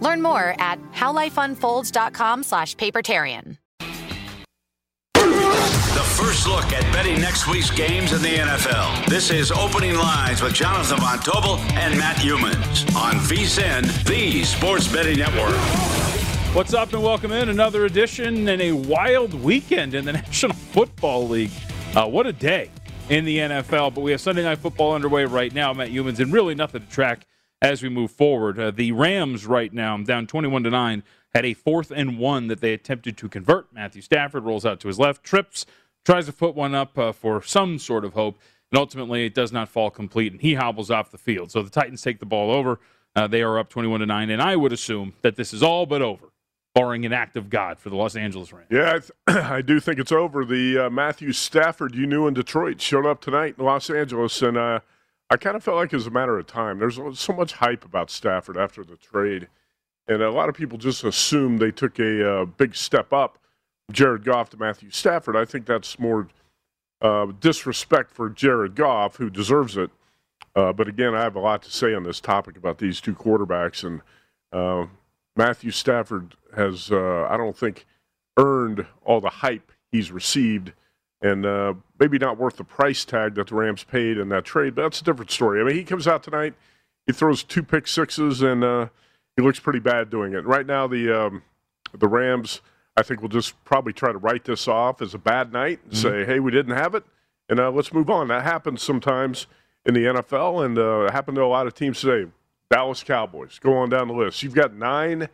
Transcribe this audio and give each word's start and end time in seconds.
Learn 0.00 0.22
more 0.22 0.54
at 0.58 0.78
howlifeunfolds.com 0.92 2.42
slash 2.42 2.76
papertarian. 2.76 3.58
The 5.14 6.02
first 6.22 6.46
look 6.46 6.64
at 6.72 6.82
betting 6.92 7.20
next 7.20 7.46
week's 7.46 7.70
games 7.70 8.12
in 8.12 8.20
the 8.22 8.36
NFL. 8.36 9.06
This 9.06 9.30
is 9.30 9.50
Opening 9.50 9.94
Lines 9.96 10.42
with 10.42 10.54
Jonathan 10.54 10.98
Von 10.98 11.18
Tobel 11.18 11.58
and 11.74 11.98
Matt 11.98 12.16
Youmans 12.16 12.94
on 12.94 13.14
VSIN, 13.14 14.04
the 14.04 14.44
Sports 14.44 14.88
Betting 14.92 15.18
Network. 15.18 15.54
What's 16.54 16.74
up 16.74 16.92
and 16.92 17.02
welcome 17.02 17.32
in 17.32 17.48
another 17.48 17.86
edition 17.86 18.48
and 18.48 18.60
a 18.62 18.72
wild 18.72 19.34
weekend 19.34 19.94
in 19.94 20.04
the 20.04 20.12
National 20.14 20.54
Football 20.54 21.28
League. 21.28 21.50
Uh, 21.94 22.06
what 22.06 22.26
a 22.26 22.32
day 22.32 22.70
in 23.08 23.24
the 23.24 23.38
NFL, 23.38 23.94
but 23.94 24.00
we 24.02 24.10
have 24.10 24.20
Sunday 24.20 24.42
Night 24.42 24.58
Football 24.58 24.94
underway 24.94 25.24
right 25.24 25.52
now, 25.54 25.72
Matt 25.72 25.90
Youmans, 25.90 26.18
and 26.18 26.32
really 26.32 26.54
nothing 26.54 26.82
to 26.82 26.88
track 26.90 27.26
as 27.62 27.82
we 27.82 27.88
move 27.88 28.10
forward. 28.10 28.58
Uh, 28.58 28.70
the 28.70 28.92
Rams 28.92 29.46
right 29.46 29.72
now, 29.72 29.96
down 29.98 30.26
21 30.26 30.64
to 30.64 30.70
9, 30.70 31.02
had 31.34 31.44
a 31.44 31.54
fourth 31.54 31.90
and 31.90 32.18
one 32.18 32.46
that 32.48 32.60
they 32.60 32.72
attempted 32.72 33.16
to 33.18 33.28
convert. 33.28 33.72
Matthew 33.72 34.02
Stafford 34.02 34.44
rolls 34.44 34.64
out 34.64 34.80
to 34.80 34.88
his 34.88 34.98
left, 34.98 35.22
trips, 35.22 35.66
tries 36.04 36.26
to 36.26 36.32
put 36.32 36.54
one 36.54 36.74
up 36.74 36.96
uh, 36.98 37.12
for 37.12 37.42
some 37.42 37.78
sort 37.78 38.04
of 38.04 38.14
hope, 38.14 38.38
and 38.70 38.78
ultimately 38.78 39.26
it 39.26 39.34
does 39.34 39.52
not 39.52 39.68
fall 39.68 39.90
complete, 39.90 40.32
and 40.32 40.40
he 40.40 40.54
hobbles 40.54 40.90
off 40.90 41.10
the 41.10 41.18
field. 41.18 41.50
So 41.50 41.62
the 41.62 41.70
Titans 41.70 42.02
take 42.02 42.20
the 42.20 42.26
ball 42.26 42.50
over. 42.50 42.80
Uh, 43.14 43.26
they 43.26 43.42
are 43.42 43.58
up 43.58 43.68
21 43.70 44.00
to 44.00 44.06
9, 44.06 44.30
and 44.30 44.42
I 44.42 44.56
would 44.56 44.72
assume 44.72 45.14
that 45.22 45.36
this 45.36 45.52
is 45.52 45.62
all 45.62 45.86
but 45.86 46.02
over. 46.02 46.26
Barring 46.74 47.06
an 47.06 47.12
act 47.14 47.38
of 47.38 47.48
God 47.48 47.78
for 47.78 47.88
the 47.88 47.96
Los 47.96 48.16
Angeles 48.16 48.52
Rams. 48.52 48.66
Yeah, 48.70 48.96
I, 48.96 48.98
th- 48.98 49.10
I 49.46 49.62
do 49.62 49.80
think 49.80 49.98
it's 49.98 50.12
over. 50.12 50.44
The 50.44 50.78
uh, 50.78 50.90
Matthew 50.90 51.32
Stafford 51.32 51.94
you 51.94 52.06
knew 52.06 52.26
in 52.26 52.34
Detroit 52.34 52.82
showed 52.82 53.06
up 53.06 53.22
tonight 53.22 53.54
in 53.58 53.64
Los 53.64 53.88
Angeles, 53.88 54.42
and 54.42 54.58
uh, 54.58 54.80
I 55.28 55.36
kind 55.36 55.56
of 55.56 55.64
felt 55.64 55.76
like 55.76 55.92
it 55.92 55.96
was 55.96 56.06
a 56.06 56.10
matter 56.10 56.38
of 56.38 56.46
time. 56.46 56.78
There's 56.78 57.00
so 57.18 57.32
much 57.32 57.54
hype 57.54 57.84
about 57.84 58.10
Stafford 58.10 58.56
after 58.56 58.84
the 58.84 58.96
trade, 58.96 59.48
and 60.06 60.22
a 60.22 60.30
lot 60.30 60.48
of 60.48 60.54
people 60.54 60.78
just 60.78 61.02
assume 61.02 61.58
they 61.58 61.72
took 61.72 61.98
a 61.98 62.42
uh, 62.42 62.44
big 62.44 62.76
step 62.76 63.12
up, 63.12 63.38
Jared 63.90 64.24
Goff 64.24 64.50
to 64.50 64.56
Matthew 64.56 64.90
Stafford. 64.90 65.36
I 65.36 65.44
think 65.44 65.66
that's 65.66 65.98
more 65.98 66.28
uh, 67.02 67.26
disrespect 67.40 68.12
for 68.12 68.28
Jared 68.28 68.76
Goff, 68.76 69.16
who 69.16 69.28
deserves 69.28 69.76
it. 69.76 69.90
Uh, 70.54 70.72
but 70.72 70.88
again, 70.88 71.14
I 71.14 71.22
have 71.22 71.36
a 71.36 71.40
lot 71.40 71.62
to 71.62 71.70
say 71.70 71.92
on 71.92 72.04
this 72.04 72.20
topic 72.20 72.56
about 72.56 72.78
these 72.78 73.00
two 73.00 73.14
quarterbacks, 73.14 73.84
and 73.84 74.02
uh, 74.52 74.86
Matthew 75.34 75.72
Stafford 75.72 76.36
has, 76.54 76.90
uh, 76.90 77.26
I 77.28 77.36
don't 77.36 77.56
think, 77.56 77.84
earned 78.38 78.86
all 79.04 79.20
the 79.20 79.28
hype 79.28 79.72
he's 79.90 80.12
received 80.12 80.72
and 81.22 81.46
uh, 81.46 81.74
maybe 81.98 82.18
not 82.18 82.38
worth 82.38 82.56
the 82.56 82.64
price 82.64 83.04
tag 83.04 83.34
that 83.36 83.48
the 83.48 83.54
Rams 83.54 83.84
paid 83.84 84.18
in 84.18 84.28
that 84.30 84.44
trade. 84.44 84.74
But 84.74 84.82
that's 84.82 85.00
a 85.00 85.04
different 85.04 85.30
story. 85.30 85.60
I 85.60 85.64
mean, 85.64 85.76
he 85.76 85.84
comes 85.84 86.06
out 86.06 86.22
tonight, 86.22 86.54
he 87.06 87.12
throws 87.12 87.42
two 87.42 87.62
pick 87.62 87.86
sixes, 87.86 88.42
and 88.42 88.62
uh, 88.62 88.88
he 89.36 89.42
looks 89.42 89.60
pretty 89.60 89.78
bad 89.80 90.10
doing 90.10 90.34
it. 90.34 90.44
Right 90.44 90.66
now, 90.66 90.86
the 90.86 91.26
um, 91.26 91.42
the 91.96 92.08
Rams, 92.08 92.60
I 92.96 93.02
think, 93.02 93.22
will 93.22 93.28
just 93.28 93.62
probably 93.64 93.92
try 93.92 94.12
to 94.12 94.18
write 94.18 94.44
this 94.44 94.68
off 94.68 95.00
as 95.00 95.14
a 95.14 95.18
bad 95.18 95.52
night 95.52 95.80
and 95.84 95.92
mm-hmm. 95.92 96.02
say, 96.02 96.24
"Hey, 96.24 96.40
we 96.40 96.50
didn't 96.50 96.76
have 96.76 96.94
it, 96.94 97.04
and 97.48 97.60
uh, 97.60 97.70
let's 97.70 97.92
move 97.92 98.10
on." 98.10 98.28
That 98.28 98.42
happens 98.42 98.82
sometimes 98.82 99.46
in 99.84 99.94
the 99.94 100.04
NFL, 100.04 100.64
and 100.64 100.78
uh, 100.78 101.06
it 101.06 101.12
happened 101.12 101.36
to 101.36 101.42
a 101.42 101.46
lot 101.46 101.66
of 101.66 101.74
teams 101.74 102.00
today. 102.00 102.30
Dallas 102.70 103.04
Cowboys, 103.04 103.60
go 103.60 103.76
on 103.76 103.90
down 103.90 104.08
the 104.08 104.14
list. 104.14 104.42
You've 104.42 104.54
got 104.54 104.74
nine 104.74 105.28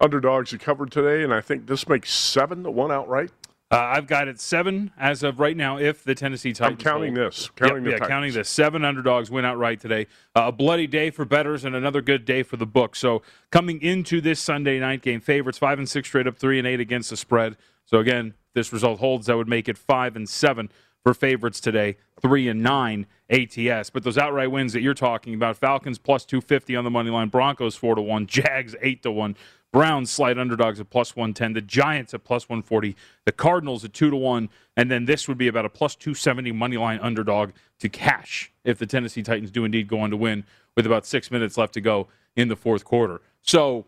underdogs 0.00 0.52
you 0.52 0.58
covered 0.58 0.90
today, 0.90 1.22
and 1.22 1.32
I 1.32 1.42
think 1.42 1.66
this 1.66 1.86
makes 1.88 2.12
seven 2.12 2.64
to 2.64 2.70
one 2.70 2.90
outright. 2.90 3.30
Uh, 3.72 3.76
I've 3.78 4.06
got 4.06 4.28
it 4.28 4.38
seven 4.38 4.92
as 4.98 5.22
of 5.22 5.40
right 5.40 5.56
now. 5.56 5.78
If 5.78 6.04
the 6.04 6.14
Tennessee 6.14 6.52
Titans, 6.52 6.78
I'm 6.78 6.84
counting 6.84 7.16
hold. 7.16 7.32
this. 7.32 7.50
Counting 7.56 7.86
yep, 7.86 8.00
yeah, 8.00 8.06
counting 8.06 8.34
this. 8.34 8.50
Seven 8.50 8.84
underdogs 8.84 9.30
win 9.30 9.46
outright 9.46 9.80
today. 9.80 10.08
Uh, 10.36 10.42
a 10.48 10.52
bloody 10.52 10.86
day 10.86 11.08
for 11.08 11.24
bettors 11.24 11.64
and 11.64 11.74
another 11.74 12.02
good 12.02 12.26
day 12.26 12.42
for 12.42 12.58
the 12.58 12.66
book. 12.66 12.94
So 12.94 13.22
coming 13.50 13.80
into 13.80 14.20
this 14.20 14.40
Sunday 14.40 14.78
night 14.78 15.00
game, 15.00 15.22
favorites 15.22 15.56
five 15.56 15.78
and 15.78 15.88
six 15.88 16.06
straight 16.06 16.26
up, 16.26 16.36
three 16.36 16.58
and 16.58 16.68
eight 16.68 16.80
against 16.80 17.08
the 17.08 17.16
spread. 17.16 17.56
So 17.86 17.98
again, 17.98 18.34
this 18.52 18.74
result 18.74 19.00
holds. 19.00 19.26
That 19.26 19.38
would 19.38 19.48
make 19.48 19.70
it 19.70 19.78
five 19.78 20.16
and 20.16 20.28
seven 20.28 20.70
for 21.02 21.14
favorites 21.14 21.60
today, 21.60 21.96
three 22.20 22.48
and 22.48 22.62
nine 22.62 23.06
ATS. 23.30 23.90
But 23.90 24.04
those 24.04 24.18
outright 24.18 24.50
wins 24.50 24.72
that 24.72 24.82
you're 24.82 24.94
talking 24.94 25.34
about, 25.34 25.56
Falcons 25.56 25.98
plus 25.98 26.24
two 26.24 26.40
fifty 26.40 26.76
on 26.76 26.84
the 26.84 26.90
money 26.90 27.10
line, 27.10 27.28
Broncos 27.28 27.74
four 27.74 27.94
to 27.94 28.02
one, 28.02 28.26
Jags 28.26 28.74
eight 28.80 29.02
to 29.02 29.10
one. 29.10 29.36
Browns 29.72 30.10
slight 30.10 30.38
underdogs 30.38 30.80
at 30.80 30.90
plus 30.90 31.16
110. 31.16 31.54
The 31.54 31.62
Giants 31.62 32.12
at 32.12 32.24
plus 32.24 32.46
140. 32.46 32.94
The 33.24 33.32
Cardinals 33.32 33.84
at 33.86 33.94
2 33.94 34.10
to 34.10 34.16
1. 34.16 34.50
And 34.76 34.90
then 34.90 35.06
this 35.06 35.26
would 35.26 35.38
be 35.38 35.48
about 35.48 35.64
a 35.64 35.70
plus 35.70 35.96
270 35.96 36.52
money 36.52 36.76
line 36.76 36.98
underdog 37.00 37.52
to 37.80 37.88
cash 37.88 38.52
if 38.64 38.78
the 38.78 38.84
Tennessee 38.84 39.22
Titans 39.22 39.50
do 39.50 39.64
indeed 39.64 39.88
go 39.88 40.00
on 40.00 40.10
to 40.10 40.16
win 40.16 40.44
with 40.76 40.84
about 40.84 41.06
six 41.06 41.30
minutes 41.30 41.56
left 41.56 41.72
to 41.74 41.80
go 41.80 42.08
in 42.36 42.48
the 42.48 42.56
fourth 42.56 42.84
quarter. 42.84 43.22
So 43.40 43.86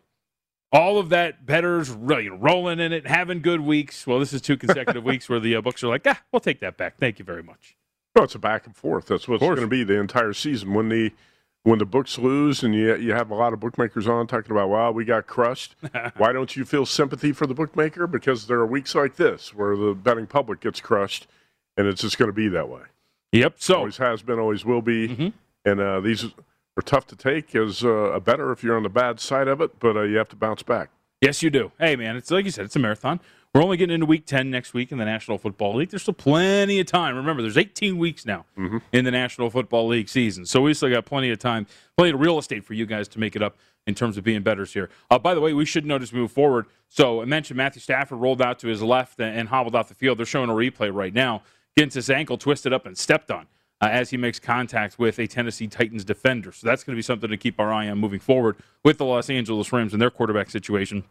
all 0.74 0.98
of 0.98 1.08
that 1.10 1.46
bettors 1.46 1.88
really 1.88 2.28
rolling 2.28 2.80
in 2.80 2.92
it, 2.92 3.06
having 3.06 3.40
good 3.40 3.60
weeks. 3.60 4.06
Well, 4.06 4.18
this 4.18 4.32
is 4.32 4.42
two 4.42 4.56
consecutive 4.56 5.04
weeks 5.12 5.28
where 5.28 5.40
the 5.40 5.54
uh, 5.54 5.60
books 5.60 5.84
are 5.84 5.88
like, 5.88 6.02
ah, 6.06 6.20
we'll 6.32 6.40
take 6.40 6.60
that 6.60 6.76
back. 6.76 6.98
Thank 6.98 7.20
you 7.20 7.24
very 7.24 7.44
much. 7.44 7.76
Well, 8.14 8.24
it's 8.24 8.34
a 8.34 8.40
back 8.40 8.66
and 8.66 8.76
forth. 8.76 9.06
That's 9.06 9.28
what's 9.28 9.40
going 9.40 9.56
to 9.56 9.66
be 9.68 9.84
the 9.84 9.98
entire 9.98 10.32
season. 10.32 10.74
When 10.74 10.88
the 10.88 11.12
when 11.62 11.78
the 11.78 11.86
books 11.86 12.18
lose 12.18 12.62
and 12.62 12.74
you 12.74 12.94
you 12.96 13.12
have 13.12 13.30
a 13.30 13.34
lot 13.34 13.52
of 13.52 13.60
bookmakers 13.60 14.06
on 14.06 14.26
talking 14.26 14.52
about 14.52 14.68
wow 14.68 14.90
we 14.90 15.02
got 15.04 15.26
crushed 15.26 15.74
why 16.18 16.30
don't 16.30 16.56
you 16.56 16.64
feel 16.64 16.84
sympathy 16.84 17.32
for 17.32 17.46
the 17.46 17.54
bookmaker 17.54 18.06
because 18.06 18.46
there 18.46 18.58
are 18.58 18.66
weeks 18.66 18.94
like 18.94 19.16
this 19.16 19.54
where 19.54 19.74
the 19.74 19.94
betting 19.94 20.26
public 20.26 20.60
gets 20.60 20.80
crushed 20.80 21.26
and 21.78 21.86
it's 21.86 22.02
just 22.02 22.18
going 22.18 22.28
to 22.28 22.34
be 22.34 22.48
that 22.48 22.68
way 22.68 22.82
yep 23.32 23.54
so 23.56 23.76
always 23.76 23.96
has 23.96 24.22
been 24.22 24.38
always 24.38 24.62
will 24.64 24.82
be 24.82 25.08
mm-hmm. 25.08 25.28
and 25.64 25.80
uh, 25.80 26.00
these 26.00 26.26
are 26.76 26.82
tough 26.82 27.06
to 27.06 27.16
take 27.16 27.54
as 27.54 27.84
uh, 27.84 27.88
a 27.88 28.20
bettor 28.20 28.50
if 28.52 28.62
you're 28.64 28.76
on 28.76 28.82
the 28.82 28.88
bad 28.88 29.20
side 29.20 29.48
of 29.48 29.60
it 29.60 29.78
but 29.78 29.96
uh, 29.96 30.02
you 30.02 30.16
have 30.16 30.28
to 30.28 30.36
bounce 30.36 30.62
back 30.62 30.90
Yes, 31.20 31.42
you 31.42 31.48
do. 31.48 31.72
Hey, 31.78 31.96
man, 31.96 32.16
it's 32.16 32.30
like 32.30 32.44
you 32.44 32.50
said, 32.50 32.66
it's 32.66 32.76
a 32.76 32.78
marathon. 32.78 33.18
We're 33.54 33.62
only 33.62 33.78
getting 33.78 33.94
into 33.94 34.04
week 34.04 34.26
10 34.26 34.50
next 34.50 34.74
week 34.74 34.92
in 34.92 34.98
the 34.98 35.06
National 35.06 35.38
Football 35.38 35.76
League. 35.76 35.88
There's 35.88 36.02
still 36.02 36.12
plenty 36.12 36.80
of 36.80 36.86
time. 36.86 37.16
Remember, 37.16 37.40
there's 37.40 37.56
18 37.56 37.96
weeks 37.96 38.26
now 38.26 38.44
Mm-hmm. 38.58 38.78
in 38.92 39.06
the 39.06 39.10
National 39.10 39.48
Football 39.48 39.86
League 39.88 40.10
season. 40.10 40.44
So 40.44 40.60
we 40.60 40.74
still 40.74 40.90
got 40.90 41.06
plenty 41.06 41.30
of 41.30 41.38
time, 41.38 41.66
plenty 41.96 42.12
of 42.12 42.20
real 42.20 42.38
estate 42.38 42.62
for 42.62 42.74
you 42.74 42.84
guys 42.84 43.08
to 43.08 43.18
make 43.18 43.34
it 43.36 43.42
up 43.42 43.56
in 43.86 43.94
terms 43.94 44.18
of 44.18 44.24
being 44.24 44.42
bettors 44.42 44.74
here. 44.74 44.90
Uh, 45.10 45.18
by 45.18 45.34
the 45.34 45.40
way, 45.40 45.54
we 45.54 45.64
should 45.64 45.86
notice 45.86 46.12
move 46.12 46.30
forward. 46.30 46.66
So 46.90 47.22
I 47.22 47.24
mentioned 47.24 47.56
Matthew 47.56 47.80
Stafford 47.80 48.18
rolled 48.18 48.42
out 48.42 48.58
to 48.58 48.66
his 48.66 48.82
left 48.82 49.18
and, 49.18 49.34
and 49.34 49.48
hobbled 49.48 49.74
off 49.74 49.88
the 49.88 49.94
field. 49.94 50.18
They're 50.18 50.26
showing 50.26 50.50
a 50.50 50.54
replay 50.54 50.92
right 50.92 51.14
now. 51.14 51.42
Gets 51.74 51.94
his 51.94 52.10
ankle 52.10 52.36
twisted 52.36 52.74
up 52.74 52.84
and 52.84 52.98
stepped 52.98 53.30
on 53.30 53.46
uh, 53.80 53.88
as 53.90 54.10
he 54.10 54.16
makes 54.16 54.38
contact 54.38 54.98
with 54.98 55.18
a 55.18 55.26
Tennessee 55.26 55.66
Titans 55.66 56.04
defender. 56.04 56.52
So 56.52 56.66
that's 56.66 56.84
going 56.84 56.94
to 56.94 56.98
be 56.98 57.02
something 57.02 57.30
to 57.30 57.36
keep 57.36 57.58
our 57.58 57.72
eye 57.72 57.88
on 57.88 57.98
moving 57.98 58.20
forward 58.20 58.56
with 58.84 58.98
the 58.98 59.04
Los 59.04 59.28
Angeles 59.30 59.72
Rams 59.72 59.92
and 59.92 60.00
their 60.00 60.10
quarterback 60.10 60.50
situation 60.50 61.04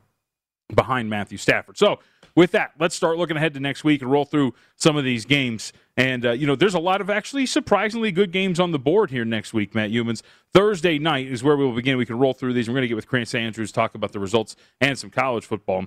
behind 0.74 1.10
Matthew 1.10 1.38
Stafford. 1.38 1.78
So, 1.78 2.00
with 2.36 2.52
that, 2.52 2.72
let's 2.80 2.96
start 2.96 3.18
looking 3.18 3.38
ahead 3.38 3.54
to 3.54 3.60
next 3.60 3.84
week 3.84 4.02
and 4.02 4.12
roll 4.12 4.26
through 4.26 4.56
some 4.76 4.98
of 4.98 5.04
these 5.04 5.24
games. 5.24 5.72
And, 5.98 6.26
uh, 6.26 6.32
you 6.32 6.48
know, 6.48 6.56
there's 6.56 6.74
a 6.74 6.80
lot 6.80 7.00
of 7.00 7.12
actually 7.12 7.46
surprisingly 7.46 8.12
good 8.12 8.32
games 8.32 8.60
on 8.60 8.72
the 8.72 8.80
board 8.80 9.12
here 9.12 9.24
next 9.24 9.54
week, 9.54 9.76
Matt 9.76 9.92
Youmans. 9.92 10.24
Thursday 10.52 10.98
night 10.98 11.28
is 11.28 11.44
where 11.44 11.56
we 11.56 11.64
will 11.64 11.76
begin. 11.76 11.96
We 11.96 12.08
can 12.08 12.18
roll 12.18 12.34
through 12.34 12.54
these. 12.54 12.68
We're 12.68 12.74
going 12.74 12.84
to 12.84 12.88
get 12.88 12.96
with 12.96 13.08
Chris 13.08 13.36
Andrews, 13.36 13.72
talk 13.72 13.94
about 13.94 14.14
the 14.14 14.20
results 14.20 14.56
and 14.82 14.98
some 14.98 15.12
college 15.12 15.46
football. 15.46 15.86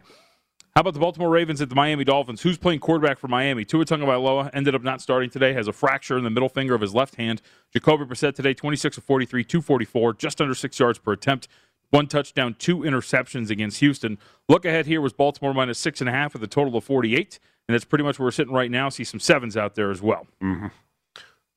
How 0.76 0.80
about 0.80 0.92
the 0.92 1.00
Baltimore 1.00 1.30
Ravens 1.30 1.62
at 1.62 1.70
the 1.70 1.74
Miami 1.74 2.04
Dolphins? 2.04 2.42
Who's 2.42 2.58
playing 2.58 2.80
quarterback 2.80 3.18
for 3.18 3.28
Miami? 3.28 3.64
Tua 3.64 3.86
Tagovailoa 3.86 4.50
ended 4.52 4.74
up 4.74 4.82
not 4.82 5.00
starting 5.00 5.30
today. 5.30 5.54
Has 5.54 5.68
a 5.68 5.72
fracture 5.72 6.18
in 6.18 6.24
the 6.24 6.28
middle 6.28 6.50
finger 6.50 6.74
of 6.74 6.82
his 6.82 6.94
left 6.94 7.14
hand. 7.14 7.40
Jacoby 7.72 8.04
Brissett 8.04 8.34
today, 8.34 8.52
26 8.52 8.98
of 8.98 9.04
43, 9.04 9.42
244, 9.42 10.12
just 10.12 10.38
under 10.38 10.54
six 10.54 10.78
yards 10.78 10.98
per 10.98 11.12
attempt. 11.12 11.48
One 11.88 12.06
touchdown, 12.06 12.56
two 12.58 12.80
interceptions 12.80 13.48
against 13.48 13.80
Houston. 13.80 14.18
Look 14.50 14.66
ahead 14.66 14.84
here 14.84 15.00
was 15.00 15.14
Baltimore 15.14 15.54
minus 15.54 15.78
six 15.78 16.02
and 16.02 16.10
a 16.10 16.12
half 16.12 16.34
with 16.34 16.42
a 16.42 16.46
total 16.46 16.76
of 16.76 16.84
48. 16.84 17.38
And 17.68 17.74
that's 17.74 17.86
pretty 17.86 18.04
much 18.04 18.18
where 18.18 18.26
we're 18.26 18.30
sitting 18.32 18.52
right 18.52 18.70
now. 18.70 18.90
See 18.90 19.04
some 19.04 19.18
sevens 19.18 19.56
out 19.56 19.76
there 19.76 19.90
as 19.90 20.02
well. 20.02 20.26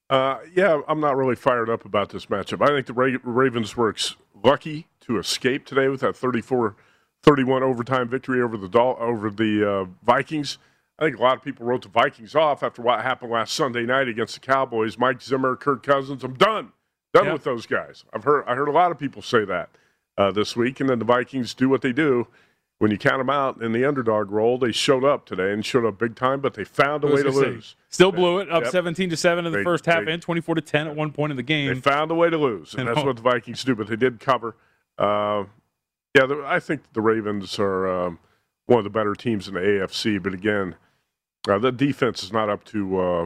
Uh, 0.10 0.38
yeah, 0.56 0.80
I'm 0.88 1.01
not 1.01 1.18
really 1.18 1.36
fired 1.36 1.69
up 1.69 1.83
about 1.83 2.12
this 2.12 2.27
matchup. 2.27 2.62
I 2.62 2.68
think 2.68 2.86
the 2.86 2.94
Ra- 2.94 3.19
Ravens 3.24 3.75
were 3.75 3.89
ex- 3.89 4.16
lucky 4.42 4.88
to 5.01 5.18
escape 5.18 5.66
today 5.66 5.89
with 5.89 6.00
that 6.00 6.16
34 6.16 6.77
31 7.24 7.63
overtime 7.63 8.07
victory 8.07 8.42
over 8.42 8.57
the 8.57 8.69
Dol- 8.69 8.98
over 9.00 9.30
the 9.30 9.69
uh, 9.69 9.86
Vikings. 10.04 10.57
I 10.98 11.06
think 11.06 11.18
a 11.18 11.21
lot 11.21 11.38
of 11.38 11.44
people 11.44 11.66
wrote 11.66 11.83
the 11.83 11.89
Vikings 11.89 12.36
off 12.36 12.62
after 12.63 12.81
what 12.81 13.01
happened 13.01 13.31
last 13.31 13.54
Sunday 13.54 13.83
night 13.83 14.07
against 14.07 14.33
the 14.33 14.39
Cowboys. 14.42 14.98
Mike 14.98 15.21
Zimmer, 15.21 15.56
Kirk 15.56 15.83
Cousins, 15.83 16.24
I'm 16.24 16.33
done. 16.33 16.71
Done 17.13 17.25
Yeah. 17.25 17.33
with 17.33 17.44
those 17.44 17.66
guys. 17.66 18.04
I've 18.13 18.24
heard 18.24 18.44
I 18.48 18.56
heard 18.56 18.68
a 18.68 18.71
lot 18.74 18.92
of 18.92 19.00
people 19.00 19.21
say 19.21 19.45
that 19.45 19.69
uh, 20.18 20.31
this 20.31 20.56
week, 20.56 20.80
and 20.80 20.89
then 20.89 21.00
the 21.00 21.06
Vikings 21.06 21.54
do 21.54 21.69
what 21.69 21.81
they 21.81 21.94
do. 21.94 22.27
When 22.80 22.92
you 22.92 22.98
count 22.98 23.18
them 23.18 23.30
out 23.30 23.62
in 23.62 23.74
the 23.74 23.83
underdog 23.83 24.31
role, 24.31 24.57
they 24.57 24.71
showed 24.71 25.04
up 25.04 25.25
today 25.25 25.51
and 25.51 25.66
showed 25.66 25.83
up 25.86 25.98
big 25.98 26.16
time, 26.16 26.39
but 26.39 26.54
they 26.54 26.63
found 26.63 27.04
a 27.04 27.07
way 27.07 27.21
to 27.24 27.33
say, 27.33 27.39
lose. 27.39 27.75
Still 27.89 28.13
blew 28.13 28.39
it 28.39 28.50
up 28.50 28.63
Yep. 28.63 28.71
17 28.71 29.10
to 29.10 29.18
7 29.18 29.45
in 29.45 29.51
the 29.51 29.57
They- 29.57 29.63
first 29.66 29.86
half 29.86 30.06
they- 30.06 30.13
and 30.13 30.21
24 30.21 30.56
to 30.56 30.62
10 30.62 30.88
at 30.88 30.95
one 30.95 31.12
point 31.12 31.31
in 31.31 31.36
the 31.38 31.44
game. 31.44 31.74
They 31.74 31.80
found 31.81 32.10
a 32.10 32.16
way 32.16 32.30
to 32.30 32.38
lose, 32.38 32.74
and 32.75 32.88
I 32.88 32.94
that's 32.94 33.06
what 33.06 33.18
the 33.18 33.21
Vikings 33.21 33.66
do. 33.66 33.75
But 33.75 33.88
they 33.88 33.98
did 33.98 34.21
cover. 34.21 34.56
Uh, 34.98 35.44
yeah, 36.16 36.26
the, 36.26 36.44
I 36.46 36.60
think 36.60 36.82
the 36.94 37.02
Ravens 37.02 37.60
are 37.60 37.88
um, 37.88 38.20
one 38.66 38.80
of 38.80 38.84
the 38.84 38.90
better 38.90 39.14
teams 39.16 39.48
in 39.48 39.54
the 39.54 39.60
AFC. 39.60 40.22
But 40.22 40.34
again, 40.34 40.76
uh, 41.48 41.60
the 41.60 41.72
defense 41.72 42.24
is 42.24 42.34
not 42.34 42.50
up 42.50 42.64
to 42.66 43.00
uh, 43.00 43.26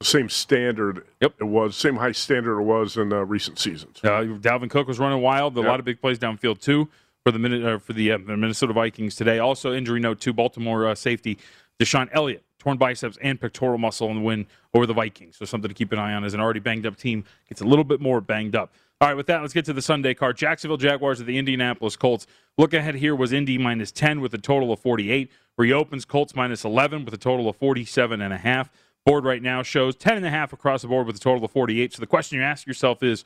the 0.00 0.06
same 0.06 0.28
standard 0.28 1.04
Yep. 1.20 1.34
it 1.40 1.44
was, 1.44 1.76
same 1.76 1.96
high 1.96 2.12
standard 2.12 2.60
it 2.60 2.64
was 2.64 2.96
in 2.96 3.12
uh, 3.12 3.24
recent 3.24 3.58
seasons. 3.58 4.00
Uh, 4.02 4.22
Dalvin 4.40 4.70
Cook 4.70 4.88
was 4.88 4.98
running 4.98 5.20
wild. 5.22 5.56
A 5.56 5.60
Yep. 5.60 5.68
lot 5.68 5.78
of 5.80 5.86
big 5.86 6.00
plays 6.00 6.18
downfield 6.18 6.60
too 6.60 6.88
for 7.24 7.32
the 7.32 7.38
minute 7.38 7.64
uh, 7.64 7.78
for 7.78 7.92
the, 7.92 8.12
uh, 8.12 8.18
Minnesota 8.18 8.72
Vikings 8.72 9.14
today. 9.16 9.38
Also 9.38 9.72
injury 9.72 10.00
note 10.00 10.20
to 10.20 10.32
Baltimore 10.32 10.86
uh, 10.88 10.94
safety 10.94 11.38
DeShon 11.80 12.08
Elliott 12.12 12.44
torn 12.58 12.78
biceps 12.78 13.18
and 13.20 13.38
pectoral 13.38 13.76
muscle 13.76 14.08
in 14.08 14.16
the 14.16 14.22
win 14.22 14.46
over 14.72 14.86
the 14.86 14.94
Vikings. 14.94 15.36
So 15.36 15.44
something 15.44 15.68
to 15.68 15.74
keep 15.74 15.92
an 15.92 15.98
eye 15.98 16.14
on 16.14 16.24
as 16.24 16.32
an 16.32 16.40
already 16.40 16.60
banged 16.60 16.86
up 16.86 16.96
team 16.96 17.24
gets 17.48 17.60
a 17.60 17.64
little 17.64 17.84
bit 17.84 18.00
more 18.00 18.20
banged 18.22 18.56
up. 18.56 18.72
All 19.04 19.10
right, 19.10 19.18
with 19.18 19.26
that, 19.26 19.42
let's 19.42 19.52
get 19.52 19.66
to 19.66 19.74
the 19.74 19.82
Sunday 19.82 20.14
card. 20.14 20.38
Jacksonville 20.38 20.78
Jaguars 20.78 21.20
at 21.20 21.26
the 21.26 21.36
Indianapolis 21.36 21.94
Colts. 21.94 22.26
Look 22.56 22.72
ahead 22.72 22.94
here 22.94 23.14
was 23.14 23.34
Indy 23.34 23.58
minus 23.58 23.92
10 23.92 24.22
with 24.22 24.32
a 24.32 24.38
total 24.38 24.72
of 24.72 24.80
48. 24.80 25.30
Reopens 25.58 26.06
Colts 26.06 26.34
minus 26.34 26.64
11 26.64 27.04
with 27.04 27.12
a 27.12 27.18
total 27.18 27.46
of 27.46 27.56
47 27.56 28.22
and 28.22 28.32
a 28.32 28.38
half. 28.38 28.70
Board 29.04 29.26
right 29.26 29.42
now 29.42 29.62
shows 29.62 29.94
10 29.94 30.16
and 30.16 30.24
a 30.24 30.30
half 30.30 30.54
across 30.54 30.80
the 30.80 30.88
board 30.88 31.06
with 31.06 31.16
a 31.16 31.18
total 31.18 31.44
of 31.44 31.50
48. 31.50 31.92
So 31.92 32.00
the 32.00 32.06
question 32.06 32.38
you 32.38 32.44
ask 32.44 32.66
yourself 32.66 33.02
is, 33.02 33.24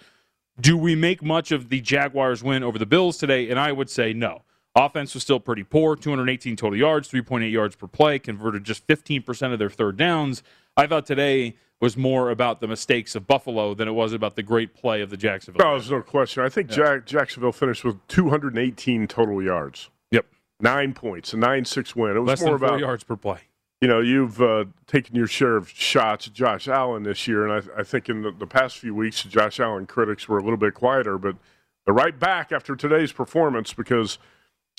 do 0.61 0.77
we 0.77 0.97
make 0.97 1.23
much 1.23 1.53
of 1.53 1.69
the 1.69 1.81
Jaguars 1.81 2.43
win 2.43 2.65
over 2.65 2.77
the 2.77 2.85
Bills 2.85 3.17
today? 3.17 3.49
And 3.49 3.57
I 3.57 3.71
would 3.71 3.89
say 3.89 4.13
no. 4.13 4.43
Offense 4.75 5.15
was 5.15 5.23
still 5.23 5.39
pretty 5.39 5.63
poor 5.63 5.95
218 5.95 6.57
total 6.57 6.77
yards, 6.77 7.09
3.8 7.09 7.53
yards 7.53 7.77
per 7.77 7.87
play, 7.87 8.19
converted 8.19 8.65
just 8.65 8.85
15% 8.89 9.53
of 9.53 9.61
their 9.61 9.71
third 9.71 9.97
downs. 9.97 10.43
I 10.77 10.89
thought 10.89 11.07
today 11.07 11.55
was 11.81 11.97
more 11.97 12.31
about 12.31 12.61
the 12.61 12.67
mistakes 12.67 13.15
of 13.15 13.27
Buffalo 13.27 13.73
than 13.75 13.87
it 13.87 13.93
was 13.93 14.13
about 14.13 14.35
the 14.37 14.43
great 14.43 14.75
play 14.75 15.01
of 15.01 15.11
the 15.11 15.17
Jacksonville. 15.17 15.65
No, 15.65 15.73
there's 15.79 15.91
no 15.91 16.03
question. 16.03 16.43
I 16.43 16.49
think 16.49 16.69
Jack, 16.71 17.07
Jacksonville 17.07 17.53
finished 17.53 17.85
with 17.85 18.05
218 18.09 19.07
total 19.07 19.43
yards, 19.43 19.89
Yep. 20.11 20.27
nine 20.61 20.93
points, 20.95 21.33
a 21.33 21.37
nine-six 21.37 21.95
win. 21.95 22.17
It 22.17 22.21
was 22.21 22.29
Less 22.29 22.43
more 22.43 22.57
about 22.57 22.81
yards 22.81 23.05
per 23.05 23.15
play. 23.17 23.43
you 23.81 23.87
know, 23.87 24.01
you've 24.01 24.43
uh, 24.43 24.65
taken 24.89 25.15
your 25.15 25.29
share 25.29 25.57
of 25.57 25.69
shots 25.71 26.27
at 26.27 26.33
Josh 26.33 26.67
Allen 26.67 27.05
this 27.05 27.29
year, 27.29 27.47
and 27.47 27.53
I, 27.77 27.81
I 27.81 27.85
think 27.85 28.09
in 28.09 28.23
the, 28.23 28.33
the 28.33 28.47
past 28.47 28.79
few 28.79 28.93
weeks, 28.95 29.23
Josh 29.23 29.61
Allen 29.61 29.87
critics 29.87 30.29
were 30.29 30.39
a 30.39 30.43
little 30.43 30.57
bit 30.57 30.75
quieter, 30.75 31.17
but 31.17 31.37
they're 31.85 31.95
right 31.95 32.19
back 32.19 32.51
after 32.51 32.75
today's 32.75 33.13
performance 33.13 33.73
because 33.73 34.19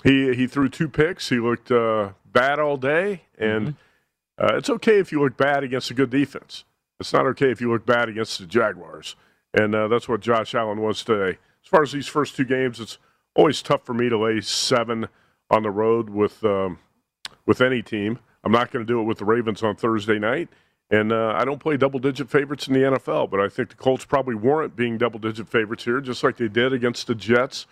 he 0.04 0.34
he 0.36 0.48
threw 0.48 0.68
two 0.70 0.90
picks. 0.90 1.30
He 1.30 1.40
looked 1.40 1.72
uh, 1.72 2.10
bad 2.26 2.60
all 2.60 2.76
day, 2.78 3.22
and 3.38 3.76
uh, 4.38 4.56
it's 4.58 4.70
okay 4.70 5.00
if 5.00 5.12
you 5.14 5.22
look 5.22 5.38
bad 5.38 5.64
against 5.64 5.90
a 5.92 5.94
good 5.94 6.10
defense. 6.10 6.66
It's 7.00 7.14
not 7.14 7.26
okay 7.28 7.52
if 7.52 7.62
you 7.62 7.72
look 7.72 7.86
bad 7.86 8.10
against 8.10 8.40
the 8.40 8.46
Jaguars, 8.46 9.16
and 9.54 9.74
uh, 9.74 9.88
that's 9.88 10.10
what 10.10 10.20
Josh 10.22 10.54
Allen 10.54 10.82
was 10.82 11.04
today. 11.04 11.38
As 11.64 11.70
far 11.70 11.82
as 11.82 11.92
these 11.92 12.08
first 12.08 12.36
two 12.36 12.46
games, 12.46 12.80
it's 12.80 12.98
always 13.36 13.62
tough 13.62 13.86
for 13.86 13.94
me 13.94 14.10
to 14.10 14.18
lay 14.18 14.42
seven 14.42 15.08
on 15.50 15.64
the 15.64 15.72
road 15.72 16.10
with. 16.10 16.44
Um, 16.44 16.80
with 17.50 17.62
any 17.62 17.82
team. 17.82 18.20
I'm 18.44 18.52
not 18.52 18.72
going 18.72 18.86
to 18.86 18.94
do 18.94 19.02
it 19.02 19.06
with 19.06 19.18
the 19.18 19.26
Ravens 19.26 19.64
on 19.64 19.76
Thursday 19.76 20.20
night. 20.20 20.50
And 20.92 21.12
uh, 21.12 21.34
I 21.36 21.46
don't 21.46 21.60
play 21.60 21.78
double 21.78 22.00
digit 22.00 22.30
favorites 22.30 22.68
in 22.68 22.76
the 22.76 22.82
NFL, 22.82 23.32
but 23.32 23.40
I 23.40 23.50
think 23.50 23.70
the 23.70 23.76
Colts 23.76 24.06
probably 24.06 24.36
warrant 24.36 24.76
being 24.76 25.00
double 25.00 25.20
digit 25.20 25.50
favorites 25.50 25.84
here, 25.84 26.00
just 26.00 26.24
like 26.24 26.38
they 26.38 26.48
did 26.48 26.74
against 26.74 27.08
the 27.08 27.16
Jets 27.16 27.66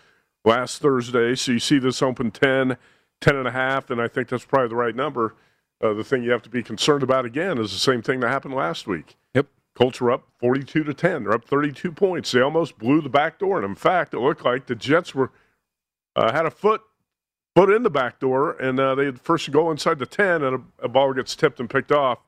last 0.44 0.82
Thursday. 0.82 1.36
So 1.36 1.52
you 1.52 1.60
see 1.60 1.78
this 1.78 2.02
open 2.02 2.32
10, 2.32 2.76
10 3.20 3.36
and 3.36 3.46
a 3.46 3.52
half, 3.52 3.88
and 3.90 4.00
I 4.00 4.08
think 4.08 4.28
that's 4.28 4.44
probably 4.44 4.68
the 4.68 4.76
right 4.76 4.96
number. 4.96 5.36
Uh, 5.82 5.92
the 5.92 6.04
thing 6.04 6.22
you 6.22 6.32
have 6.32 6.42
to 6.42 6.50
be 6.50 6.62
concerned 6.62 7.02
about 7.02 7.24
again 7.24 7.58
is 7.58 7.72
the 7.72 7.78
same 7.78 8.02
thing 8.02 8.20
that 8.20 8.28
happened 8.28 8.54
last 8.54 8.86
week. 8.86 9.16
Yep. 9.34 9.46
Colts 9.76 10.00
were 10.00 10.10
up 10.10 10.26
42 10.40 10.82
to 10.84 10.92
10. 10.94 11.24
They're 11.24 11.34
up 11.34 11.44
32 11.44 11.92
points. 11.92 12.32
They 12.32 12.40
almost 12.40 12.78
blew 12.78 13.00
the 13.00 13.08
back 13.08 13.38
door. 13.38 13.58
And 13.58 13.64
in 13.64 13.76
fact, 13.76 14.12
it 14.12 14.18
looked 14.18 14.44
like 14.44 14.66
the 14.66 14.74
Jets 14.74 15.14
were 15.14 15.30
uh, 16.16 16.32
had 16.32 16.46
a 16.46 16.50
foot 16.50 16.82
foot 17.54 17.70
in 17.70 17.82
the 17.82 17.90
back 17.90 18.20
door, 18.20 18.52
and 18.52 18.78
uh, 18.78 18.94
they 18.94 19.04
had 19.04 19.20
first 19.20 19.50
go 19.50 19.70
inside 19.70 19.98
the 19.98 20.06
10, 20.06 20.42
and 20.42 20.56
a, 20.80 20.84
a 20.84 20.88
ball 20.88 21.12
gets 21.12 21.34
tipped 21.34 21.58
and 21.58 21.68
picked 21.68 21.90
off. 21.90 22.18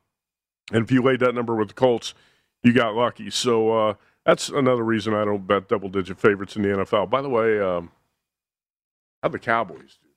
And 0.72 0.84
if 0.84 0.90
you 0.90 1.02
laid 1.02 1.20
that 1.20 1.34
number 1.34 1.54
with 1.54 1.68
the 1.68 1.74
Colts, 1.74 2.14
you 2.62 2.72
got 2.72 2.94
lucky. 2.94 3.30
So 3.30 3.70
uh, 3.72 3.94
that's 4.24 4.48
another 4.48 4.82
reason 4.82 5.14
I 5.14 5.24
don't 5.24 5.46
bet 5.46 5.68
double 5.68 5.88
digit 5.88 6.18
favorites 6.18 6.56
in 6.56 6.62
the 6.62 6.68
NFL. 6.68 7.10
By 7.10 7.22
the 7.22 7.28
way, 7.28 7.60
um, 7.60 7.90
how'd 9.22 9.32
the 9.32 9.38
Cowboys 9.38 9.98
do? 10.02 10.08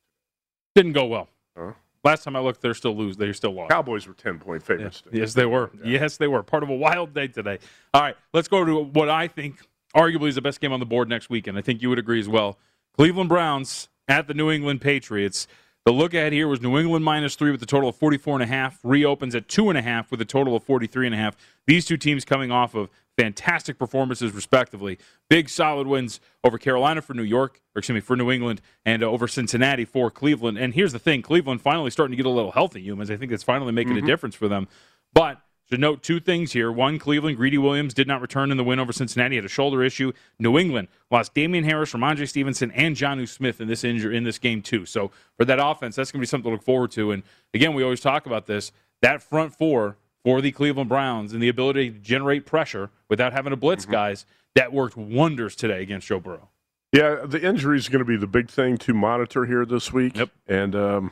Didn't 0.75 0.94
go 0.94 1.06
well. 1.06 1.30
Huh? 1.58 1.74
Last 2.03 2.24
time 2.24 2.36
I 2.36 2.39
looked, 2.39 2.62
they're 2.62 2.74
still 2.74 2.95
lose. 2.95 3.15
They're 3.15 3.33
still 3.33 3.53
lost. 3.53 3.72
Cowboys 3.72 4.07
were 4.07 4.13
10 4.13 4.39
point 4.39 4.62
favorites. 4.62 5.01
today. 5.01 5.19
Yes, 5.19 5.33
they 5.33 5.45
were. 5.45 5.72
Yes, 5.83 6.17
they 6.17 6.27
were. 6.27 6.43
Part 6.43 6.63
of 6.63 6.69
a 6.69 6.75
wild 6.75 7.13
day 7.13 7.27
today. 7.27 7.60
All 7.93 8.01
right, 8.01 8.15
let's 8.33 8.48
go 8.48 8.65
to 8.65 8.83
what 8.83 9.10
I 9.10 9.27
think 9.27 9.60
arguably 9.95 10.27
is 10.27 10.36
the 10.36 10.41
best 10.41 10.60
game 10.60 10.74
on 10.74 10.79
the 10.79 10.86
board 10.86 11.07
next 11.07 11.29
weekend. 11.29 11.57
I 11.57 11.62
think 11.62 11.81
you 11.81 11.89
would 11.89 12.00
agree 12.00 12.19
as 12.19 12.27
well. 12.27 12.57
Cleveland 12.95 13.29
Browns 13.29 13.88
at 14.07 14.27
the 14.27 14.33
New 14.33 14.51
England 14.51 14.81
Patriots. 14.81 15.48
The 15.86 15.92
look 15.92 16.13
ahead 16.13 16.32
here 16.32 16.48
was 16.48 16.62
New 16.62 16.78
England 16.78 17.04
minus 17.04 17.36
three 17.36 17.52
with 17.52 17.62
a 17.62 17.66
total 17.66 17.90
of 17.90 17.98
44 17.98 18.36
and 18.36 18.44
a 18.44 18.46
half. 18.46 18.80
Reopens 18.84 19.36
at 19.36 19.50
two 19.50 19.68
and 19.68 19.78
a 19.78 19.82
half 19.82 20.12
with 20.12 20.22
a 20.22 20.25
total 20.25 20.56
of 20.56 20.63
43 20.63 21.08
and 21.08 21.13
a 21.13 21.18
half. 21.18 21.36
These 21.68 21.86
two 21.86 21.98
teams 21.98 22.24
coming 22.24 22.52
off 22.52 22.74
of 22.74 22.90
fantastic 23.18 23.78
performances 23.78 24.32
respectively. 24.32 24.98
Big 25.30 25.50
solid 25.50 25.86
wins 25.86 26.22
over 26.42 26.58
Carolina 26.58 27.02
for 27.02 27.13
New 27.13 27.24
York, 27.24 27.60
or 27.75 27.80
excuse 27.80 27.96
me, 27.96 28.00
for 28.00 28.16
New 28.16 28.32
England, 28.32 28.62
and 28.86 29.04
uh, 29.04 29.08
over 29.08 29.28
Cincinnati 29.28 29.84
for 29.84 30.10
Cleveland. 30.10 30.58
And 30.58 30.74
here's 30.74 30.94
the 30.94 31.00
thing: 31.00 31.22
Cleveland 31.22 31.62
finally 31.62 31.92
starting 31.92 32.13
to 32.13 32.18
get 32.18 32.25
a 32.25 32.34
little 32.34 32.54
healthy. 32.54 32.86
Youmans, 32.88 33.10
I 33.10 33.18
think 33.18 33.32
that's 33.32 33.44
finally 33.44 33.74
making 33.74 33.98
a 33.98 34.02
difference 34.02 34.36
for 34.36 34.48
them. 34.48 34.70
But 35.13 35.42
to 35.74 35.77
note 35.80 36.03
two 36.03 36.20
things 36.20 36.53
here: 36.53 36.72
one, 36.72 37.00
Cleveland, 37.00 37.38
Greedy 37.38 37.58
Williams 37.58 37.94
did 37.94 38.08
not 38.08 38.22
return 38.22 38.51
in 38.51 38.58
the 38.58 38.63
win 38.63 38.80
over 38.80 38.94
Cincinnati; 38.94 39.36
had 39.36 39.46
a 39.46 39.50
shoulder 39.50 39.84
issue. 39.84 40.13
New 40.39 40.58
England 40.58 40.88
lost 41.12 41.34
Damien 41.34 41.63
Harris, 41.63 41.94
Rhamondre 41.94 42.30
Stevenson, 42.30 42.72
and 42.72 42.96
Jonnu 42.96 43.27
Smith 43.27 43.60
in 43.60 43.68
this 43.68 43.84
injury 43.84 44.15
in 44.15 44.24
this 44.24 44.39
game 44.39 44.62
too. 44.62 44.86
So 44.86 45.12
for 45.38 45.46
that 45.46 45.60
offense, 45.60 45.96
that's 45.96 46.12
going 46.12 46.20
to 46.20 46.24
be 46.24 46.27
something 46.27 46.50
to 46.50 46.56
look 46.56 46.63
forward 46.63 46.92
to. 46.92 47.12
And 47.12 47.24
again, 47.53 47.74
we 47.74 47.84
always 47.84 48.01
talk 48.01 48.25
about 48.25 48.46
this: 48.46 48.72
that 49.01 49.22
front 49.22 49.56
four 49.56 49.98
for 50.24 50.42
the 50.42 50.51
Cleveland 50.51 50.89
Browns 50.89 51.34
and 51.34 51.44
the 51.44 51.50
ability 51.50 51.92
to 51.92 52.00
generate 52.00 52.46
pressure 52.46 52.89
without 53.10 53.34
having 53.34 53.50
to 53.50 53.58
blitz 53.58 53.86
guys 53.86 54.25
that 54.56 54.72
worked 54.72 54.96
wonders 54.96 55.56
today 55.56 55.82
against 55.82 56.08
Joe 56.08 56.20
Burrow. 56.20 56.50
Yeah, 56.94 57.25
the 57.25 57.42
injury 57.42 57.77
is 57.77 57.89
going 57.89 58.00
to 58.00 58.06
be 58.06 58.18
the 58.18 58.27
big 58.27 58.50
thing 58.50 58.77
to 58.77 58.94
monitor 58.94 59.46
here 59.46 59.65
this 59.65 59.92
week. 59.92 60.15
Yep. 60.15 60.30
And 60.48 60.75
um, 60.75 61.12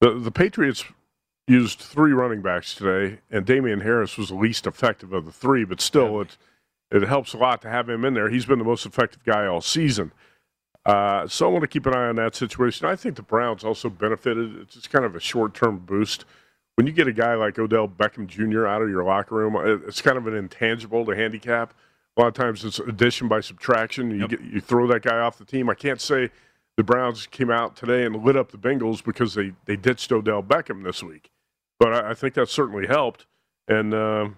the 0.00 0.18
the 0.18 0.30
Patriots 0.30 0.84
used 1.48 1.78
three 1.80 2.12
running 2.12 2.40
backs 2.42 2.74
today, 2.74 3.18
and 3.30 3.44
Damien 3.44 3.80
Harris 3.80 4.16
was 4.16 4.28
the 4.28 4.34
least 4.34 4.66
effective 4.66 5.12
of 5.12 5.24
the 5.26 5.32
three, 5.32 5.64
but 5.64 5.80
still, 5.80 6.20
it 6.20 6.36
it 6.90 7.02
helps 7.02 7.32
a 7.32 7.38
lot 7.38 7.62
to 7.62 7.70
have 7.70 7.88
him 7.88 8.04
in 8.04 8.12
there. 8.14 8.28
He's 8.28 8.44
been 8.44 8.58
the 8.58 8.64
most 8.66 8.84
effective 8.84 9.24
guy 9.24 9.46
all 9.46 9.62
season. 9.62 10.12
Uh, 10.84 11.26
so 11.26 11.48
I 11.48 11.52
want 11.52 11.62
to 11.62 11.68
keep 11.68 11.86
an 11.86 11.94
eye 11.94 12.08
on 12.08 12.16
that 12.16 12.34
situation. 12.34 12.86
I 12.86 12.96
think 12.96 13.16
the 13.16 13.22
Browns 13.22 13.64
also 13.64 13.88
benefited. 13.88 14.56
It's 14.60 14.74
just 14.74 14.90
kind 14.90 15.04
of 15.04 15.14
a 15.16 15.20
short 15.20 15.54
term 15.54 15.78
boost. 15.78 16.24
When 16.74 16.86
you 16.86 16.92
get 16.92 17.06
a 17.08 17.12
guy 17.12 17.34
like 17.34 17.58
Odell 17.58 17.88
Beckham 17.88 18.26
Jr. 18.26 18.66
out 18.66 18.82
of 18.82 18.88
your 18.90 19.04
locker 19.04 19.34
room, 19.36 19.56
it's 19.86 20.00
kind 20.02 20.18
of 20.18 20.26
an 20.26 20.34
intangible 20.34 21.04
to 21.06 21.12
handicap. 21.16 21.72
A 22.16 22.20
lot 22.20 22.28
of 22.28 22.34
times 22.34 22.64
it's 22.64 22.78
addition 22.78 23.28
by 23.28 23.40
subtraction. 23.40 24.10
You, 24.10 24.16
Yep. 24.20 24.30
get, 24.30 24.40
you 24.42 24.60
throw 24.60 24.86
that 24.88 25.02
guy 25.02 25.18
off 25.18 25.38
the 25.38 25.44
team. 25.46 25.70
I 25.70 25.74
can't 25.74 26.00
say 26.00 26.30
the 26.82 26.92
Browns 26.92 27.28
came 27.28 27.48
out 27.48 27.76
today 27.76 28.04
and 28.04 28.24
lit 28.24 28.36
up 28.36 28.50
the 28.50 28.58
Bengals 28.58 29.04
because 29.04 29.34
they, 29.34 29.52
they 29.66 29.76
ditched 29.76 30.10
Odell 30.10 30.42
Beckham 30.42 30.82
this 30.82 31.00
week. 31.00 31.30
But 31.78 31.92
I, 31.92 32.10
I 32.10 32.14
think 32.14 32.34
that 32.34 32.48
certainly 32.48 32.88
helped. 32.88 33.26
And 33.68 33.94
uh, 33.94 34.30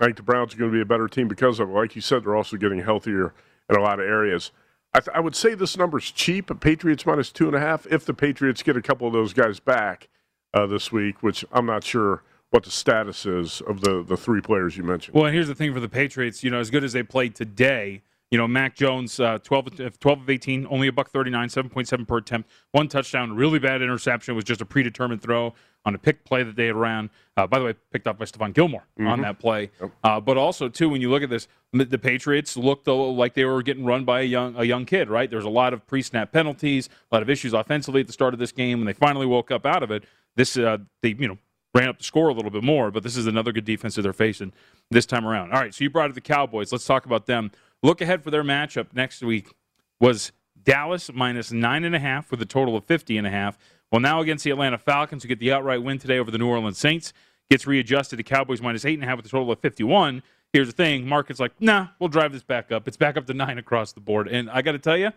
I 0.00 0.06
think 0.06 0.16
the 0.16 0.24
Browns 0.24 0.52
are 0.52 0.58
going 0.58 0.72
to 0.72 0.74
be 0.74 0.80
a 0.80 0.84
better 0.84 1.06
team 1.06 1.28
because 1.28 1.60
of 1.60 1.70
it. 1.70 1.72
Like 1.72 1.94
you 1.94 2.02
said, 2.02 2.24
they're 2.24 2.34
also 2.34 2.56
getting 2.56 2.80
healthier 2.80 3.32
in 3.70 3.76
a 3.76 3.80
lot 3.80 4.00
of 4.00 4.06
areas. 4.06 4.50
I, 4.92 4.98
th- 4.98 5.16
I 5.16 5.20
would 5.20 5.36
say 5.36 5.54
this 5.54 5.76
number's 5.76 6.10
cheap. 6.10 6.50
Patriots 6.60 7.06
minus 7.06 7.30
two 7.30 7.46
and 7.46 7.54
a 7.54 7.60
half. 7.60 7.86
If 7.86 8.04
the 8.04 8.14
Patriots 8.14 8.64
get 8.64 8.76
a 8.76 8.82
couple 8.82 9.06
of 9.06 9.12
those 9.12 9.32
guys 9.32 9.60
back 9.60 10.08
uh, 10.52 10.66
this 10.66 10.90
week, 10.90 11.22
which 11.22 11.44
I'm 11.52 11.66
not 11.66 11.84
sure 11.84 12.24
what 12.50 12.64
the 12.64 12.72
status 12.72 13.24
is 13.26 13.60
of 13.60 13.80
the, 13.82 14.02
the 14.02 14.16
three 14.16 14.40
players 14.40 14.76
you 14.76 14.82
mentioned. 14.82 15.14
Well, 15.14 15.30
here's 15.30 15.46
the 15.46 15.54
thing 15.54 15.72
for 15.72 15.78
the 15.78 15.88
Patriots. 15.88 16.42
You 16.42 16.50
know, 16.50 16.58
as 16.58 16.68
good 16.68 16.82
as 16.82 16.92
they 16.92 17.04
played 17.04 17.36
today, 17.36 18.02
you 18.32 18.38
know, 18.38 18.48
Mac 18.48 18.74
Jones, 18.74 19.20
uh, 19.20 19.36
12, 19.44 19.78
of- 19.78 20.00
12 20.00 20.22
of 20.22 20.30
18, 20.30 20.66
only 20.70 20.88
a 20.88 20.92
buck 20.92 21.10
39, 21.10 21.50
7.7 21.50 22.08
per 22.08 22.16
attempt, 22.16 22.48
one 22.70 22.88
touchdown, 22.88 23.36
really 23.36 23.58
bad 23.58 23.82
interception. 23.82 24.34
was 24.34 24.44
just 24.44 24.62
a 24.62 24.64
predetermined 24.64 25.20
throw 25.20 25.52
on 25.84 25.94
a 25.94 25.98
pick 25.98 26.24
play 26.24 26.42
that 26.42 26.56
they 26.56 26.66
had 26.66 26.74
ran. 26.74 27.10
Uh, 27.36 27.46
by 27.46 27.58
the 27.58 27.64
way, 27.66 27.74
picked 27.92 28.06
up 28.06 28.18
by 28.18 28.24
Stephon 28.24 28.54
Gilmore 28.54 28.84
on 29.00 29.20
that 29.20 29.38
play. 29.38 29.70
Uh, 30.02 30.18
but 30.18 30.38
also, 30.38 30.66
too, 30.70 30.88
when 30.88 31.02
you 31.02 31.10
look 31.10 31.22
at 31.22 31.28
this, 31.28 31.46
the 31.74 31.98
Patriots 31.98 32.56
looked 32.56 32.86
like 32.88 33.34
they 33.34 33.44
were 33.44 33.62
getting 33.62 33.84
run 33.84 34.04
by 34.06 34.20
a 34.20 34.24
young 34.24 34.54
a 34.56 34.64
young 34.64 34.86
kid, 34.86 35.10
right? 35.10 35.28
There's 35.28 35.44
a 35.44 35.50
lot 35.50 35.74
of 35.74 35.86
pre-snap 35.86 36.32
penalties, 36.32 36.88
a 37.10 37.14
lot 37.14 37.22
of 37.22 37.28
issues 37.28 37.52
offensively 37.52 38.00
at 38.00 38.06
the 38.06 38.12
start 38.14 38.32
of 38.32 38.40
this 38.40 38.52
game. 38.52 38.78
When 38.78 38.86
they 38.86 38.92
finally 38.94 39.26
woke 39.26 39.50
up 39.50 39.66
out 39.66 39.82
of 39.82 39.90
it, 39.90 40.04
this 40.36 40.56
uh, 40.56 40.78
they 41.02 41.10
you 41.18 41.28
know 41.28 41.38
ran 41.74 41.88
up 41.88 41.98
the 41.98 42.04
score 42.04 42.28
a 42.28 42.34
little 42.34 42.50
bit 42.50 42.62
more, 42.64 42.90
but 42.90 43.02
this 43.02 43.16
is 43.16 43.26
another 43.26 43.52
good 43.52 43.64
defense 43.64 43.94
that 43.96 44.02
they're 44.02 44.12
facing 44.12 44.52
this 44.90 45.04
time 45.06 45.26
around. 45.26 45.52
All 45.52 45.60
right, 45.60 45.74
so 45.74 45.84
you 45.84 45.90
brought 45.90 46.08
up 46.10 46.14
the 46.14 46.20
Cowboys. 46.20 46.70
Let's 46.72 46.86
talk 46.86 47.06
about 47.06 47.26
them. 47.26 47.50
Look 47.82 48.00
ahead 48.00 48.22
for 48.22 48.30
their 48.30 48.44
matchup 48.44 48.94
next 48.94 49.22
week 49.22 49.52
was 50.00 50.32
Dallas 50.62 51.10
minus 51.12 51.50
nine 51.50 51.84
and 51.84 51.94
a 51.94 51.98
half 51.98 52.30
with 52.30 52.40
a 52.40 52.46
total 52.46 52.76
of 52.76 52.84
50 52.84 53.16
and 53.18 53.26
a 53.26 53.30
half. 53.30 53.58
Well, 53.90 54.00
now 54.00 54.20
against 54.20 54.44
the 54.44 54.50
Atlanta 54.50 54.78
Falcons, 54.78 55.22
who 55.22 55.28
get 55.28 55.38
the 55.38 55.52
outright 55.52 55.82
win 55.82 55.98
today 55.98 56.18
over 56.18 56.30
the 56.30 56.38
New 56.38 56.48
Orleans 56.48 56.78
Saints, 56.78 57.12
gets 57.50 57.66
readjusted 57.66 58.16
to 58.18 58.22
Cowboys 58.22 58.62
minus 58.62 58.84
eight 58.84 58.94
and 58.94 59.02
a 59.02 59.06
half 59.06 59.16
with 59.16 59.26
a 59.26 59.28
total 59.28 59.50
of 59.50 59.58
51. 59.58 60.22
Here's 60.52 60.68
the 60.68 60.72
thing 60.72 61.08
market's 61.08 61.40
like, 61.40 61.52
nah, 61.60 61.88
we'll 61.98 62.08
drive 62.08 62.32
this 62.32 62.42
back 62.42 62.70
up. 62.70 62.86
It's 62.86 62.96
back 62.96 63.16
up 63.16 63.26
to 63.26 63.34
nine 63.34 63.58
across 63.58 63.92
the 63.92 64.00
board. 64.00 64.28
And 64.28 64.48
I 64.50 64.62
got 64.62 64.72
to 64.72 64.78
tell 64.78 64.96
you, 64.96 65.10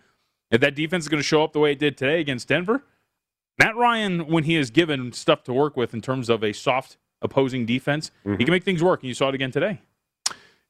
if 0.51 0.61
that 0.61 0.75
defense 0.75 1.05
is 1.05 1.09
going 1.09 1.21
to 1.21 1.27
show 1.27 1.43
up 1.43 1.53
the 1.53 1.59
way 1.59 1.73
it 1.73 1.79
did 1.79 1.97
today 1.97 2.19
against 2.19 2.47
Denver, 2.47 2.83
Matt 3.57 3.75
Ryan, 3.75 4.27
when 4.27 4.43
he 4.43 4.55
is 4.55 4.69
given 4.69 5.11
stuff 5.13 5.43
to 5.43 5.53
work 5.53 5.77
with 5.77 5.93
in 5.93 6.01
terms 6.01 6.29
of 6.29 6.43
a 6.43 6.53
soft 6.53 6.97
opposing 7.21 7.65
defense, 7.65 8.11
he 8.23 8.29
mm-hmm. 8.29 8.43
can 8.43 8.51
make 8.51 8.63
things 8.63 8.83
work. 8.83 9.01
And 9.01 9.07
you 9.07 9.13
saw 9.13 9.29
it 9.29 9.35
again 9.35 9.51
today. 9.51 9.81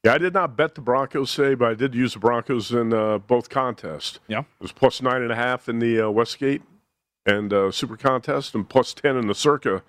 Yeah, 0.05 0.13
I 0.13 0.19
did 0.19 0.35
not 0.35 0.55
bet 0.55 0.75
the 0.75 0.81
Broncos 0.81 1.31
say, 1.31 1.55
but 1.55 1.67
I 1.67 1.73
did 1.73 1.95
use 1.95 2.13
the 2.13 2.19
Broncos 2.19 2.71
in 2.71 2.93
uh, 2.93 3.17
both 3.17 3.49
contests. 3.49 4.19
Yeah. 4.27 4.41
It 4.41 4.45
was 4.59 4.71
plus 4.71 5.01
nine 5.01 5.23
and 5.23 5.31
a 5.31 5.35
half 5.35 5.67
in 5.67 5.79
the 5.79 5.99
uh, 5.99 6.11
Westgate 6.11 6.61
and 7.25 7.51
uh, 7.51 7.71
Super 7.71 7.97
Contest, 7.97 8.53
and 8.53 8.69
plus 8.69 8.93
ten 8.93 9.17
in 9.17 9.25
the 9.25 9.33
Circa. 9.33 9.81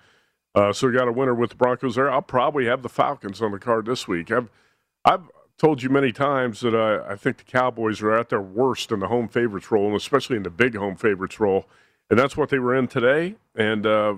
Uh, 0.55 0.73
so 0.73 0.87
we 0.87 0.93
got 0.93 1.07
a 1.07 1.11
winner 1.11 1.35
with 1.35 1.51
the 1.51 1.55
Broncos 1.55 1.93
there. 1.93 2.09
I'll 2.09 2.23
probably 2.23 2.65
have 2.65 2.81
the 2.81 2.89
Falcons 2.89 3.43
on 3.43 3.51
the 3.51 3.59
card 3.59 3.85
this 3.85 4.07
week. 4.07 4.31
I've 4.31 4.49
I've 5.05 5.21
told 5.59 5.83
you 5.83 5.89
many 5.91 6.11
times 6.11 6.61
that 6.61 6.73
I, 6.73 7.13
I 7.13 7.15
think 7.15 7.37
the 7.37 7.43
Cowboys 7.43 8.01
are 8.01 8.17
at 8.17 8.29
their 8.29 8.41
worst 8.41 8.91
in 8.91 9.01
the 9.01 9.07
home 9.09 9.27
favorites 9.27 9.69
role, 9.69 9.85
and 9.85 9.95
especially 9.95 10.37
in 10.37 10.41
the 10.41 10.49
big 10.49 10.75
home 10.75 10.95
favorites 10.95 11.39
role, 11.39 11.67
and 12.09 12.17
that's 12.17 12.35
what 12.35 12.49
they 12.49 12.57
were 12.57 12.73
in 12.73 12.87
today. 12.87 13.35
And 13.53 13.85
uh, 13.85 14.15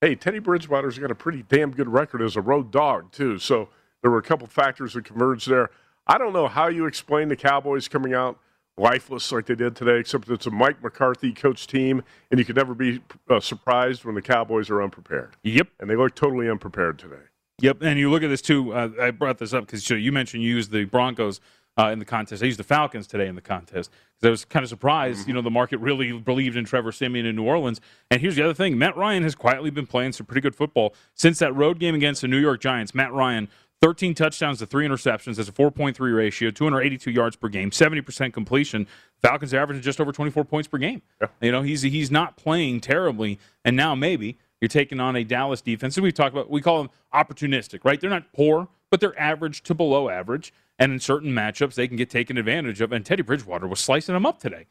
hey, 0.00 0.14
Teddy 0.14 0.38
Bridgewater's 0.38 0.96
got 0.96 1.10
a 1.10 1.16
pretty 1.16 1.42
damn 1.42 1.72
good 1.72 1.88
record 1.88 2.22
as 2.22 2.36
a 2.36 2.40
road 2.40 2.70
dog 2.70 3.10
too. 3.10 3.40
So 3.40 3.68
there 4.04 4.10
were 4.10 4.18
a 4.18 4.22
couple 4.22 4.46
factors 4.46 4.92
that 4.92 5.06
converged 5.06 5.48
there. 5.48 5.70
I 6.06 6.18
don't 6.18 6.34
know 6.34 6.46
how 6.46 6.68
you 6.68 6.84
explain 6.84 7.28
the 7.30 7.36
Cowboys 7.36 7.88
coming 7.88 8.12
out 8.12 8.38
lifeless 8.76 9.32
like 9.32 9.46
they 9.46 9.54
did 9.54 9.74
today, 9.74 9.98
except 9.98 10.28
it's 10.28 10.44
a 10.44 10.50
Mike 10.50 10.82
McCarthy 10.82 11.32
coach 11.32 11.66
team, 11.66 12.02
and 12.30 12.38
you 12.38 12.44
could 12.44 12.56
never 12.56 12.74
be 12.74 13.00
uh, 13.30 13.40
surprised 13.40 14.04
when 14.04 14.14
the 14.14 14.20
Cowboys 14.20 14.68
are 14.68 14.82
unprepared. 14.82 15.36
Yep. 15.42 15.68
And 15.80 15.88
they 15.88 15.96
look 15.96 16.14
totally 16.14 16.50
unprepared 16.50 16.98
today. 16.98 17.22
Yep, 17.60 17.82
and 17.82 17.98
you 17.98 18.10
look 18.10 18.22
at 18.22 18.28
this 18.28 18.42
too. 18.42 18.74
Uh, 18.74 18.90
I 19.00 19.10
brought 19.10 19.38
this 19.38 19.54
up 19.54 19.64
because 19.64 19.88
you 19.88 20.12
mentioned 20.12 20.42
you 20.42 20.54
used 20.54 20.70
the 20.70 20.84
Broncos 20.84 21.40
uh, 21.78 21.88
in 21.88 21.98
the 21.98 22.04
contest. 22.04 22.42
I 22.42 22.46
used 22.46 22.58
the 22.58 22.64
Falcons 22.64 23.06
today 23.06 23.26
in 23.26 23.34
the 23.34 23.40
contest 23.40 23.90
because 24.16 24.26
I 24.26 24.30
was 24.30 24.44
kind 24.44 24.62
of 24.62 24.68
surprised. 24.68 25.26
You 25.26 25.34
know, 25.34 25.42
the 25.42 25.50
market 25.50 25.78
really 25.78 26.12
believed 26.12 26.56
in 26.56 26.64
Trevor 26.64 26.92
Siemian 26.92 27.26
in 27.26 27.36
New 27.36 27.44
Orleans. 27.44 27.80
And 28.10 28.20
here's 28.20 28.36
the 28.36 28.42
other 28.42 28.54
thing: 28.54 28.78
Matt 28.78 28.96
Ryan 28.96 29.22
has 29.22 29.34
quietly 29.34 29.70
been 29.70 29.86
playing 29.86 30.12
some 30.12 30.26
pretty 30.26 30.40
good 30.40 30.54
football 30.54 30.94
since 31.14 31.38
that 31.38 31.54
road 31.54 31.78
game 31.78 31.94
against 31.94 32.22
the 32.22 32.28
New 32.28 32.38
York 32.38 32.60
Giants. 32.60 32.94
Matt 32.94 33.12
Ryan. 33.12 33.48
13 33.82 34.14
touchdowns 34.14 34.58
to 34.60 34.66
three 34.66 34.86
interceptions. 34.86 35.36
That's 35.36 35.48
a 35.48 35.52
4.3 35.52 36.16
ratio, 36.16 36.50
282 36.50 37.10
yards 37.10 37.36
per 37.36 37.48
game, 37.48 37.70
70% 37.70 38.32
completion. 38.32 38.86
Falcons 39.20 39.52
averaging 39.52 39.82
just 39.82 40.00
over 40.00 40.12
24 40.12 40.44
points 40.44 40.68
per 40.68 40.78
game. 40.78 41.02
You 41.40 41.52
know, 41.52 41.62
he's 41.62 41.82
he's 41.82 42.10
not 42.10 42.36
playing 42.36 42.80
terribly. 42.80 43.38
And 43.64 43.76
now 43.76 43.94
maybe 43.94 44.38
you're 44.60 44.68
taking 44.68 45.00
on 45.00 45.16
a 45.16 45.24
Dallas 45.24 45.60
defense. 45.60 45.96
And 45.96 46.04
we've 46.04 46.14
talked 46.14 46.34
about, 46.34 46.50
we 46.50 46.62
call 46.62 46.78
them 46.82 46.90
opportunistic, 47.12 47.80
right? 47.84 48.00
They're 48.00 48.08
not 48.08 48.32
poor, 48.32 48.68
but 48.90 49.00
they're 49.00 49.18
average 49.20 49.62
to 49.64 49.74
below 49.74 50.08
average. 50.08 50.54
And 50.78 50.92
in 50.92 51.00
certain 51.00 51.32
matchups, 51.32 51.74
they 51.74 51.86
can 51.86 51.96
get 51.96 52.10
taken 52.10 52.38
advantage 52.38 52.80
of. 52.80 52.90
And 52.92 53.04
Teddy 53.04 53.22
Bridgewater 53.22 53.66
was 53.66 53.80
slicing 53.80 54.14
them 54.14 54.24
up 54.26 54.40
today. 54.40 54.66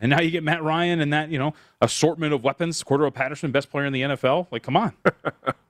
And 0.00 0.10
now 0.10 0.20
you 0.20 0.30
get 0.30 0.42
Matt 0.42 0.62
Ryan 0.62 1.00
and 1.00 1.12
that, 1.12 1.30
you 1.30 1.38
know, 1.38 1.54
assortment 1.80 2.32
of 2.32 2.42
weapons. 2.42 2.82
Cordarrelle 2.82 3.12
Patterson, 3.12 3.52
best 3.52 3.70
player 3.70 3.84
in 3.84 3.92
the 3.92 4.02
NFL. 4.02 4.48
Like, 4.50 4.62
come 4.62 4.76
on. 4.76 4.94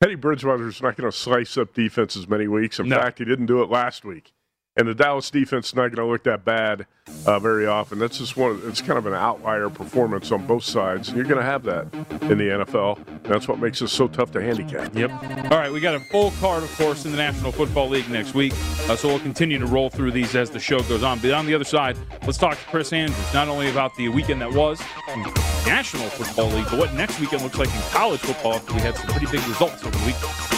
Teddy 0.00 0.14
Bridgewater's 0.14 0.80
not 0.80 0.96
going 0.96 1.10
to 1.10 1.16
slice 1.16 1.56
up 1.58 1.74
defenses 1.74 2.28
many 2.28 2.46
weeks. 2.46 2.78
In 2.78 2.88
No. 2.88 3.00
fact, 3.00 3.18
he 3.18 3.24
didn't 3.24 3.46
do 3.46 3.62
it 3.62 3.68
last 3.68 4.04
week. 4.04 4.32
And 4.78 4.86
the 4.86 4.94
Dallas 4.94 5.28
defense 5.28 5.68
is 5.68 5.74
not 5.74 5.88
going 5.88 5.96
to 5.96 6.06
look 6.06 6.22
that 6.22 6.44
bad 6.44 6.86
uh, 7.26 7.40
very 7.40 7.66
often. 7.66 7.98
That's 7.98 8.18
just 8.18 8.36
one. 8.36 8.62
It's 8.64 8.80
kind 8.80 8.96
of 8.96 9.06
an 9.06 9.12
outlier 9.12 9.68
performance 9.68 10.30
on 10.30 10.46
both 10.46 10.62
sides. 10.62 11.10
You're 11.12 11.24
going 11.24 11.40
to 11.40 11.42
have 11.42 11.64
that 11.64 11.92
in 12.30 12.38
the 12.38 12.64
NFL. 12.64 12.98
that's 13.24 13.48
what 13.48 13.58
makes 13.58 13.82
it 13.82 13.88
so 13.88 14.06
tough 14.06 14.30
to 14.32 14.40
handicap. 14.40 14.94
Yep. 14.94 15.10
All 15.50 15.58
right, 15.58 15.72
we 15.72 15.80
got 15.80 15.96
a 15.96 16.00
full 16.00 16.30
card, 16.38 16.62
of 16.62 16.72
course, 16.76 17.04
in 17.04 17.10
the 17.10 17.16
National 17.16 17.50
Football 17.50 17.88
League 17.88 18.08
next 18.08 18.34
week. 18.34 18.52
Uh, 18.88 18.94
so 18.94 19.08
we'll 19.08 19.18
continue 19.18 19.58
to 19.58 19.66
roll 19.66 19.90
through 19.90 20.12
these 20.12 20.36
as 20.36 20.48
the 20.48 20.60
show 20.60 20.78
goes 20.82 21.02
on. 21.02 21.18
But 21.18 21.32
on 21.32 21.46
the 21.46 21.56
other 21.56 21.64
side, 21.64 21.98
let's 22.22 22.38
talk 22.38 22.56
to 22.56 22.64
Chris 22.66 22.92
Andrews 22.92 23.34
not 23.34 23.48
only 23.48 23.70
about 23.70 23.96
the 23.96 24.08
weekend 24.08 24.40
that 24.42 24.52
was. 24.52 24.80
National 25.66 26.08
Football 26.10 26.50
League, 26.50 26.66
but 26.70 26.78
what 26.78 26.94
next 26.94 27.18
weekend 27.18 27.42
looks 27.42 27.58
like 27.58 27.74
in 27.74 27.80
college 27.90 28.20
football. 28.20 28.60
We 28.72 28.80
had 28.80 28.96
some 28.96 29.08
pretty 29.08 29.26
big 29.26 29.44
results 29.48 29.82
over 29.82 29.98
the 29.98 30.06
week. 30.06 30.57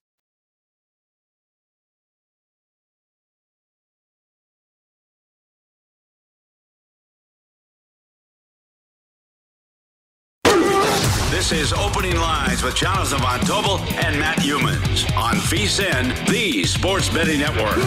This 11.31 11.53
is 11.53 11.71
Opening 11.71 12.17
Lines 12.17 12.61
with 12.61 12.75
Jonathan 12.75 13.19
Von 13.19 13.39
Tobel 13.39 13.79
and 14.03 14.19
Matt 14.19 14.39
Youmans 14.39 15.09
on 15.15 15.35
VSIN, 15.35 16.27
the 16.27 16.65
Sports 16.65 17.07
Betting 17.07 17.39
Network. 17.39 17.77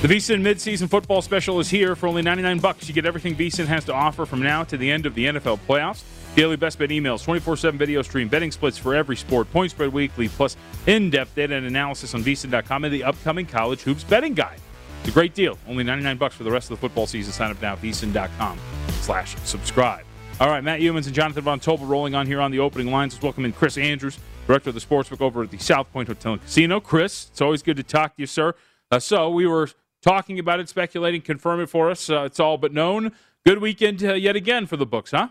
The 0.00 0.06
VSIN 0.06 0.40
midseason 0.40 0.88
football 0.88 1.20
special 1.20 1.58
is 1.58 1.68
here 1.68 1.96
for 1.96 2.06
only 2.06 2.22
99 2.22 2.60
bucks. 2.60 2.86
You 2.86 2.94
get 2.94 3.06
everything 3.06 3.34
VSIN 3.34 3.66
has 3.66 3.84
to 3.86 3.92
offer 3.92 4.24
from 4.24 4.40
now 4.40 4.62
to 4.62 4.76
the 4.76 4.88
end 4.88 5.04
of 5.04 5.16
the 5.16 5.26
NFL 5.26 5.58
playoffs. 5.66 6.04
Daily 6.36 6.54
best 6.54 6.78
bet 6.78 6.90
emails, 6.90 7.26
24-7 7.26 7.72
video 7.72 8.02
stream, 8.02 8.28
betting 8.28 8.52
splits 8.52 8.78
for 8.78 8.94
every 8.94 9.16
sport, 9.16 9.50
point 9.50 9.72
spread 9.72 9.92
weekly, 9.92 10.28
plus 10.28 10.56
in-depth 10.86 11.34
data 11.34 11.56
and 11.56 11.66
analysis 11.66 12.14
on 12.14 12.22
VSIN.com 12.22 12.84
and 12.84 12.94
the 12.94 13.02
upcoming 13.02 13.46
college 13.46 13.82
hoops 13.82 14.04
betting 14.04 14.34
guide. 14.34 14.60
It's 15.00 15.08
a 15.08 15.12
great 15.12 15.34
deal. 15.34 15.58
Only 15.66 15.82
99 15.82 16.18
bucks 16.18 16.36
for 16.36 16.44
the 16.44 16.52
rest 16.52 16.70
of 16.70 16.78
the 16.78 16.80
football 16.80 17.08
season. 17.08 17.32
Sign 17.32 17.50
up 17.50 17.60
now, 17.60 17.72
at 17.72 17.82
VSIN.com 17.82 18.60
slash 19.00 19.34
subscribe. 19.42 20.04
All 20.40 20.48
right, 20.48 20.64
Matt 20.64 20.80
Youmans 20.80 21.04
and 21.04 21.14
Jonathan 21.14 21.44
Von 21.44 21.60
Tobel 21.60 21.86
rolling 21.86 22.14
on 22.14 22.26
here 22.26 22.40
on 22.40 22.50
the 22.50 22.60
opening 22.60 22.90
lines. 22.90 23.12
Let's 23.12 23.22
welcome 23.22 23.44
in 23.44 23.52
Chris 23.52 23.76
Andrews, 23.76 24.18
director 24.46 24.70
of 24.70 24.74
the 24.74 24.80
sportsbook 24.80 25.20
over 25.20 25.42
at 25.42 25.50
the 25.50 25.58
South 25.58 25.92
Point 25.92 26.08
Hotel 26.08 26.32
and 26.32 26.40
Casino. 26.40 26.80
Chris, 26.80 27.28
it's 27.30 27.42
always 27.42 27.62
good 27.62 27.76
to 27.76 27.82
talk 27.82 28.16
to 28.16 28.22
you, 28.22 28.26
sir. 28.26 28.54
Uh, 28.90 28.98
so 28.98 29.28
we 29.28 29.46
were 29.46 29.68
talking 30.00 30.38
about 30.38 30.58
it, 30.58 30.66
speculating, 30.70 31.20
confirm 31.20 31.60
it 31.60 31.66
for 31.66 31.90
us. 31.90 32.08
Uh, 32.08 32.22
it's 32.22 32.40
all 32.40 32.56
but 32.56 32.72
known. 32.72 33.12
Good 33.44 33.58
weekend 33.58 34.02
uh, 34.02 34.14
yet 34.14 34.34
again 34.34 34.64
for 34.64 34.78
the 34.78 34.86
books, 34.86 35.10
huh? 35.10 35.28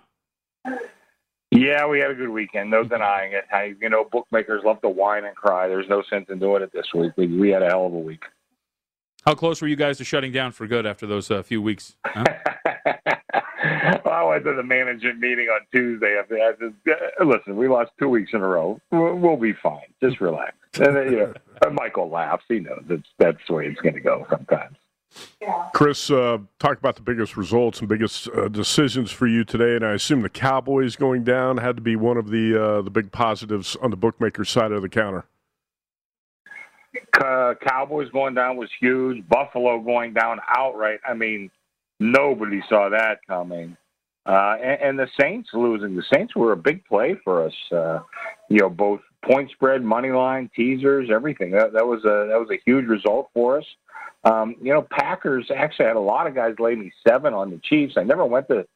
Yeah, 1.50 1.88
we 1.88 2.00
had 2.02 2.12
a 2.12 2.16
good 2.16 2.30
weekend. 2.30 2.70
No 2.70 2.84
denying 2.84 3.34
it. 3.34 3.46
I, 3.52 3.74
you 3.82 3.90
know, 3.90 4.04
bookmakers 4.12 4.62
love 4.64 4.80
to 4.82 4.90
whine 4.90 5.26
and 5.26 5.36
cry. 5.36 5.68
There's 5.68 5.90
no 5.90 6.04
sense 6.08 6.28
in 6.30 6.38
doing 6.38 6.62
it 6.62 6.72
this 6.72 6.86
week. 6.94 7.14
We, 7.18 7.26
we 7.26 7.50
had 7.50 7.64
a 7.64 7.66
hell 7.66 7.88
of 7.88 7.94
a 7.96 7.98
week. 7.98 8.26
How 9.26 9.34
close 9.34 9.60
were 9.60 9.68
you 9.68 9.76
guys 9.76 9.98
to 9.98 10.04
shutting 10.04 10.32
down 10.32 10.52
for 10.52 10.68
good 10.68 10.86
after 10.86 11.08
those 11.08 11.32
uh, 11.32 11.42
few 11.42 11.64
weeks? 11.64 11.96
Huh? 12.06 12.26
well, 14.10 14.18
I 14.18 14.24
went 14.24 14.44
to 14.46 14.54
the 14.54 14.64
management 14.64 15.20
meeting 15.20 15.48
on 15.50 15.62
Tuesday. 15.72 16.18
I 16.20 16.28
said, 16.28 16.74
uh, 17.20 17.26
"Listen, 17.26 17.56
we 17.56 17.68
lost 17.68 17.92
two 18.00 18.10
weeks 18.10 18.32
in 18.34 18.42
a 18.42 18.48
row. 18.48 18.80
We'll, 18.92 19.16
we'll 19.16 19.38
be 19.38 19.54
fine. 19.54 19.86
Just 20.02 20.20
relax." 20.20 20.56
And 20.80 20.96
then, 20.96 21.12
you 21.12 21.18
know, 21.20 21.70
Michael 21.72 22.10
laughs. 22.10 22.44
He 22.48 22.60
knows 22.60 22.84
it's 22.90 23.08
that's 23.20 23.38
the 23.48 23.54
way 23.54 23.68
it's 23.68 23.80
going 23.82 23.94
to 23.96 24.02
go 24.02 24.26
sometimes. 24.30 24.76
Chris, 25.74 26.12
uh, 26.12 26.38
talk 26.60 26.78
about 26.78 26.96
the 26.96 27.02
biggest 27.02 27.36
results 27.36 27.80
and 27.80 27.90
biggest 27.90 28.28
uh, 28.30 28.48
decisions 28.48 29.12
for 29.12 29.28
you 29.28 29.44
today, 29.44 29.76
and 29.76 29.86
I 29.86 29.94
assume 29.94 30.22
the 30.22 30.30
Cowboys 30.30 30.96
going 30.96 31.24
down 31.24 31.58
had 31.58 31.76
to 31.76 31.82
be 31.82 31.96
one 31.96 32.18
of 32.18 32.30
the 32.30 32.62
uh, 32.62 32.82
the 32.82 32.92
big 32.92 33.12
positives 33.12 33.76
on 33.76 33.92
the 33.92 33.98
bookmaker 33.98 34.44
side 34.44 34.72
of 34.72 34.82
the 34.82 34.90
counter. 34.90 35.26
Cowboys 37.14 38.10
going 38.10 38.34
down 38.34 38.58
was 38.58 38.70
huge. 38.80 39.28
Buffalo 39.28 39.80
going 39.80 40.14
down 40.14 40.40
outright. 40.48 41.00
I 41.08 41.14
mean, 41.14 41.52
nobody 42.00 42.64
saw 42.68 42.90
that 42.90 43.20
coming. 43.28 43.78
Uh, 44.26 44.58
and, 44.62 44.82
and, 44.82 45.00
the 45.00 45.08
Saints 45.20 45.50
losing. 45.54 45.96
The 45.96 46.04
Saints 46.14 46.36
were 46.36 46.52
a 46.52 46.58
big 46.58 46.86
play 46.86 47.16
for 47.24 47.46
us. 47.46 47.54
Uh, 47.72 48.00
you 48.50 48.60
know, 48.60 48.70
both 48.70 49.00
point 49.24 49.50
spread, 49.52 49.84
money 49.84 50.10
line, 50.10 50.50
teasers, 50.56 51.10
everything. 51.10 51.52
That, 51.52 51.74
that 51.74 51.88
was 51.88 52.04
a 52.04 52.28
that 52.30 52.40
was 52.40 52.50
a 52.52 52.60
huge 52.66 52.86
result 52.86 53.30
for 53.34 53.58
us. 53.58 53.66
Um, 54.26 54.56
you 54.62 54.74
know, 54.74 54.86
Packers 54.92 55.50
actually 55.56 55.86
had 55.86 55.96
a 55.96 56.02
lot 56.02 56.28
of 56.28 56.36
guys 56.36 56.56
lay 56.60 56.76
me 56.76 56.92
seven 57.08 57.34
on 57.34 57.50
the 57.50 57.60
Chiefs. 57.60 57.96
I 57.98 58.04
never 58.04 58.26
went 58.26 58.48
to 58.50 58.68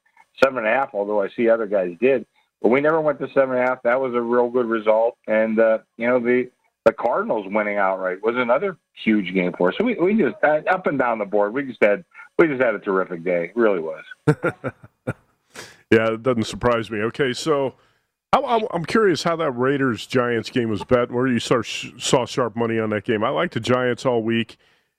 seven 0.42 0.60
and 0.60 0.68
a 0.68 0.70
half, 0.70 0.92
although 0.94 1.22
I 1.22 1.30
see 1.36 1.50
other 1.50 1.68
guys 1.68 1.96
did. 2.00 2.26
But 2.62 2.70
we 2.70 2.80
never 2.80 3.02
went 3.02 3.20
to 3.20 3.28
seven 3.34 3.56
and 3.56 3.60
a 3.60 3.68
half. 3.68 3.84
That 3.84 4.00
was 4.00 4.14
a 4.14 4.22
real 4.22 4.50
good 4.50 4.68
result. 4.68 5.18
And 5.28 5.60
uh, 5.60 5.80
you 5.98 6.08
know, 6.08 6.20
the 6.20 6.50
the 6.86 6.94
Cardinals 6.94 7.46
winning 7.50 7.78
outright 7.78 8.24
was 8.24 8.36
another 8.38 8.78
huge 9.04 9.34
game 9.34 9.54
for 9.58 9.70
us. 9.70 9.76
So 9.78 9.86
we, 9.86 9.96
we 9.96 10.16
just 10.16 10.36
uh, 10.44 10.62
up 10.70 10.88
and 10.88 10.98
down 10.98 11.20
the 11.20 11.26
board, 11.26 11.54
we 11.54 11.64
just 11.64 11.84
had 11.84 12.04
we 12.38 12.48
just 12.48 12.62
had 12.62 12.76
a 12.76 12.80
terrific 12.80 13.24
day. 13.24 13.46
It 13.46 13.56
really 13.56 13.80
was. 13.80 14.04
yeah, 15.94 16.14
it 16.14 16.24
doesn't 16.24 16.46
surprise 16.46 16.90
me. 16.90 17.00
Okay, 17.00 17.34
so 17.34 17.76
I'm 18.34 18.86
curious 18.86 19.24
how 19.24 19.36
that 19.36 19.52
Raiders 19.52 20.08
Giants 20.08 20.50
game 20.50 20.70
was 20.70 20.84
bet. 20.84 21.12
Where 21.12 21.28
you 21.28 21.40
saw 21.40 21.62
saw 21.62 22.26
sharp 22.26 22.56
money 22.56 22.80
on 22.80 22.90
that 22.90 23.04
game. 23.04 23.24
I 23.24 23.30
like 23.30 23.52
the 23.52 23.60
Giants 23.60 24.06
all 24.06 24.24
week. 24.24 24.58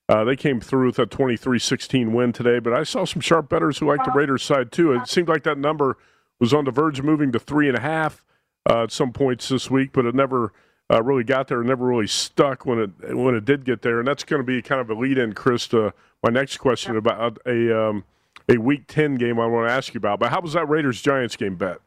Uh, 0.08 0.22
they 0.22 0.36
came 0.36 0.60
through 0.60 0.86
with 0.86 0.98
a 0.98 1.06
23-16 1.06 2.12
win 2.12 2.30
today, 2.30 2.58
but 2.58 2.74
I 2.74 2.82
saw 2.82 3.06
some 3.06 3.22
sharp 3.22 3.48
bettors 3.48 3.78
who 3.78 3.88
liked 3.88 4.04
the 4.04 4.12
Raiders 4.12 4.42
side 4.42 4.70
too. 4.70 4.92
It 4.92 5.08
seemed 5.08 5.28
like 5.28 5.44
that 5.44 5.56
number 5.56 5.96
was 6.38 6.52
on 6.52 6.66
the 6.66 6.70
verge 6.70 6.98
of 6.98 7.06
moving 7.06 7.32
to 7.32 7.38
three 7.38 7.68
and 7.68 7.76
a 7.76 7.80
half 7.80 8.22
uh, 8.68 8.82
at 8.82 8.92
some 8.92 9.12
points 9.12 9.48
this 9.48 9.70
week, 9.70 9.92
but 9.94 10.04
it 10.04 10.14
never 10.14 10.52
uh, 10.92 11.02
really 11.02 11.24
got 11.24 11.48
there, 11.48 11.62
It 11.62 11.64
never 11.64 11.86
really 11.86 12.06
stuck 12.06 12.66
when 12.66 12.78
it 12.78 13.16
when 13.16 13.34
it 13.34 13.46
did 13.46 13.64
get 13.64 13.80
there, 13.80 13.98
and 13.98 14.06
that's 14.06 14.24
going 14.24 14.40
to 14.42 14.46
be 14.46 14.60
kind 14.60 14.80
of 14.80 14.90
a 14.90 14.94
lead 14.94 15.16
in, 15.16 15.32
Chris, 15.32 15.66
to 15.68 15.94
my 16.22 16.30
next 16.30 16.58
question 16.58 16.96
about 16.96 17.38
a 17.46 17.88
um, 17.88 18.04
a 18.48 18.56
Week 18.58 18.86
Ten 18.86 19.14
game 19.16 19.40
I 19.40 19.46
want 19.46 19.68
to 19.68 19.72
ask 19.72 19.94
you 19.94 19.98
about. 19.98 20.18
But 20.18 20.30
how 20.30 20.40
was 20.40 20.52
that 20.54 20.68
Raiders 20.68 21.00
Giants 21.00 21.36
game 21.36 21.56
bet? 21.56 21.78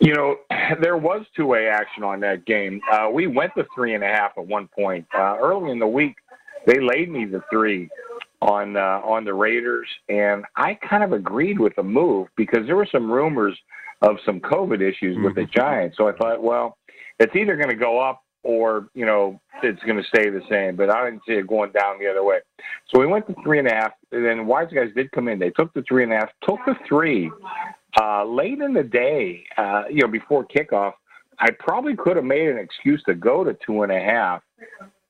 You 0.00 0.14
know, 0.14 0.36
there 0.80 0.96
was 0.96 1.26
two 1.34 1.46
way 1.46 1.68
action 1.68 2.02
on 2.02 2.20
that 2.20 2.44
game. 2.44 2.80
Uh, 2.92 3.08
we 3.12 3.26
went 3.26 3.52
to 3.56 3.66
three 3.74 3.94
and 3.94 4.04
a 4.04 4.08
half 4.08 4.32
at 4.36 4.46
one 4.46 4.68
point 4.68 5.06
uh, 5.16 5.36
early 5.40 5.70
in 5.70 5.78
the 5.78 5.86
week. 5.86 6.16
They 6.66 6.80
laid 6.80 7.10
me 7.10 7.24
the 7.24 7.42
three 7.50 7.88
on 8.42 8.76
uh, 8.76 9.00
on 9.04 9.24
the 9.24 9.34
Raiders, 9.34 9.88
and 10.08 10.44
I 10.56 10.74
kind 10.88 11.02
of 11.02 11.12
agreed 11.12 11.58
with 11.58 11.74
the 11.76 11.82
move 11.82 12.28
because 12.36 12.66
there 12.66 12.76
were 12.76 12.88
some 12.90 13.10
rumors 13.10 13.56
of 14.02 14.16
some 14.26 14.40
COVID 14.40 14.80
issues 14.80 15.16
with 15.22 15.34
the 15.34 15.42
mm-hmm. 15.42 15.58
Giants. 15.58 15.96
So 15.96 16.08
I 16.08 16.12
thought, 16.12 16.42
well, 16.42 16.76
it's 17.18 17.34
either 17.34 17.56
going 17.56 17.70
to 17.70 17.76
go 17.76 17.98
up 18.00 18.22
or 18.42 18.88
you 18.94 19.06
know 19.06 19.40
it's 19.62 19.82
going 19.84 19.96
to 19.96 20.04
stay 20.04 20.28
the 20.28 20.42
same. 20.50 20.76
But 20.76 20.90
I 20.90 21.04
didn't 21.04 21.22
see 21.26 21.34
it 21.34 21.46
going 21.46 21.72
down 21.72 21.98
the 21.98 22.08
other 22.08 22.24
way. 22.24 22.38
So 22.88 23.00
we 23.00 23.06
went 23.06 23.26
to 23.28 23.34
three 23.42 23.58
and 23.58 23.68
a 23.68 23.74
half. 23.74 23.92
And 24.16 24.24
then 24.24 24.46
wise 24.46 24.68
guys 24.74 24.88
did 24.96 25.12
come 25.12 25.28
in. 25.28 25.38
They 25.38 25.50
took 25.50 25.74
the 25.74 25.84
three 25.86 26.02
and 26.02 26.12
a 26.12 26.16
half, 26.16 26.30
took 26.42 26.58
the 26.64 26.74
three 26.88 27.30
uh, 28.00 28.24
late 28.24 28.60
in 28.60 28.72
the 28.72 28.82
day. 28.82 29.44
Uh, 29.58 29.84
you 29.90 30.00
know, 30.00 30.08
before 30.08 30.46
kickoff. 30.46 30.94
I 31.38 31.50
probably 31.58 31.94
could 31.94 32.16
have 32.16 32.24
made 32.24 32.48
an 32.48 32.58
excuse 32.58 33.02
to 33.04 33.14
go 33.14 33.44
to 33.44 33.54
two 33.66 33.82
and 33.82 33.92
a 33.92 34.00
half, 34.00 34.42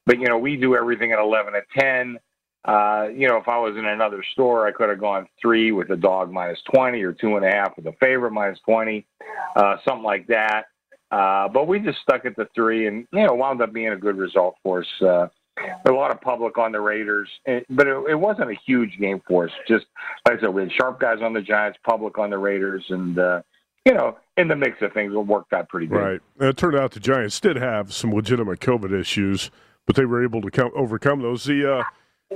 but 0.06 0.18
you 0.18 0.26
know 0.26 0.38
we 0.38 0.56
do 0.56 0.74
everything 0.74 1.12
at 1.12 1.20
eleven 1.20 1.54
at 1.54 1.64
ten. 1.78 2.18
Uh, 2.64 3.06
you 3.14 3.28
know, 3.28 3.36
if 3.36 3.46
I 3.46 3.58
was 3.58 3.76
in 3.76 3.86
another 3.86 4.24
store, 4.32 4.66
I 4.66 4.72
could 4.72 4.88
have 4.88 4.98
gone 4.98 5.28
three 5.40 5.70
with 5.70 5.86
the 5.86 5.96
dog 5.96 6.32
minus 6.32 6.58
twenty, 6.74 7.02
or 7.02 7.12
two 7.12 7.36
and 7.36 7.44
a 7.44 7.48
half 7.48 7.76
with 7.76 7.84
the 7.84 7.94
favorite 8.00 8.32
minus 8.32 8.58
twenty, 8.64 9.06
uh, 9.54 9.76
something 9.86 10.02
like 10.02 10.26
that. 10.26 10.64
Uh, 11.12 11.46
but 11.46 11.68
we 11.68 11.78
just 11.78 12.00
stuck 12.00 12.24
at 12.24 12.34
the 12.34 12.48
three, 12.56 12.88
and 12.88 13.06
you 13.12 13.24
know, 13.24 13.34
wound 13.34 13.62
up 13.62 13.72
being 13.72 13.92
a 13.92 13.96
good 13.96 14.16
result 14.16 14.56
for 14.64 14.80
us. 14.80 15.30
Uh, 15.58 15.90
a 15.90 15.92
lot 15.92 16.10
of 16.10 16.20
public 16.20 16.58
on 16.58 16.72
the 16.72 16.80
Raiders, 16.80 17.28
but 17.70 17.86
it, 17.86 18.10
it 18.10 18.14
wasn't 18.14 18.50
a 18.50 18.56
huge 18.66 18.98
game 18.98 19.22
for 19.26 19.46
us. 19.46 19.52
Just 19.66 19.86
like 20.26 20.38
I 20.38 20.40
said, 20.40 20.50
we 20.50 20.62
had 20.62 20.72
sharp 20.72 21.00
guys 21.00 21.18
on 21.22 21.32
the 21.32 21.40
Giants, 21.40 21.78
public 21.84 22.18
on 22.18 22.30
the 22.30 22.38
Raiders, 22.38 22.84
and 22.90 23.18
uh, 23.18 23.42
you 23.86 23.94
know, 23.94 24.18
in 24.36 24.48
the 24.48 24.56
mix 24.56 24.82
of 24.82 24.92
things, 24.92 25.14
it 25.14 25.18
worked 25.18 25.52
out 25.52 25.68
pretty 25.68 25.86
good. 25.86 25.96
Right. 25.96 26.20
And 26.38 26.48
it 26.48 26.56
turned 26.56 26.76
out 26.76 26.90
the 26.90 27.00
Giants 27.00 27.40
did 27.40 27.56
have 27.56 27.94
some 27.94 28.12
legitimate 28.12 28.60
COVID 28.60 28.92
issues, 28.98 29.50
but 29.86 29.96
they 29.96 30.04
were 30.04 30.22
able 30.22 30.42
to 30.42 30.50
come, 30.50 30.72
overcome 30.74 31.22
those. 31.22 31.44
The 31.44 31.78
uh, 31.78 31.84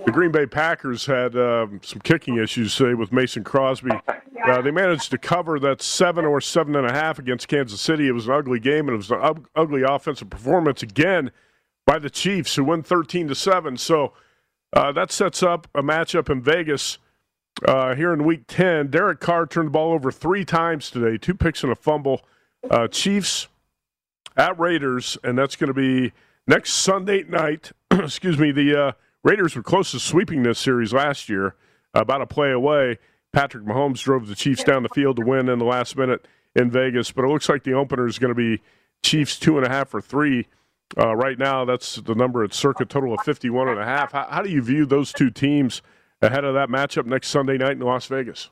the 0.07 0.13
Green 0.13 0.31
Bay 0.31 0.47
Packers 0.47 1.05
had 1.05 1.37
um, 1.37 1.81
some 1.83 2.01
kicking 2.01 2.39
issues, 2.39 2.73
say, 2.73 2.95
with 2.95 3.13
Mason 3.13 3.43
Crosby. 3.43 3.91
Uh, 4.47 4.63
they 4.63 4.71
managed 4.71 5.11
to 5.11 5.19
cover 5.19 5.59
that 5.59 5.83
seven 5.83 6.25
or 6.25 6.41
seven 6.41 6.77
and 6.77 6.87
a 6.87 6.93
half 6.93 7.19
against 7.19 7.49
Kansas 7.49 7.81
City. 7.81 8.09
It 8.09 8.13
was 8.13 8.27
an 8.27 8.33
ugly 8.33 8.61
game, 8.61 8.89
and 8.89 8.95
it 8.95 8.97
was 8.97 9.11
an 9.11 9.45
ugly 9.57 9.83
offensive 9.83 10.31
performance 10.31 10.83
again 10.83 11.33
by 11.87 11.99
the 11.99 12.11
Chiefs, 12.11 12.55
who 12.57 12.65
win 12.65 12.83
13 12.83 13.29
to 13.29 13.35
7. 13.35 13.77
So 13.77 14.13
uh, 14.73 14.93
that 14.93 15.11
sets 15.11 15.43
up 15.43 15.69
a 15.75 15.83
matchup 15.83 16.31
in 16.31 16.43
Vegas 16.43 16.99
uh, 17.67 17.95
here 17.95 18.13
in 18.13 18.25
week 18.25 18.45
10. 18.47 18.89
Derek 18.89 19.21
Carr 19.21 19.47
turned 19.47 19.69
the 19.69 19.73
ball 19.73 19.93
over 19.93 20.13
three 20.13 20.45
times 20.45 20.91
today, 20.91 21.19
two 21.19 21.35
picks 21.35 21.63
and 21.63 21.73
a 21.73 21.77
fumble. 21.77 22.23
Uh, 22.71 22.87
Chiefs 22.89 23.49
at 24.37 24.59
Raiders, 24.59 25.19
and 25.25 25.39
that's 25.39 25.57
going 25.57 25.69
to 25.69 25.75
be 25.75 26.13
next 26.47 26.75
Sunday 26.75 27.25
night. 27.25 27.73
Excuse 27.91 28.39
me. 28.39 28.53
The 28.53 28.81
uh, 28.81 28.93
Raiders 29.23 29.57
were 29.57 29.63
close 29.63 29.91
to 29.93 30.01
sweeping 30.01 30.43
this 30.43 30.59
series 30.59 30.93
last 30.93 31.29
year, 31.29 31.55
about 31.95 32.23
a 32.23 32.27
play 32.27 32.53
away. 32.53 32.99
Patrick 33.33 33.65
Mahomes 33.65 34.03
drove 34.03 34.27
the 34.27 34.35
Chiefs 34.35 34.65
down 34.65 34.83
the 34.83 34.89
field 34.89 35.17
to 35.17 35.25
win 35.25 35.49
in 35.49 35.59
the 35.59 35.65
last 35.65 35.97
minute 35.97 36.27
in 36.55 36.71
Vegas, 36.71 37.13
but 37.13 37.25
it 37.25 37.29
looks 37.29 37.49
like 37.49 37.65
the 37.65 37.75
opener 37.75 38.07
is 38.07 38.19
going 38.19 38.31
to 38.31 38.35
be 38.35 38.63
Chiefs 39.03 39.39
two 39.39 39.57
and 39.57 39.67
a 39.67 39.71
half 39.71 39.95
or 39.95 40.01
three. 40.01 40.47
Uh, 40.99 41.15
right 41.15 41.39
now, 41.39 41.65
that's 41.65 41.97
the 41.97 42.15
number 42.15 42.43
at 42.43 42.53
circa 42.53 42.85
total 42.85 43.15
of 43.15 43.21
51 43.21 43.69
and 43.69 43.79
a 43.79 43.85
half. 43.85 44.13
How, 44.13 44.27
how 44.29 44.43
do 44.43 44.51
you 44.51 44.61
view 44.61 44.87
those 44.87 45.13
two 45.13 45.31
teams 45.31 45.83
ahead 46.21 46.45
of 46.45 46.55
that 46.55 46.69
matchup 46.69 47.07
next 47.07 47.29
Sunday 47.29 47.57
night 47.57 47.73
in 47.73 47.81
Las 47.81 48.07
Vegas? 48.07 48.51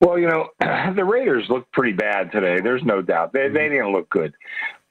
Well, 0.00 0.18
you 0.18 0.28
know, 0.28 0.48
the 0.94 1.04
Raiders 1.04 1.46
looked 1.48 1.72
pretty 1.72 1.92
bad 1.92 2.30
today. 2.30 2.60
There's 2.60 2.82
no 2.84 3.00
doubt. 3.00 3.32
They, 3.32 3.48
they 3.48 3.68
didn't 3.68 3.92
look 3.92 4.10
good. 4.10 4.34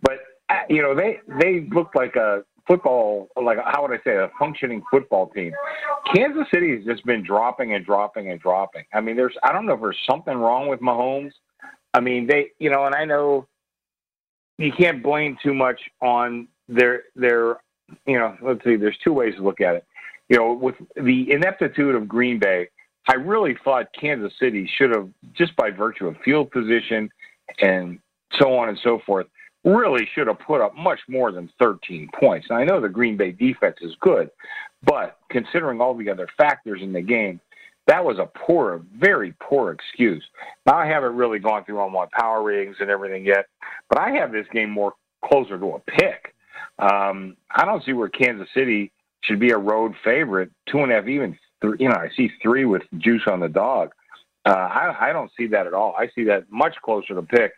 But, 0.02 0.20
uh, 0.50 0.62
you 0.70 0.82
know, 0.82 0.96
they, 0.96 1.20
they 1.40 1.68
looked 1.72 1.96
like 1.96 2.16
a 2.16 2.44
football, 2.68 3.30
like, 3.42 3.60
how 3.64 3.84
would 3.84 3.92
I 3.92 4.02
say, 4.04 4.16
a 4.16 4.32
functioning 4.40 4.82
football 4.90 5.28
team. 5.30 5.54
Kansas 6.16 6.48
City 6.52 6.76
has 6.76 6.84
just 6.84 7.06
been 7.06 7.24
dropping 7.24 7.74
and 7.74 7.86
dropping 7.86 8.32
and 8.32 8.40
dropping. 8.40 8.86
I 8.94 9.02
mean, 9.02 9.16
there's, 9.16 9.36
I 9.44 9.52
don't 9.52 9.66
know 9.66 9.74
if 9.74 9.82
there's 9.82 10.00
something 10.10 10.36
wrong 10.36 10.68
with 10.68 10.80
Mahomes. 10.80 11.34
I 11.94 12.00
mean, 12.00 12.26
they, 12.26 12.48
you 12.58 12.72
know, 12.72 12.86
and 12.86 12.96
I 12.96 13.06
know 13.06 13.48
you 14.58 14.72
can't 14.72 15.02
blame 15.02 15.38
too 15.42 15.54
much 15.54 15.80
on 16.02 16.48
their 16.68 17.04
their 17.16 17.58
you 18.06 18.18
know 18.18 18.36
let's 18.42 18.64
see 18.64 18.76
there's 18.76 18.98
two 19.04 19.14
ways 19.14 19.36
to 19.36 19.42
look 19.42 19.62
at 19.62 19.76
it. 19.76 19.86
You 20.30 20.38
know 20.38 20.54
with 20.54 20.76
the 20.96 21.32
ineptitude 21.32 21.96
of 21.96 22.08
green 22.08 22.40
bay 22.40 22.70
i 23.08 23.14
really 23.14 23.58
thought 23.64 23.88
kansas 24.00 24.34
city 24.40 24.70
should 24.78 24.92
have 24.92 25.10
just 25.34 25.56
by 25.56 25.70
virtue 25.70 26.08
of 26.08 26.16
field 26.24 26.52
position 26.52 27.10
and 27.62 28.00
so 28.40 28.58
on 28.58 28.70
and 28.70 28.80
so 28.84 29.00
forth 29.06 29.28
really 29.64 30.08
should 30.14 30.28
have 30.28 30.40
put 30.40 30.62
up 30.62 30.76
much 30.76 31.00
more 31.08 31.32
than 31.32 31.50
13 31.58 32.10
points. 32.20 32.48
Now, 32.50 32.58
i 32.58 32.64
know 32.64 32.80
the 32.80 32.90
green 32.90 33.18
bay 33.18 33.32
defense 33.32 33.78
is 33.82 33.96
good 34.00 34.30
but 34.84 35.18
considering 35.30 35.82
all 35.82 35.94
the 35.94 36.10
other 36.10 36.28
factors 36.38 36.82
in 36.82 36.94
the 36.94 37.02
game 37.02 37.40
that 37.88 38.04
was 38.04 38.18
a 38.18 38.30
poor, 38.46 38.76
a 38.76 38.80
very 38.98 39.34
poor 39.42 39.72
excuse. 39.72 40.24
Now 40.66 40.76
I 40.76 40.86
haven't 40.86 41.16
really 41.16 41.40
gone 41.40 41.66
through 41.66 41.80
all 41.80 41.90
my 41.90 42.06
power 42.14 42.42
ratings 42.42 42.78
and 42.80 42.90
everything 42.90 43.26
yet, 43.26 43.48
but 43.90 44.00
I 44.00 44.12
have 44.12 44.32
this 44.32 44.48
game 44.54 44.70
more 44.70 44.94
closer 45.26 45.58
to 45.60 45.66
a 45.76 45.80
pick. 45.80 46.34
Um, 46.80 47.36
I 47.52 47.66
don't 47.66 47.84
see 47.84 47.94
where 47.94 48.10
Kansas 48.10 48.48
City 48.54 48.92
should 49.22 49.40
be 49.40 49.52
a 49.52 49.58
road 49.58 49.94
favorite. 50.04 50.52
Two 50.70 50.80
and 50.80 50.92
a 50.92 50.96
half, 50.96 51.08
even 51.08 51.38
three. 51.62 51.78
You 51.80 51.90
know, 51.90 51.96
I 51.96 52.10
see 52.16 52.30
three 52.42 52.66
with 52.66 52.84
juice 52.98 53.24
on 53.28 53.40
the 53.40 53.50
dog. 53.50 53.92
Uh, 54.46 54.50
I, 54.50 55.10
I 55.10 55.14
don't 55.14 55.32
see 55.38 55.48
that 55.48 55.68
at 55.68 55.74
all. 55.74 55.96
I 55.98 56.10
see 56.16 56.24
that 56.26 56.52
much 56.52 56.76
closer 56.84 57.14
to 57.16 57.22
pick. 57.22 57.54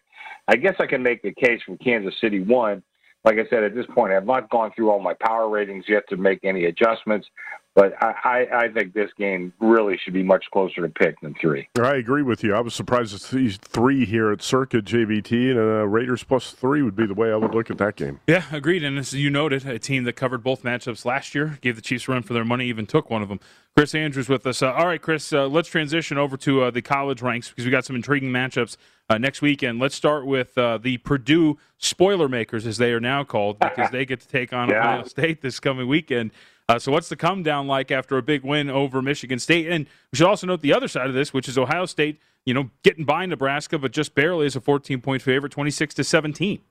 I 0.47 0.55
guess 0.55 0.75
I 0.79 0.85
can 0.85 1.01
make 1.01 1.21
the 1.23 1.33
case 1.33 1.61
for 1.65 1.77
Kansas 1.77 2.13
City 2.21 2.41
one. 2.41 2.83
Like 3.23 3.37
I 3.39 3.49
said, 3.49 3.63
at 3.63 3.73
this 3.73 3.87
point, 3.95 4.13
I've 4.13 4.25
not 4.25 4.51
gone 4.51 4.71
through 4.75 4.91
all 4.91 4.99
my 4.99 5.15
power 5.19 5.49
ratings 5.49 5.85
yet 5.87 6.03
to 6.09 6.17
make 6.17 6.39
any 6.43 6.65
adjustments. 6.65 7.27
But 7.75 7.93
I, 8.01 8.47
I, 8.53 8.67
think 8.69 8.93
this 8.93 9.11
game 9.17 9.51
really 9.59 9.97
should 9.97 10.13
be 10.13 10.23
much 10.23 10.45
closer 10.53 10.81
to 10.81 10.87
pick 10.87 11.19
than 11.19 11.35
three. 11.41 11.67
I 11.77 11.95
agree 11.95 12.23
with 12.23 12.41
you. 12.41 12.55
I 12.55 12.61
was 12.61 12.73
surprised 12.73 13.11
to 13.11 13.19
see 13.19 13.49
three 13.49 14.05
here 14.05 14.31
at 14.31 14.41
Circa 14.41 14.81
JVT, 14.81 15.51
and 15.51 15.59
uh, 15.59 15.85
Raiders 15.85 16.23
plus 16.23 16.51
three 16.51 16.81
would 16.81 16.95
be 16.95 17.05
the 17.05 17.13
way 17.13 17.33
I 17.33 17.35
would 17.35 17.53
look 17.53 17.69
at 17.69 17.77
that 17.79 17.97
game. 17.97 18.21
Yeah, 18.27 18.45
agreed. 18.53 18.85
And 18.85 18.97
as 18.97 19.13
you 19.13 19.29
noted, 19.29 19.67
a 19.67 19.77
team 19.77 20.05
that 20.05 20.13
covered 20.13 20.41
both 20.41 20.63
matchups 20.63 21.03
last 21.03 21.35
year 21.35 21.59
gave 21.59 21.75
the 21.75 21.81
Chiefs 21.81 22.07
a 22.07 22.13
run 22.13 22.23
for 22.23 22.33
their 22.33 22.45
money, 22.45 22.67
even 22.67 22.85
took 22.85 23.09
one 23.09 23.21
of 23.21 23.27
them. 23.27 23.41
Chris 23.75 23.93
Andrews 23.93 24.29
with 24.29 24.47
us. 24.47 24.61
Uh, 24.61 24.71
all 24.71 24.87
right, 24.87 25.01
Chris, 25.01 25.33
uh, 25.33 25.47
let's 25.47 25.67
transition 25.67 26.17
over 26.17 26.37
to 26.37 26.63
uh, 26.63 26.71
the 26.71 26.81
college 26.81 27.21
ranks 27.21 27.49
because 27.49 27.65
we 27.65 27.71
got 27.71 27.83
some 27.83 27.97
intriguing 27.97 28.29
matchups 28.31 28.77
uh, 29.09 29.17
next 29.17 29.41
weekend. 29.41 29.79
Let's 29.79 29.95
start 29.95 30.25
with 30.25 30.57
uh, 30.57 30.77
the 30.77 30.95
Purdue 30.99 31.57
Spoiler 31.77 32.29
Makers, 32.29 32.65
as 32.65 32.77
they 32.77 32.93
are 32.93 33.01
now 33.01 33.25
called, 33.25 33.59
because 33.59 33.89
they 33.91 34.05
get 34.05 34.21
to 34.21 34.27
take 34.29 34.53
on 34.53 34.69
yeah. 34.69 34.79
Ohio 34.79 35.03
State 35.03 35.41
this 35.41 35.59
coming 35.59 35.89
weekend. 35.89 36.31
Uh, 36.67 36.79
so, 36.79 36.91
what's 36.91 37.09
the 37.09 37.15
come 37.15 37.43
down 37.43 37.67
like 37.67 37.91
after 37.91 38.17
a 38.17 38.23
big 38.23 38.43
win 38.43 38.69
over 38.69 39.01
Michigan 39.01 39.37
State? 39.37 39.67
And 39.67 39.85
we 40.11 40.17
should 40.17 40.27
also 40.27 40.47
note 40.47 40.61
the 40.61 40.73
other 40.73 40.87
side 40.87 41.07
of 41.07 41.13
this, 41.13 41.33
which 41.33 41.47
is 41.47 41.57
Ohio 41.57 41.85
State, 41.85 42.19
you 42.45 42.53
know, 42.53 42.71
getting 42.83 43.05
by 43.05 43.25
Nebraska, 43.25 43.77
but 43.77 43.91
just 43.91 44.15
barely 44.15 44.47
as 44.47 44.55
a 44.55 44.61
14 44.61 44.99
point 45.01 45.21
favorite, 45.21 45.51
26 45.51 45.93
to 45.95 46.03
17. 46.03 46.61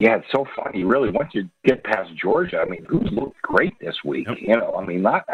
Yeah, 0.00 0.16
it's 0.16 0.26
so 0.32 0.44
funny. 0.56 0.84
Really, 0.84 1.10
once 1.10 1.30
you 1.34 1.48
get 1.64 1.82
past 1.84 2.10
Georgia, 2.20 2.58
I 2.58 2.68
mean, 2.68 2.84
who's 2.84 3.10
looked 3.12 3.40
great 3.40 3.78
this 3.80 3.96
week? 4.04 4.26
Yep. 4.28 4.38
You 4.40 4.56
know, 4.56 4.74
I 4.78 4.84
mean, 4.84 5.02
not. 5.02 5.24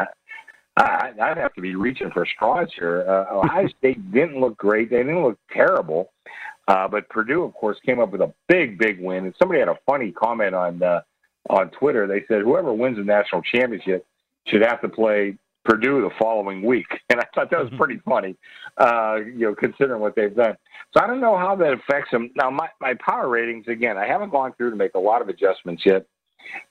I, 0.76 1.10
I'd 1.20 1.38
have 1.38 1.54
to 1.54 1.60
be 1.60 1.74
reaching 1.74 2.10
for 2.12 2.24
straws 2.24 2.68
here. 2.78 3.04
Uh, 3.08 3.38
Ohio 3.38 3.66
State 3.78 4.12
didn't 4.12 4.40
look 4.40 4.56
great. 4.56 4.90
They 4.90 4.98
didn't 4.98 5.22
look 5.22 5.38
terrible. 5.52 6.12
Uh, 6.68 6.86
but 6.86 7.08
Purdue, 7.08 7.42
of 7.42 7.52
course, 7.54 7.78
came 7.84 7.98
up 7.98 8.12
with 8.12 8.20
a 8.20 8.32
big, 8.48 8.78
big 8.78 9.00
win. 9.00 9.24
And 9.24 9.34
somebody 9.38 9.58
had 9.58 9.68
a 9.68 9.78
funny 9.86 10.12
comment 10.12 10.54
on 10.54 10.80
uh, 10.82 11.00
on 11.48 11.70
Twitter. 11.70 12.06
They 12.06 12.24
said 12.28 12.42
whoever 12.42 12.72
wins 12.72 12.96
the 12.96 13.04
national 13.04 13.42
championship 13.42 14.06
should 14.46 14.62
have 14.62 14.80
to 14.82 14.88
play 14.88 15.38
Purdue 15.64 16.00
the 16.02 16.10
following 16.18 16.62
week, 16.62 16.86
and 17.10 17.20
I 17.20 17.24
thought 17.34 17.50
that 17.50 17.60
was 17.60 17.68
mm-hmm. 17.68 17.78
pretty 17.78 18.00
funny, 18.04 18.36
uh, 18.78 19.16
you 19.24 19.46
know, 19.46 19.54
considering 19.54 20.00
what 20.00 20.16
they've 20.16 20.34
done. 20.34 20.56
So 20.96 21.02
I 21.02 21.06
don't 21.06 21.20
know 21.20 21.36
how 21.36 21.54
that 21.56 21.72
affects 21.72 22.10
them. 22.10 22.30
Now, 22.34 22.50
my 22.50 22.68
my 22.80 22.94
power 22.94 23.28
ratings 23.28 23.68
again, 23.68 23.96
I 23.96 24.06
haven't 24.06 24.30
gone 24.30 24.52
through 24.56 24.70
to 24.70 24.76
make 24.76 24.94
a 24.94 24.98
lot 24.98 25.22
of 25.22 25.28
adjustments 25.28 25.82
yet, 25.84 26.06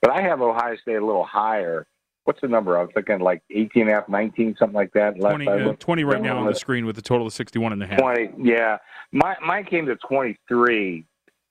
but 0.02 0.12
I 0.12 0.22
have 0.22 0.42
Ohio 0.42 0.76
State 0.78 0.96
a 0.96 1.06
little 1.06 1.24
higher. 1.24 1.86
What's 2.26 2.42
the 2.42 2.48
number? 2.48 2.78
I 2.78 2.82
was 2.82 2.92
thinking 2.94 3.20
like 3.20 3.42
18 3.50 3.84
and 3.84 3.92
a 3.92 3.94
half, 3.96 4.10
19, 4.10 4.56
something 4.60 4.76
like 4.76 4.92
that. 4.94 5.20
20, 5.20 5.48
uh, 5.48 5.74
20 5.74 6.04
right 6.04 6.22
now 6.22 6.38
on 6.38 6.46
the 6.46 6.54
screen 6.54 6.86
with 6.86 6.96
a 7.00 7.02
total 7.02 7.26
of 7.26 7.34
61 7.34 7.74
and 7.74 7.82
a 7.82 7.88
half. 7.88 7.98
20, 7.98 8.34
yeah. 8.38 8.78
My, 9.12 9.36
mine 9.44 9.66
came 9.66 9.88
to 9.88 9.96
23 9.96 11.06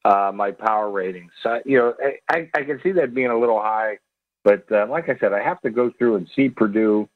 uh, 0.09 0.33
my 0.33 0.51
power 0.51 0.91
ratings. 0.91 1.31
So, 1.43 1.61
you 1.67 1.79
know, 1.79 1.95
I, 2.31 2.49
I 2.55 2.63
can 2.63 2.81
see 2.83 2.93
that 2.93 3.15
being 3.15 3.29
a 3.29 3.39
little 3.39 3.61
high, 3.61 3.99
but 4.43 4.65
uh, 4.73 4.87
like 4.89 5.11
I 5.11 5.19
said, 5.19 5.35
I 5.35 5.43
have 5.43 5.61
to 5.63 5.71
go 5.71 5.93
through 5.99 6.17
and 6.17 6.29
see 6.35 6.49
Purdue 6.49 7.09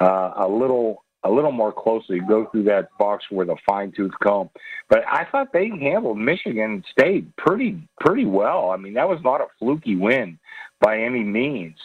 uh, 0.00 0.32
a 0.36 0.48
little 0.48 1.04
a 1.22 1.30
little 1.30 1.52
more 1.52 1.70
closely. 1.70 2.18
Go 2.18 2.46
through 2.50 2.64
that 2.64 2.88
box 2.98 3.26
with 3.30 3.50
a 3.50 3.56
fine 3.68 3.92
tooth 3.92 4.12
comb. 4.22 4.48
But 4.88 5.04
I 5.06 5.26
thought 5.30 5.52
they 5.52 5.68
handled 5.68 6.18
Michigan 6.18 6.82
State 6.90 7.36
pretty 7.36 7.78
pretty 8.00 8.24
well. 8.24 8.70
I 8.70 8.76
mean, 8.78 8.94
that 8.94 9.08
was 9.08 9.20
not 9.22 9.40
a 9.40 9.46
fluky 9.58 9.94
win 9.94 10.38
by 10.80 10.98
any 10.98 11.22
means. 11.22 11.76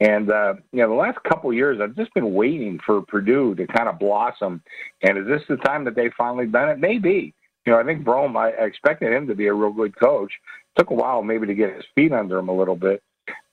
And 0.00 0.30
uh, 0.30 0.54
you 0.72 0.80
know, 0.80 0.88
the 0.88 0.94
last 0.94 1.18
couple 1.24 1.50
of 1.50 1.56
years, 1.56 1.80
I've 1.82 1.96
just 1.96 2.14
been 2.14 2.32
waiting 2.32 2.80
for 2.86 3.02
Purdue 3.02 3.54
to 3.56 3.66
kind 3.66 3.88
of 3.90 3.98
blossom. 3.98 4.62
And 5.02 5.18
is 5.18 5.26
this 5.26 5.42
the 5.50 5.56
time 5.56 5.84
that 5.84 5.96
they 5.96 6.08
finally 6.16 6.46
done 6.46 6.70
it? 6.70 6.78
Maybe 6.78 7.34
you 7.66 7.72
know, 7.72 7.78
I 7.78 7.84
think 7.84 8.04
Brohm, 8.04 8.36
I, 8.36 8.50
I 8.50 8.66
expected 8.66 9.12
him 9.12 9.26
to 9.28 9.34
be 9.34 9.46
a 9.46 9.54
real 9.54 9.72
good 9.72 9.98
coach. 9.98 10.32
Took 10.76 10.90
a 10.90 10.94
while 10.94 11.22
maybe 11.22 11.46
to 11.46 11.54
get 11.54 11.74
his 11.74 11.84
feet 11.94 12.12
under 12.12 12.38
him 12.38 12.48
a 12.48 12.56
little 12.56 12.76
bit. 12.76 13.02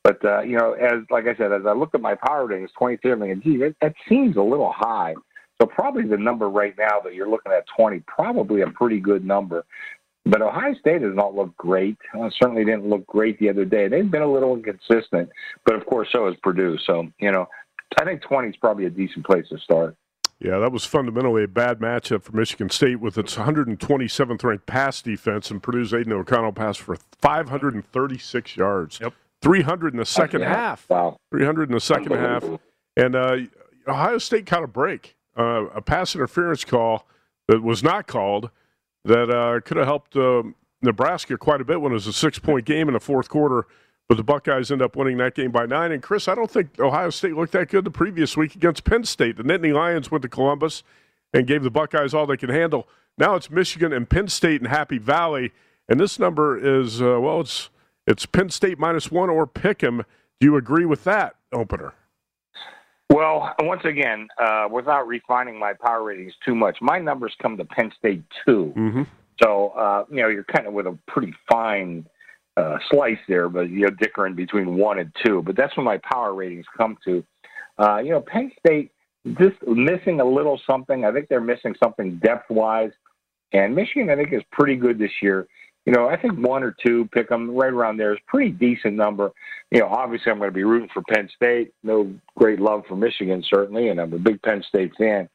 But, 0.03 0.23
uh, 0.25 0.41
you 0.41 0.57
know, 0.57 0.73
as 0.73 1.03
like 1.09 1.25
I 1.27 1.35
said, 1.35 1.51
as 1.51 1.65
I 1.67 1.73
looked 1.73 1.95
at 1.95 2.01
my 2.01 2.15
power 2.15 2.47
ratings, 2.47 2.71
23, 2.77 3.11
I'm 3.11 3.19
thinking, 3.19 3.41
gee, 3.43 3.57
that, 3.57 3.75
that 3.81 3.93
seems 4.09 4.35
a 4.35 4.41
little 4.41 4.73
high. 4.75 5.13
So 5.61 5.67
probably 5.67 6.07
the 6.07 6.17
number 6.17 6.49
right 6.49 6.73
now 6.77 6.99
that 7.03 7.13
you're 7.13 7.29
looking 7.29 7.51
at 7.51 7.65
20, 7.77 7.99
probably 8.07 8.61
a 8.61 8.67
pretty 8.67 8.99
good 8.99 9.23
number. 9.23 9.63
But 10.25 10.41
Ohio 10.41 10.73
State 10.79 11.01
has 11.01 11.15
not 11.15 11.35
looked 11.35 11.57
great. 11.57 11.97
Uh, 12.19 12.29
certainly 12.39 12.65
didn't 12.65 12.89
look 12.89 13.05
great 13.07 13.39
the 13.39 13.49
other 13.49 13.65
day. 13.65 13.87
They've 13.87 14.09
been 14.09 14.21
a 14.21 14.31
little 14.31 14.55
inconsistent, 14.55 15.29
but 15.65 15.75
of 15.75 15.85
course 15.85 16.09
so 16.11 16.27
has 16.27 16.35
Purdue. 16.43 16.77
So 16.85 17.07
you 17.19 17.31
know, 17.31 17.47
I 17.99 18.05
think 18.05 18.21
20 18.21 18.49
is 18.49 18.55
probably 18.57 18.85
a 18.85 18.89
decent 18.89 19.25
place 19.25 19.45
to 19.49 19.57
start. 19.59 19.95
Yeah, 20.43 20.57
that 20.57 20.71
was 20.71 20.85
fundamentally 20.85 21.43
a 21.43 21.47
bad 21.47 21.79
matchup 21.79 22.23
for 22.23 22.35
Michigan 22.35 22.71
State 22.71 22.99
with 22.99 23.15
its 23.15 23.35
127th 23.35 24.43
ranked 24.43 24.65
pass 24.65 24.99
defense, 25.01 25.51
and 25.51 25.61
Purdue's 25.61 25.93
Aidan 25.93 26.13
O'Connell 26.13 26.51
passed 26.51 26.81
for 26.81 26.97
536 27.21 28.57
yards. 28.57 28.99
Yep. 28.99 29.13
300 29.43 29.93
in 29.93 29.99
the 29.99 30.05
second 30.05 30.41
Yeah. 30.41 30.49
half. 30.49 30.89
Wow. 30.89 31.17
300 31.31 31.69
in 31.69 31.73
the 31.73 31.79
second 31.79 32.13
half. 32.13 32.43
And 32.97 33.15
uh, 33.15 33.37
Ohio 33.87 34.17
State 34.17 34.47
caught 34.47 34.63
a 34.63 34.67
break, 34.67 35.15
uh, 35.37 35.65
a 35.75 35.81
pass 35.81 36.15
interference 36.15 36.65
call 36.65 37.07
that 37.47 37.61
was 37.61 37.83
not 37.83 38.07
called 38.07 38.49
that 39.05 39.29
uh, 39.29 39.59
could 39.61 39.77
have 39.77 39.85
helped 39.85 40.15
uh, 40.15 40.41
Nebraska 40.81 41.37
quite 41.37 41.61
a 41.61 41.65
bit 41.65 41.81
when 41.81 41.91
it 41.91 41.95
was 41.95 42.07
a 42.07 42.13
six 42.13 42.39
point 42.39 42.65
game 42.65 42.87
in 42.87 42.93
the 42.95 42.99
fourth 42.99 43.29
quarter. 43.29 43.67
But 44.11 44.17
the 44.17 44.23
Buckeyes 44.23 44.69
end 44.71 44.81
up 44.81 44.97
winning 44.97 45.15
that 45.19 45.35
game 45.35 45.51
by 45.51 45.65
nine. 45.65 45.93
And 45.93 46.03
Chris, 46.03 46.27
I 46.27 46.35
don't 46.35 46.51
think 46.51 46.77
Ohio 46.81 47.11
State 47.11 47.33
looked 47.33 47.53
that 47.53 47.69
good 47.69 47.85
the 47.85 47.91
previous 47.91 48.35
week 48.35 48.57
against 48.57 48.83
Penn 48.83 49.05
State. 49.05 49.37
The 49.37 49.43
Nittany 49.43 49.73
Lions 49.73 50.11
went 50.11 50.21
to 50.23 50.27
Columbus 50.27 50.83
and 51.33 51.47
gave 51.47 51.63
the 51.63 51.69
Buckeyes 51.69 52.13
all 52.13 52.25
they 52.25 52.35
could 52.35 52.49
handle. 52.49 52.89
Now 53.17 53.35
it's 53.35 53.49
Michigan 53.49 53.93
and 53.93 54.09
Penn 54.09 54.27
State 54.27 54.59
and 54.59 54.69
Happy 54.69 54.97
Valley, 54.97 55.53
and 55.87 55.97
this 55.97 56.19
number 56.19 56.57
is 56.57 57.01
uh, 57.01 57.21
well, 57.21 57.39
it's 57.39 57.69
it's 58.05 58.25
Penn 58.25 58.49
State 58.49 58.77
minus 58.77 59.09
one 59.09 59.29
or 59.29 59.47
pick 59.47 59.81
'em. 59.81 60.03
Do 60.41 60.45
you 60.45 60.57
agree 60.57 60.83
with 60.83 61.05
that 61.05 61.37
opener? 61.53 61.93
Well, 63.09 63.55
once 63.61 63.85
again, 63.85 64.27
uh, 64.37 64.67
without 64.69 65.07
refining 65.07 65.57
my 65.57 65.71
power 65.71 66.03
ratings 66.03 66.33
too 66.45 66.53
much, 66.53 66.79
my 66.81 66.99
numbers 66.99 67.33
come 67.41 67.55
to 67.55 67.63
Penn 67.63 67.93
State 67.97 68.23
2 68.45 68.73
Mm-hmm. 68.75 69.03
So 69.41 69.69
uh, 69.69 70.03
you 70.09 70.21
know 70.21 70.27
you're 70.27 70.43
kind 70.43 70.67
of 70.67 70.73
with 70.73 70.85
a 70.85 70.97
pretty 71.07 71.33
fine 71.49 72.05
uh, 72.57 72.77
slice 72.89 73.17
there, 73.27 73.49
but 73.49 73.69
you're 73.69 73.91
differing 73.91 74.35
between 74.35 74.77
one 74.77 74.99
and 74.99 75.11
two. 75.25 75.41
But 75.41 75.55
that's 75.55 75.75
when 75.77 75.85
my 75.85 75.99
power 75.99 76.33
ratings 76.33 76.65
come 76.77 76.97
to. 77.05 77.23
Uh, 77.77 77.97
you 77.97 78.11
know, 78.11 78.21
Penn 78.21 78.51
State 78.59 78.91
just 79.39 79.55
missing 79.65 80.19
a 80.19 80.25
little 80.25 80.59
something. 80.67 81.05
I 81.05 81.11
think 81.11 81.27
they're 81.29 81.41
missing 81.41 81.75
something 81.81 82.17
depth 82.17 82.49
wise, 82.49 82.91
and 83.53 83.75
Michigan 83.75 84.09
I 84.09 84.15
think 84.15 84.33
is 84.33 84.43
pretty 84.51 84.75
good 84.75 84.99
this 84.99 85.11
year. 85.21 85.47
You 85.85 85.93
know, 85.93 86.07
I 86.07 86.15
think 86.15 86.37
one 86.37 86.61
or 86.61 86.75
two 86.85 87.09
pick 87.11 87.29
them 87.29 87.55
right 87.55 87.73
around 87.73 87.97
there 87.97 88.13
is 88.13 88.19
pretty 88.27 88.51
decent 88.51 88.93
number. 88.93 89.31
You 89.71 89.79
know, 89.79 89.87
obviously 89.87 90.31
I'm 90.31 90.37
going 90.37 90.51
to 90.51 90.55
be 90.55 90.63
rooting 90.63 90.89
for 90.93 91.01
Penn 91.09 91.27
State. 91.35 91.73
No 91.81 92.13
great 92.37 92.59
love 92.59 92.83
for 92.87 92.95
Michigan 92.95 93.43
certainly, 93.49 93.89
and 93.89 93.99
I'm 93.99 94.13
a 94.13 94.19
big 94.19 94.41
Penn 94.43 94.63
State 94.67 94.91
fan. 94.97 95.27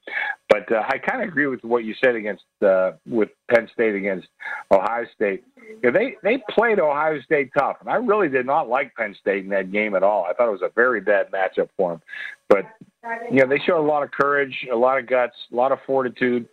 But 0.49 0.71
uh, 0.71 0.83
I 0.89 0.99
kind 0.99 1.23
of 1.23 1.29
agree 1.29 1.47
with 1.47 1.65
what 1.65 1.85
you 1.85 1.95
said 2.03 2.15
against 2.15 2.45
uh, 2.65 2.93
with 3.07 3.31
Penn 3.53 3.69
State 3.73 3.97
against 3.97 4.29
Ohio 4.71 5.05
State. 5.15 5.45
They 5.83 6.17
they 6.23 6.39
played 6.51 6.79
Ohio 6.79 7.21
State 7.23 7.51
tough, 7.59 7.79
and 7.81 7.89
I 7.89 7.97
really 7.97 8.29
did 8.29 8.47
not 8.47 8.69
like 8.69 8.95
Penn 8.95 9.17
State 9.21 9.45
in 9.45 9.51
that 9.51 9.73
game 9.73 9.97
at 9.97 10.05
all. 10.05 10.25
I 10.25 10.35
thought 10.35 10.49
it 10.49 10.53
was 10.53 10.63
a 10.63 10.71
very 10.75 11.01
bad 11.01 11.33
matchup 11.33 11.69
for 11.77 11.93
them. 11.93 12.03
But 12.49 12.65
you 13.31 13.41
know, 13.41 13.49
they 13.49 13.59
showed 13.67 13.81
a 13.81 13.87
lot 13.87 14.05
of 14.05 14.13
courage, 14.13 14.55
a 14.73 14.77
lot 14.77 14.99
of 14.99 15.09
guts, 15.09 15.35
a 15.53 15.57
lot 15.57 15.73
of 15.73 15.79
fortitude. 15.85 16.47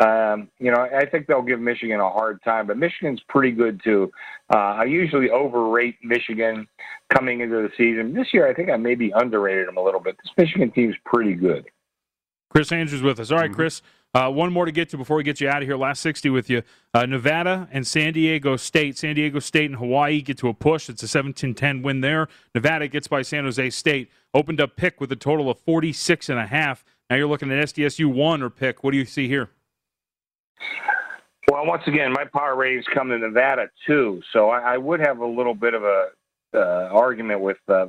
Um, 0.00 0.48
you 0.58 0.70
know, 0.70 0.86
I 0.94 1.06
think 1.06 1.26
they'll 1.26 1.42
give 1.42 1.58
Michigan 1.58 2.00
a 2.00 2.10
hard 2.10 2.42
time, 2.44 2.66
but 2.66 2.76
Michigan's 2.76 3.20
pretty 3.28 3.50
good 3.50 3.80
too. 3.82 4.10
Uh, 4.52 4.58
I 4.58 4.84
usually 4.84 5.30
overrate 5.30 5.96
Michigan 6.02 6.66
coming 7.14 7.40
into 7.40 7.56
the 7.56 7.70
season. 7.76 8.14
This 8.14 8.28
year, 8.32 8.46
I 8.46 8.54
think 8.54 8.70
I 8.70 8.76
maybe 8.76 9.10
underrated 9.14 9.68
them 9.68 9.76
a 9.76 9.82
little 9.82 10.00
bit. 10.00 10.16
This 10.22 10.32
Michigan 10.36 10.70
team's 10.70 10.96
pretty 11.04 11.34
good. 11.34 11.64
Chris 12.50 12.72
Andrews 12.72 13.02
with 13.02 13.20
us. 13.20 13.30
All 13.30 13.38
right, 13.38 13.52
Chris. 13.52 13.82
Uh, 14.14 14.30
one 14.30 14.52
more 14.52 14.64
to 14.64 14.72
get 14.72 14.88
to 14.88 14.96
before 14.96 15.18
we 15.18 15.22
get 15.22 15.40
you 15.40 15.48
out 15.48 15.60
of 15.60 15.68
here. 15.68 15.76
Last 15.76 16.00
60 16.00 16.30
with 16.30 16.48
you. 16.48 16.62
Uh, 16.94 17.04
Nevada 17.04 17.68
and 17.70 17.86
San 17.86 18.14
Diego 18.14 18.56
State. 18.56 18.96
San 18.96 19.14
Diego 19.14 19.38
State 19.38 19.66
and 19.66 19.78
Hawaii 19.78 20.22
get 20.22 20.38
to 20.38 20.48
a 20.48 20.54
push. 20.54 20.88
It's 20.88 21.02
a 21.02 21.08
17 21.08 21.54
10 21.54 21.82
win 21.82 22.00
there. 22.00 22.28
Nevada 22.54 22.88
gets 22.88 23.06
by 23.06 23.20
San 23.22 23.44
Jose 23.44 23.70
State. 23.70 24.10
Opened 24.32 24.60
up 24.60 24.76
pick 24.76 25.00
with 25.00 25.12
a 25.12 25.16
total 25.16 25.50
of 25.50 25.58
46 25.60 26.30
and 26.30 26.38
a 26.38 26.46
half. 26.46 26.84
Now 27.10 27.16
you're 27.16 27.28
looking 27.28 27.52
at 27.52 27.68
SDSU 27.68 28.06
one 28.06 28.42
or 28.42 28.48
pick. 28.48 28.82
What 28.82 28.92
do 28.92 28.96
you 28.96 29.04
see 29.04 29.28
here? 29.28 29.50
Well, 31.50 31.64
once 31.66 31.82
again, 31.86 32.12
my 32.12 32.24
power 32.24 32.56
ratings 32.56 32.84
come 32.92 33.08
to 33.08 33.18
Nevada 33.18 33.70
too, 33.86 34.20
so 34.32 34.50
I, 34.50 34.74
I 34.74 34.76
would 34.76 35.00
have 35.00 35.18
a 35.20 35.26
little 35.26 35.54
bit 35.54 35.72
of 35.72 35.82
a 35.82 36.08
uh, 36.54 36.88
argument 36.92 37.40
with 37.40 37.58
uh, 37.68 37.86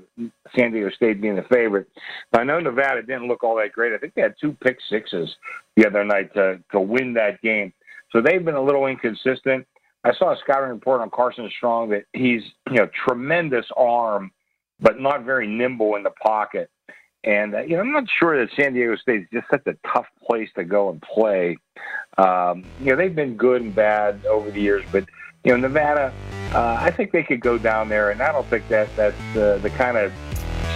San 0.55 0.71
Diego 0.71 0.89
State 0.91 1.21
being 1.21 1.35
the 1.35 1.43
favorite. 1.43 1.87
I 2.33 2.43
know 2.43 2.59
Nevada 2.59 3.01
didn't 3.01 3.27
look 3.27 3.43
all 3.43 3.55
that 3.57 3.71
great. 3.71 3.93
I 3.93 3.97
think 3.97 4.13
they 4.13 4.21
had 4.21 4.35
two 4.39 4.55
pick 4.63 4.77
sixes 4.89 5.35
the 5.75 5.87
other 5.87 6.03
night 6.03 6.33
to 6.33 6.59
to 6.71 6.79
win 6.79 7.13
that 7.13 7.41
game, 7.41 7.73
so 8.11 8.21
they've 8.21 8.43
been 8.43 8.55
a 8.55 8.63
little 8.63 8.87
inconsistent. 8.87 9.65
I 10.03 10.13
saw 10.13 10.31
a 10.31 10.37
scouting 10.37 10.69
report 10.69 11.01
on 11.01 11.09
Carson 11.09 11.49
Strong 11.55 11.89
that 11.89 12.05
he's 12.13 12.43
you 12.69 12.77
know 12.77 12.89
tremendous 13.07 13.65
arm, 13.75 14.31
but 14.79 14.99
not 14.99 15.23
very 15.23 15.47
nimble 15.47 15.95
in 15.95 16.03
the 16.03 16.11
pocket. 16.11 16.69
And 17.23 17.53
uh, 17.53 17.61
you 17.61 17.75
know, 17.75 17.81
I'm 17.81 17.91
not 17.91 18.05
sure 18.17 18.39
that 18.39 18.53
San 18.55 18.73
Diego 18.73 18.95
State 18.95 19.21
is 19.21 19.27
just 19.33 19.47
such 19.49 19.67
a 19.67 19.75
tough 19.93 20.07
place 20.25 20.49
to 20.55 20.63
go 20.63 20.89
and 20.89 21.01
play. 21.01 21.57
Um, 22.17 22.63
you 22.79 22.91
know, 22.91 22.95
they've 22.95 23.15
been 23.15 23.35
good 23.35 23.61
and 23.61 23.75
bad 23.75 24.25
over 24.25 24.49
the 24.51 24.61
years, 24.61 24.85
but 24.91 25.05
you 25.43 25.51
know, 25.51 25.57
Nevada, 25.57 26.13
uh, 26.53 26.77
I 26.79 26.91
think 26.91 27.11
they 27.11 27.23
could 27.23 27.41
go 27.41 27.57
down 27.57 27.89
there, 27.89 28.11
and 28.11 28.21
I 28.21 28.31
don't 28.31 28.47
think 28.47 28.67
that 28.69 28.89
that's 28.95 29.19
uh, 29.35 29.59
the 29.61 29.69
kind 29.71 29.97
of 29.97 30.11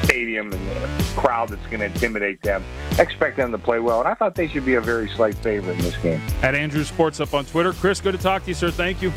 stadium 0.04 0.52
and 0.52 0.68
the 0.68 1.04
crowd 1.16 1.50
that's 1.50 1.66
going 1.68 1.80
to 1.80 1.86
intimidate 1.86 2.42
them. 2.42 2.64
I 2.98 3.02
expect 3.02 3.38
them 3.38 3.52
to 3.52 3.58
play 3.58 3.80
well, 3.80 4.00
and 4.00 4.08
I 4.08 4.14
thought 4.14 4.36
they 4.36 4.48
should 4.48 4.66
be 4.66 4.76
a 4.76 4.82
very 4.82 5.10
slight 5.10 5.36
favorite 5.36 5.78
in 5.78 5.84
this 5.84 5.98
game. 5.98 6.22
At 6.42 6.56
Andrew 6.56 6.84
Sports 6.84 7.20
up 7.20 7.34
on 7.34 7.46
Twitter. 7.46 7.74
Chris, 7.74 8.02
good 8.02 8.14
to 8.14 8.22
talk 8.22 8.44
to 8.44 8.50
you, 8.50 8.54
sir. 8.54 8.72
Thank 8.72 9.02
you. 9.02 9.12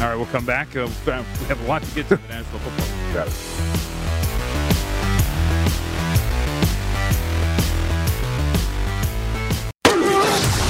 All 0.00 0.08
right, 0.08 0.16
we'll 0.16 0.26
come 0.26 0.46
back. 0.46 0.74
Uh, 0.76 0.88
we 1.04 1.12
have 1.12 1.60
a 1.60 1.66
lot 1.66 1.82
to 1.82 1.94
get 1.94 2.08
to 2.08 2.14
in 2.14 2.22
the 2.22 2.28
National 2.28 2.58
Football. 2.60 3.77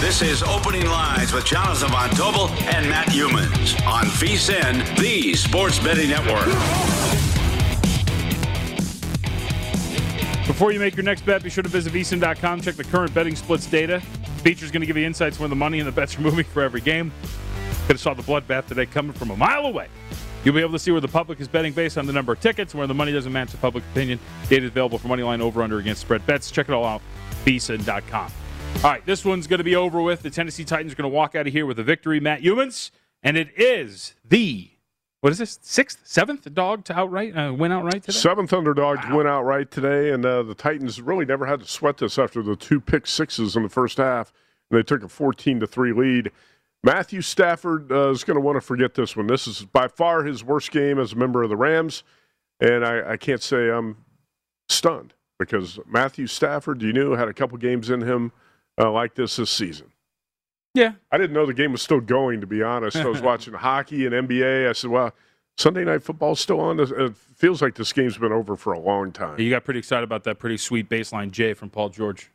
This 0.00 0.22
is 0.22 0.44
Opening 0.44 0.86
Lines 0.86 1.32
with 1.32 1.44
Jonathan 1.44 1.90
Von 1.90 2.08
Tobel 2.10 2.48
and 2.72 2.88
Matt 2.88 3.08
Youmans 3.08 3.84
on 3.84 4.04
VSIN, 4.04 4.96
the 4.96 5.34
Sports 5.34 5.80
Betting 5.80 6.08
Network. 6.08 6.46
Before 10.46 10.70
you 10.70 10.78
make 10.78 10.94
your 10.94 11.02
next 11.02 11.26
bet, 11.26 11.42
be 11.42 11.50
sure 11.50 11.64
to 11.64 11.68
visit 11.68 11.92
vsin.com. 11.92 12.60
Check 12.60 12.76
the 12.76 12.84
current 12.84 13.12
betting 13.12 13.34
splits 13.34 13.66
data. 13.66 13.98
Feature's 14.44 14.70
going 14.70 14.82
to 14.82 14.86
give 14.86 14.96
you 14.96 15.04
insights 15.04 15.40
where 15.40 15.48
the 15.48 15.56
money 15.56 15.80
and 15.80 15.88
the 15.88 15.92
bets 15.92 16.16
are 16.16 16.20
moving 16.20 16.44
for 16.44 16.62
every 16.62 16.80
game. 16.80 17.10
Could 17.88 17.94
have 17.94 18.00
saw 18.00 18.14
the 18.14 18.22
bloodbath 18.22 18.68
today 18.68 18.86
coming 18.86 19.12
from 19.12 19.32
a 19.32 19.36
mile 19.36 19.66
away. 19.66 19.88
You'll 20.44 20.54
be 20.54 20.60
able 20.60 20.72
to 20.72 20.78
see 20.78 20.92
where 20.92 21.00
the 21.00 21.08
public 21.08 21.40
is 21.40 21.48
betting 21.48 21.72
based 21.72 21.98
on 21.98 22.06
the 22.06 22.12
number 22.12 22.32
of 22.32 22.40
tickets, 22.40 22.72
where 22.72 22.86
the 22.86 22.94
money 22.94 23.10
doesn't 23.10 23.32
match 23.32 23.50
the 23.50 23.58
public 23.58 23.82
opinion. 23.90 24.20
Data 24.48 24.64
is 24.64 24.70
available 24.70 24.98
for 24.98 25.08
money 25.08 25.24
line 25.24 25.40
over 25.40 25.60
under 25.60 25.80
against 25.80 26.02
spread 26.02 26.24
bets. 26.24 26.52
Check 26.52 26.68
it 26.68 26.72
all 26.72 26.84
out, 26.84 27.02
vsin.com. 27.44 28.30
All 28.76 28.90
right, 28.92 29.04
this 29.04 29.24
one's 29.24 29.48
going 29.48 29.58
to 29.58 29.64
be 29.64 29.74
over 29.74 30.00
with. 30.00 30.22
The 30.22 30.30
Tennessee 30.30 30.64
Titans 30.64 30.92
are 30.92 30.96
going 30.96 31.10
to 31.10 31.14
walk 31.14 31.34
out 31.34 31.48
of 31.48 31.52
here 31.52 31.66
with 31.66 31.80
a 31.80 31.82
victory. 31.82 32.20
Matt 32.20 32.42
Youmans, 32.42 32.92
and 33.24 33.36
it 33.36 33.48
is 33.56 34.14
the 34.24 34.70
what 35.20 35.32
is 35.32 35.38
this 35.38 35.58
sixth, 35.62 36.02
seventh 36.04 36.54
dog 36.54 36.84
to 36.84 36.96
outright 36.96 37.36
uh, 37.36 37.52
win 37.52 37.72
outright 37.72 38.04
today. 38.04 38.16
Seventh 38.16 38.52
underdog 38.52 38.98
went 39.10 39.26
out 39.26 39.42
right 39.42 39.68
today, 39.68 40.12
and 40.12 40.24
uh, 40.24 40.44
the 40.44 40.54
Titans 40.54 41.02
really 41.02 41.24
never 41.24 41.44
had 41.44 41.58
to 41.58 41.66
sweat 41.66 41.98
this 41.98 42.20
after 42.20 42.40
the 42.40 42.54
two 42.54 42.80
pick 42.80 43.08
sixes 43.08 43.56
in 43.56 43.64
the 43.64 43.68
first 43.68 43.98
half, 43.98 44.32
and 44.70 44.78
they 44.78 44.84
took 44.84 45.02
a 45.02 45.08
14 45.08 45.58
to 45.58 45.66
three 45.66 45.92
lead. 45.92 46.30
Matthew 46.84 47.20
Stafford 47.20 47.90
uh, 47.90 48.10
is 48.10 48.22
going 48.22 48.36
to 48.36 48.40
want 48.40 48.54
to 48.56 48.60
forget 48.60 48.94
this 48.94 49.16
one. 49.16 49.26
This 49.26 49.48
is 49.48 49.64
by 49.64 49.88
far 49.88 50.22
his 50.22 50.44
worst 50.44 50.70
game 50.70 51.00
as 51.00 51.14
a 51.14 51.16
member 51.16 51.42
of 51.42 51.48
the 51.48 51.56
Rams, 51.56 52.04
and 52.60 52.84
I, 52.84 53.10
I 53.12 53.16
can't 53.16 53.42
say 53.42 53.70
I'm 53.70 53.96
stunned 54.68 55.14
because 55.36 55.80
Matthew 55.84 56.28
Stafford, 56.28 56.80
you 56.80 56.92
knew, 56.92 57.12
had 57.14 57.26
a 57.26 57.34
couple 57.34 57.58
games 57.58 57.90
in 57.90 58.02
him 58.02 58.30
uh, 58.78 58.90
like 58.90 59.14
this 59.14 59.36
this 59.36 59.50
season. 59.50 59.92
Yeah, 60.74 60.92
I 61.10 61.18
didn't 61.18 61.32
know 61.32 61.46
the 61.46 61.54
game 61.54 61.72
was 61.72 61.82
still 61.82 62.00
going. 62.00 62.40
To 62.40 62.46
be 62.46 62.62
honest, 62.62 62.96
I 62.96 63.06
was 63.06 63.20
watching 63.22 63.54
hockey 63.54 64.06
and 64.06 64.14
NBA. 64.14 64.68
I 64.68 64.72
said, 64.72 64.90
"Well, 64.90 65.12
Sunday 65.56 65.84
night 65.84 66.02
football's 66.02 66.40
still 66.40 66.60
on." 66.60 66.78
It 66.78 67.16
feels 67.34 67.62
like 67.62 67.74
this 67.74 67.92
game's 67.92 68.18
been 68.18 68.32
over 68.32 68.56
for 68.56 68.72
a 68.72 68.78
long 68.78 69.10
time. 69.12 69.40
you 69.40 69.50
got 69.50 69.64
pretty 69.64 69.78
excited 69.78 70.04
about 70.04 70.24
that 70.24 70.38
pretty 70.38 70.56
sweet 70.56 70.88
baseline 70.88 71.30
J 71.30 71.54
from 71.54 71.70
Paul 71.70 71.88
George. 71.88 72.30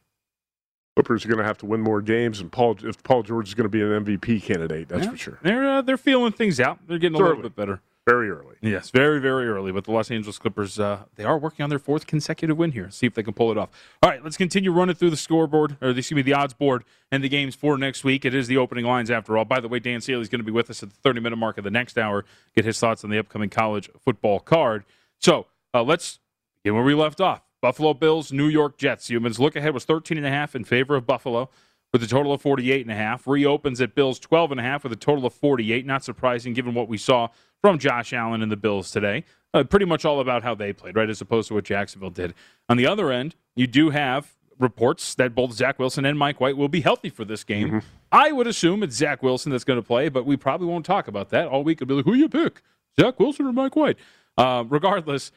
Clippers 0.95 1.25
are 1.25 1.27
going 1.27 1.39
to 1.39 1.43
have 1.43 1.57
to 1.59 1.65
win 1.65 1.81
more 1.81 2.01
games, 2.03 2.39
and 2.39 2.51
Paul, 2.51 2.77
if 2.83 3.01
Paul 3.01 3.23
George 3.23 3.47
is 3.47 3.55
going 3.55 3.63
to 3.63 3.69
be 3.69 3.81
an 3.81 4.05
MVP 4.05 4.43
candidate, 4.43 4.89
that's 4.89 5.05
Yeah, 5.05 5.11
for 5.11 5.17
sure. 5.17 5.39
They're 5.41 5.67
uh, 5.67 5.81
they're 5.81 5.97
feeling 5.97 6.33
things 6.33 6.59
out. 6.59 6.79
They're 6.87 6.99
getting 6.99 7.15
a 7.15 7.19
It's 7.19 7.27
little 7.29 7.41
bit 7.43 7.55
better. 7.55 7.81
Very 8.05 8.29
early. 8.29 8.55
Yes, 8.61 8.89
very, 8.89 9.19
very 9.21 9.47
early. 9.47 9.71
But 9.71 9.85
the 9.85 9.91
Los 9.91 10.11
Angeles 10.11 10.37
Clippers, 10.37 10.77
uh, 10.77 11.03
they 11.15 11.23
are 11.23 11.37
working 11.37 11.63
on 11.63 11.69
their 11.69 11.79
fourth 11.79 12.05
consecutive 12.05 12.57
win 12.57 12.73
here. 12.73 12.89
See 12.91 13.07
if 13.07 13.13
they 13.13 13.23
can 13.23 13.33
pull 13.33 13.49
it 13.49 13.57
off. 13.57 13.69
All 14.01 14.09
right, 14.09 14.21
let's 14.21 14.35
continue 14.35 14.73
running 14.73 14.95
through 14.95 15.11
the 15.11 15.17
scoreboard, 15.17 15.77
or 15.81 15.91
excuse 15.91 16.15
me, 16.17 16.21
the 16.21 16.33
odds 16.33 16.53
board 16.53 16.83
and 17.11 17.23
the 17.23 17.29
games 17.29 17.55
for 17.55 17.77
next 17.77 18.03
week. 18.03 18.25
It 18.25 18.35
is 18.35 18.47
the 18.47 18.57
opening 18.57 18.83
lines 18.83 19.09
after 19.09 19.37
all. 19.37 19.45
By 19.45 19.61
the 19.61 19.69
way, 19.69 19.79
Dan 19.79 20.01
Saley's 20.01 20.27
going 20.27 20.41
to 20.41 20.45
be 20.45 20.51
with 20.51 20.69
us 20.69 20.83
at 20.83 20.89
the 20.89 20.95
30 20.97 21.21
minute 21.21 21.37
mark 21.37 21.57
of 21.57 21.63
the 21.63 21.71
next 21.71 21.97
hour. 21.97 22.25
Get 22.53 22.65
his 22.65 22.77
thoughts 22.77 23.05
on 23.05 23.09
the 23.09 23.17
upcoming 23.17 23.49
college 23.49 23.89
football 24.03 24.41
card. 24.41 24.83
So 25.19 25.47
uh, 25.73 25.83
let's 25.83 26.19
get 26.65 26.73
where 26.73 26.83
we 26.83 26.93
left 26.93 27.21
off. 27.21 27.41
Buffalo 27.61 27.93
Bills, 27.93 28.33
New 28.33 28.49
York 28.49 28.77
Jets. 28.77 29.09
Youmans 29.09 29.39
look 29.39 29.55
ahead 29.55 29.73
was 29.73 29.85
13 29.85 30.17
and 30.17 30.27
a 30.27 30.29
half 30.29 30.55
in 30.55 30.65
favor 30.65 30.97
of 30.97 31.07
Buffalo 31.07 31.49
with 31.93 32.03
a 32.03 32.07
total 32.07 32.33
of 32.33 32.41
48 32.41 32.81
and 32.81 32.91
a 32.91 32.95
half. 32.95 33.25
Reopens 33.25 33.79
at 33.79 33.95
Bills 33.95 34.19
12 34.19 34.51
and 34.51 34.59
a 34.59 34.63
half 34.63 34.83
with 34.83 34.91
a 34.91 34.97
total 34.97 35.25
of 35.25 35.33
48. 35.33 35.85
Not 35.85 36.03
surprising 36.03 36.53
given 36.53 36.73
what 36.73 36.89
we 36.89 36.97
saw 36.97 37.29
from 37.63 37.79
Josh 37.79 38.11
Allen 38.11 38.41
and 38.41 38.51
the 38.51 38.57
Bills 38.57 38.91
today. 38.91 39.23
Uh, 39.53 39.63
pretty 39.63 39.85
much 39.85 40.03
all 40.03 40.19
about 40.19 40.43
how 40.43 40.53
they 40.53 40.73
played, 40.73 40.97
right, 40.97 41.09
as 41.09 41.21
opposed 41.21 41.47
to 41.47 41.53
what 41.53 41.63
Jacksonville 41.63 42.09
did. 42.09 42.33
On 42.67 42.75
the 42.75 42.85
other 42.85 43.09
end, 43.09 43.35
you 43.55 43.67
do 43.67 43.91
have 43.91 44.35
reports 44.59 45.15
that 45.15 45.33
both 45.33 45.53
Zach 45.53 45.79
Wilson 45.79 46.03
and 46.03 46.19
Mike 46.19 46.41
White 46.41 46.57
will 46.57 46.67
be 46.67 46.81
healthy 46.81 47.09
for 47.09 47.23
this 47.23 47.45
game. 47.45 47.67
Mm-hmm. 47.67 47.79
I 48.11 48.33
would 48.33 48.47
assume 48.47 48.83
it's 48.83 48.95
Zach 48.95 49.23
Wilson 49.23 49.51
that's 49.51 49.63
going 49.63 49.79
to 49.79 49.85
play, 49.85 50.09
but 50.09 50.25
we 50.25 50.35
probably 50.35 50.67
won't 50.67 50.85
talk 50.85 51.07
about 51.07 51.29
that 51.29 51.47
all 51.47 51.63
week. 51.63 51.81
It'll 51.81 51.87
be 51.87 51.93
like, 51.95 52.05
who 52.05 52.13
you 52.13 52.27
pick, 52.27 52.61
Zach 52.99 53.17
Wilson 53.17 53.47
or 53.47 53.53
Mike 53.53 53.77
White? 53.77 53.97
Uh, 54.37 54.65
regardless, 54.67 55.31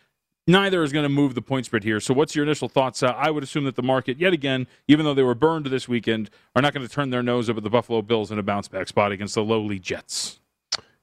neither 0.48 0.82
is 0.82 0.92
going 0.92 1.04
to 1.04 1.08
move 1.08 1.36
the 1.36 1.42
point 1.42 1.66
spread 1.66 1.84
here. 1.84 2.00
So, 2.00 2.12
what's 2.12 2.34
your 2.34 2.44
initial 2.44 2.68
thoughts? 2.68 3.04
Uh, 3.04 3.08
I 3.08 3.30
would 3.30 3.44
assume 3.44 3.64
that 3.66 3.76
the 3.76 3.82
market, 3.82 4.18
yet 4.18 4.32
again, 4.32 4.66
even 4.88 5.04
though 5.04 5.14
they 5.14 5.22
were 5.22 5.34
burned 5.34 5.66
this 5.66 5.86
weekend, 5.86 6.30
are 6.56 6.62
not 6.62 6.74
going 6.74 6.86
to 6.86 6.92
turn 6.92 7.10
their 7.10 7.22
nose 7.22 7.48
up 7.48 7.56
at 7.56 7.62
the 7.62 7.70
Buffalo 7.70 8.02
Bills 8.02 8.32
in 8.32 8.38
a 8.38 8.42
bounce 8.42 8.66
back 8.66 8.88
spot 8.88 9.12
against 9.12 9.36
the 9.36 9.44
lowly 9.44 9.78
Jets. 9.78 10.40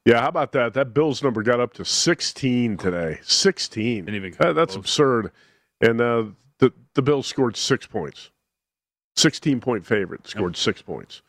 Yeah, 0.05 0.21
how 0.21 0.27
about 0.27 0.51
that? 0.51 0.73
That 0.73 0.93
Bills 0.93 1.23
number 1.23 1.43
got 1.43 1.59
up 1.59 1.73
to 1.73 1.85
16 1.85 2.77
today. 2.77 3.19
16. 3.23 4.05
Didn't 4.05 4.15
even 4.15 4.31
That- 4.39 4.53
that's 4.55 4.73
close. 4.73 4.83
absurd. 4.83 5.31
And 5.81 6.01
uh, 6.01 6.25
the 6.59 6.71
the 6.93 7.01
Bills 7.01 7.27
scored 7.27 7.55
six 7.57 7.85
points. 7.87 8.29
16 9.15 9.59
point 9.61 9.85
favorite 9.85 10.27
scored 10.27 10.55
six 10.57 10.81
points. 10.81 11.21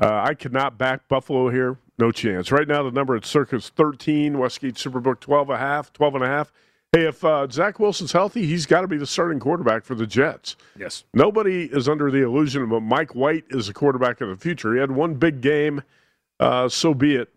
Uh, 0.00 0.22
I 0.26 0.34
could 0.34 0.52
not 0.52 0.76
back 0.78 1.06
Buffalo 1.08 1.50
here. 1.50 1.76
No 1.98 2.10
chance. 2.10 2.50
Right 2.50 2.66
now, 2.66 2.82
the 2.82 2.90
number 2.90 3.14
at 3.14 3.24
Circa 3.24 3.60
13, 3.60 4.38
Westgate 4.38 4.74
Superbook 4.74 5.20
12 5.20 5.50
and 5.50 5.56
a 5.56 5.60
half, 5.60 5.92
12 5.92 6.14
and 6.16 6.24
a 6.24 6.26
half. 6.26 6.52
Hey, 6.92 7.06
if 7.06 7.24
uh, 7.24 7.46
Zach 7.50 7.78
Wilson's 7.78 8.12
healthy, 8.12 8.44
he's 8.46 8.66
got 8.66 8.80
to 8.80 8.88
be 8.88 8.96
the 8.96 9.06
starting 9.06 9.38
quarterback 9.38 9.84
for 9.84 9.94
the 9.94 10.06
Jets. 10.06 10.56
Yes. 10.76 11.04
Nobody 11.14 11.64
is 11.64 11.88
under 11.88 12.10
the 12.10 12.22
illusion 12.22 12.62
of 12.70 12.82
Mike 12.82 13.14
White 13.14 13.44
is 13.50 13.66
the 13.68 13.72
quarterback 13.74 14.20
of 14.20 14.28
the 14.28 14.36
future. 14.36 14.74
He 14.74 14.80
had 14.80 14.90
one 14.90 15.14
big 15.14 15.40
game, 15.40 15.82
uh, 16.40 16.68
so 16.68 16.92
be 16.94 17.14
it. 17.16 17.28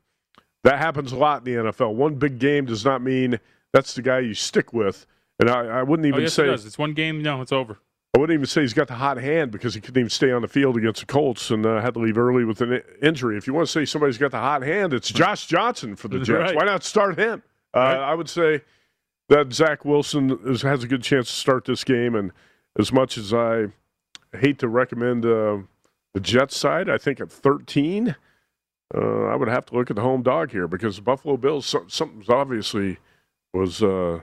That 0.65 0.77
happens 0.79 1.11
a 1.13 1.15
lot 1.15 1.47
in 1.47 1.53
the 1.63 1.71
NFL. 1.71 1.93
One 1.95 2.15
big 2.15 2.37
game 2.39 2.65
does 2.65 2.83
not 2.83 3.01
mean 3.01 3.39
that's 3.71 3.93
the 3.93 4.01
guy 4.01 4.19
you 4.19 4.33
stick 4.33 4.73
with. 4.73 5.05
And 5.39 5.49
I, 5.49 5.79
I 5.79 5.83
wouldn't 5.83 6.05
Oh, 6.05 6.09
even 6.09 6.21
yes, 6.23 6.33
say 6.33 6.43
it 6.43 6.47
does. 6.47 6.65
It's 6.65 6.77
one 6.77 6.93
game. 6.93 7.21
No, 7.21 7.41
it's 7.41 7.51
over. 7.51 7.77
I 8.13 8.17
wouldn't 8.19 8.33
even 8.35 8.45
say 8.47 8.61
he's 8.61 8.73
got 8.73 8.87
the 8.87 8.93
hot 8.95 9.17
hand 9.17 9.51
because 9.51 9.73
he 9.75 9.81
couldn't 9.81 9.99
even 9.99 10.09
stay 10.09 10.31
on 10.31 10.41
the 10.41 10.47
field 10.47 10.77
against 10.77 11.01
the 11.01 11.05
Colts 11.05 11.51
and 11.51 11.65
uh, 11.65 11.81
had 11.81 11.93
to 11.95 11.99
leave 11.99 12.17
early 12.17 12.45
with 12.45 12.61
an 12.61 12.73
i- 12.73 13.05
injury. 13.05 13.37
If 13.37 13.45
you 13.47 13.53
want 13.53 13.67
to 13.67 13.71
say 13.71 13.83
somebody's 13.85 14.17
got 14.17 14.31
the 14.31 14.39
hot 14.39 14.61
hand, 14.61 14.93
it's 14.93 15.09
Josh 15.11 15.47
Johnson 15.47 15.95
for 15.95 16.07
the 16.07 16.19
Jets. 16.19 16.29
Right. 16.29 16.55
Why 16.55 16.65
not 16.65 16.83
start 16.83 17.17
him? 17.19 17.43
Uh, 17.73 17.79
Right. 17.79 17.97
I 17.97 18.13
would 18.15 18.29
say 18.29 18.61
that 19.29 19.51
Zach 19.53 19.83
Wilson 19.85 20.39
is, 20.45 20.61
has 20.61 20.83
a 20.83 20.87
good 20.87 21.03
chance 21.03 21.27
to 21.27 21.33
start 21.35 21.65
this 21.65 21.83
game. 21.83 22.15
And 22.15 22.31
as 22.79 22.93
much 22.93 23.17
as 23.17 23.33
I 23.33 23.65
hate 24.37 24.59
to 24.59 24.67
recommend 24.69 25.25
uh, 25.25 25.57
the 26.13 26.21
Jets 26.21 26.55
side, 26.57 26.89
I 26.89 26.97
think 26.97 27.19
at 27.19 27.29
13, 27.31 28.15
uh, 28.93 29.25
I 29.25 29.35
would 29.35 29.47
have 29.47 29.65
to 29.67 29.75
look 29.75 29.89
at 29.89 29.95
the 29.95 30.01
home 30.01 30.21
dog 30.21 30.51
here 30.51 30.67
because 30.67 30.97
the 30.97 31.01
Buffalo 31.01 31.37
Bills, 31.37 31.65
so, 31.65 31.85
something's 31.87 32.29
obviously 32.29 32.97
was 33.53 33.81
uh, 33.81 34.19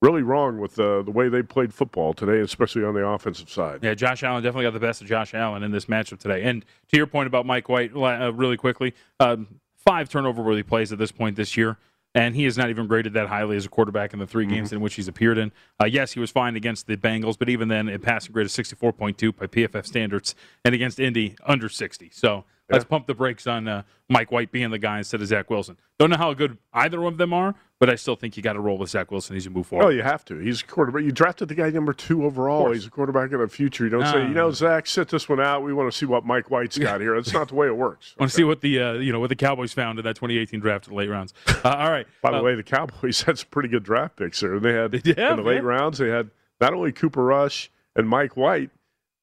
really 0.00 0.22
wrong 0.22 0.58
with 0.58 0.78
uh, 0.78 1.02
the 1.02 1.10
way 1.10 1.28
they 1.28 1.42
played 1.42 1.72
football 1.72 2.12
today, 2.12 2.40
especially 2.40 2.84
on 2.84 2.94
the 2.94 3.04
offensive 3.04 3.50
side. 3.50 3.80
Yeah, 3.82 3.94
Josh 3.94 4.22
Allen 4.22 4.42
definitely 4.42 4.64
got 4.64 4.74
the 4.74 4.80
best 4.80 5.00
of 5.00 5.08
Josh 5.08 5.34
Allen 5.34 5.62
in 5.62 5.72
this 5.72 5.86
matchup 5.86 6.18
today. 6.18 6.42
And 6.44 6.64
to 6.90 6.96
your 6.96 7.06
point 7.06 7.26
about 7.26 7.46
Mike 7.46 7.68
White, 7.68 7.92
uh, 7.96 8.32
really 8.32 8.56
quickly, 8.56 8.94
um, 9.18 9.48
five 9.76 10.08
turnover 10.08 10.42
worthy 10.42 10.62
plays 10.62 10.92
at 10.92 10.98
this 10.98 11.10
point 11.10 11.36
this 11.36 11.56
year. 11.56 11.78
And 12.16 12.36
he 12.36 12.44
is 12.44 12.56
not 12.56 12.70
even 12.70 12.86
graded 12.86 13.14
that 13.14 13.26
highly 13.26 13.56
as 13.56 13.66
a 13.66 13.68
quarterback 13.68 14.12
in 14.12 14.20
the 14.20 14.26
3 14.26 14.46
games 14.46 14.72
in 14.72 14.80
which 14.80 14.94
he's 14.94 15.08
appeared 15.08 15.36
in. 15.36 15.50
Uh, 15.82 15.86
yes, 15.86 16.12
he 16.12 16.20
was 16.20 16.30
fine 16.30 16.54
against 16.54 16.86
the 16.86 16.96
Bengals, 16.96 17.36
but 17.36 17.48
even 17.48 17.66
then, 17.66 17.88
it 17.88 18.02
passed 18.02 18.28
a 18.28 18.30
passing 18.30 18.32
grade 18.32 18.46
of 18.46 18.52
64.2 18.52 19.36
by 19.36 19.46
PFF 19.48 19.84
standards, 19.84 20.36
and 20.64 20.76
against 20.76 21.00
Indy, 21.00 21.34
under 21.44 21.68
60. 21.68 22.10
So 22.12 22.44
let's 22.70 22.84
pump 22.84 23.06
the 23.06 23.14
brakes 23.14 23.46
on 23.46 23.68
uh, 23.68 23.82
Mike 24.08 24.32
White 24.32 24.50
being 24.52 24.70
the 24.70 24.78
guy 24.78 24.98
instead 24.98 25.20
of 25.20 25.26
Zach 25.26 25.50
Wilson. 25.50 25.76
Don't 25.98 26.10
know 26.10 26.16
how 26.16 26.32
good 26.34 26.58
either 26.72 27.02
of 27.04 27.18
them 27.18 27.32
are, 27.32 27.54
but 27.78 27.88
I 27.90 27.94
still 27.94 28.16
think 28.16 28.36
you 28.36 28.42
got 28.42 28.54
to 28.54 28.60
roll 28.60 28.78
with 28.78 28.90
Zach 28.90 29.10
Wilson 29.10 29.36
as 29.36 29.44
you 29.44 29.50
move 29.50 29.66
forward. 29.66 29.84
Oh, 29.86 29.88
you 29.90 30.02
have 30.02 30.24
to. 30.26 30.38
He's 30.38 30.62
a 30.62 30.64
quarterback. 30.66 31.02
You 31.04 31.12
drafted 31.12 31.48
the 31.48 31.54
guy 31.54 31.70
number 31.70 31.92
two 31.92 32.24
overall. 32.24 32.72
He's 32.72 32.86
a 32.86 32.90
quarterback 32.90 33.32
of 33.32 33.40
the 33.40 33.48
future. 33.48 33.84
You 33.84 33.90
don't 33.90 34.06
say, 34.06 34.22
you 34.22 34.34
know, 34.34 34.50
Zach, 34.50 34.86
sit 34.86 35.08
this 35.08 35.28
one 35.28 35.40
out. 35.40 35.62
We 35.62 35.72
want 35.72 35.90
to 35.92 35.96
see 35.96 36.06
what 36.06 36.24
Mike 36.24 36.50
White's 36.50 36.78
got 36.78 37.00
here. 37.00 37.14
That's 37.14 37.32
not 37.32 37.48
the 37.48 37.54
way 37.54 37.66
it 37.66 37.76
works. 37.76 38.14
I 38.18 38.22
want 38.22 38.30
to 38.32 38.36
see 38.36 38.44
what 38.44 38.60
the 38.60 38.80
uh, 38.80 38.92
you 38.94 39.12
know 39.12 39.20
what 39.20 39.28
the 39.28 39.36
Cowboys 39.36 39.72
found 39.72 39.98
in 39.98 40.04
that 40.04 40.16
2018 40.16 40.60
draft 40.60 40.86
in 40.86 40.92
the 40.94 40.98
late 40.98 41.08
rounds. 41.10 41.34
Uh, 41.48 41.68
all 41.68 41.90
right. 41.90 42.06
By 42.22 42.30
the 42.32 42.38
Uh, 42.38 42.42
way, 42.42 42.54
the 42.54 42.62
Cowboys 42.62 43.22
had 43.26 43.38
some 43.38 43.48
pretty 43.50 43.68
good 43.68 43.82
draft 43.84 44.16
picks 44.16 44.40
there. 44.40 44.58
They 44.58 44.72
had 44.72 44.94
in 44.94 45.02
the 45.36 45.42
late 45.42 45.56
yeah. 45.56 45.60
rounds. 45.60 45.98
They 45.98 46.08
had 46.08 46.30
not 46.60 46.72
only 46.74 46.92
Cooper 46.92 47.24
Rush 47.24 47.70
and 47.96 48.08
Mike 48.08 48.36
White, 48.36 48.70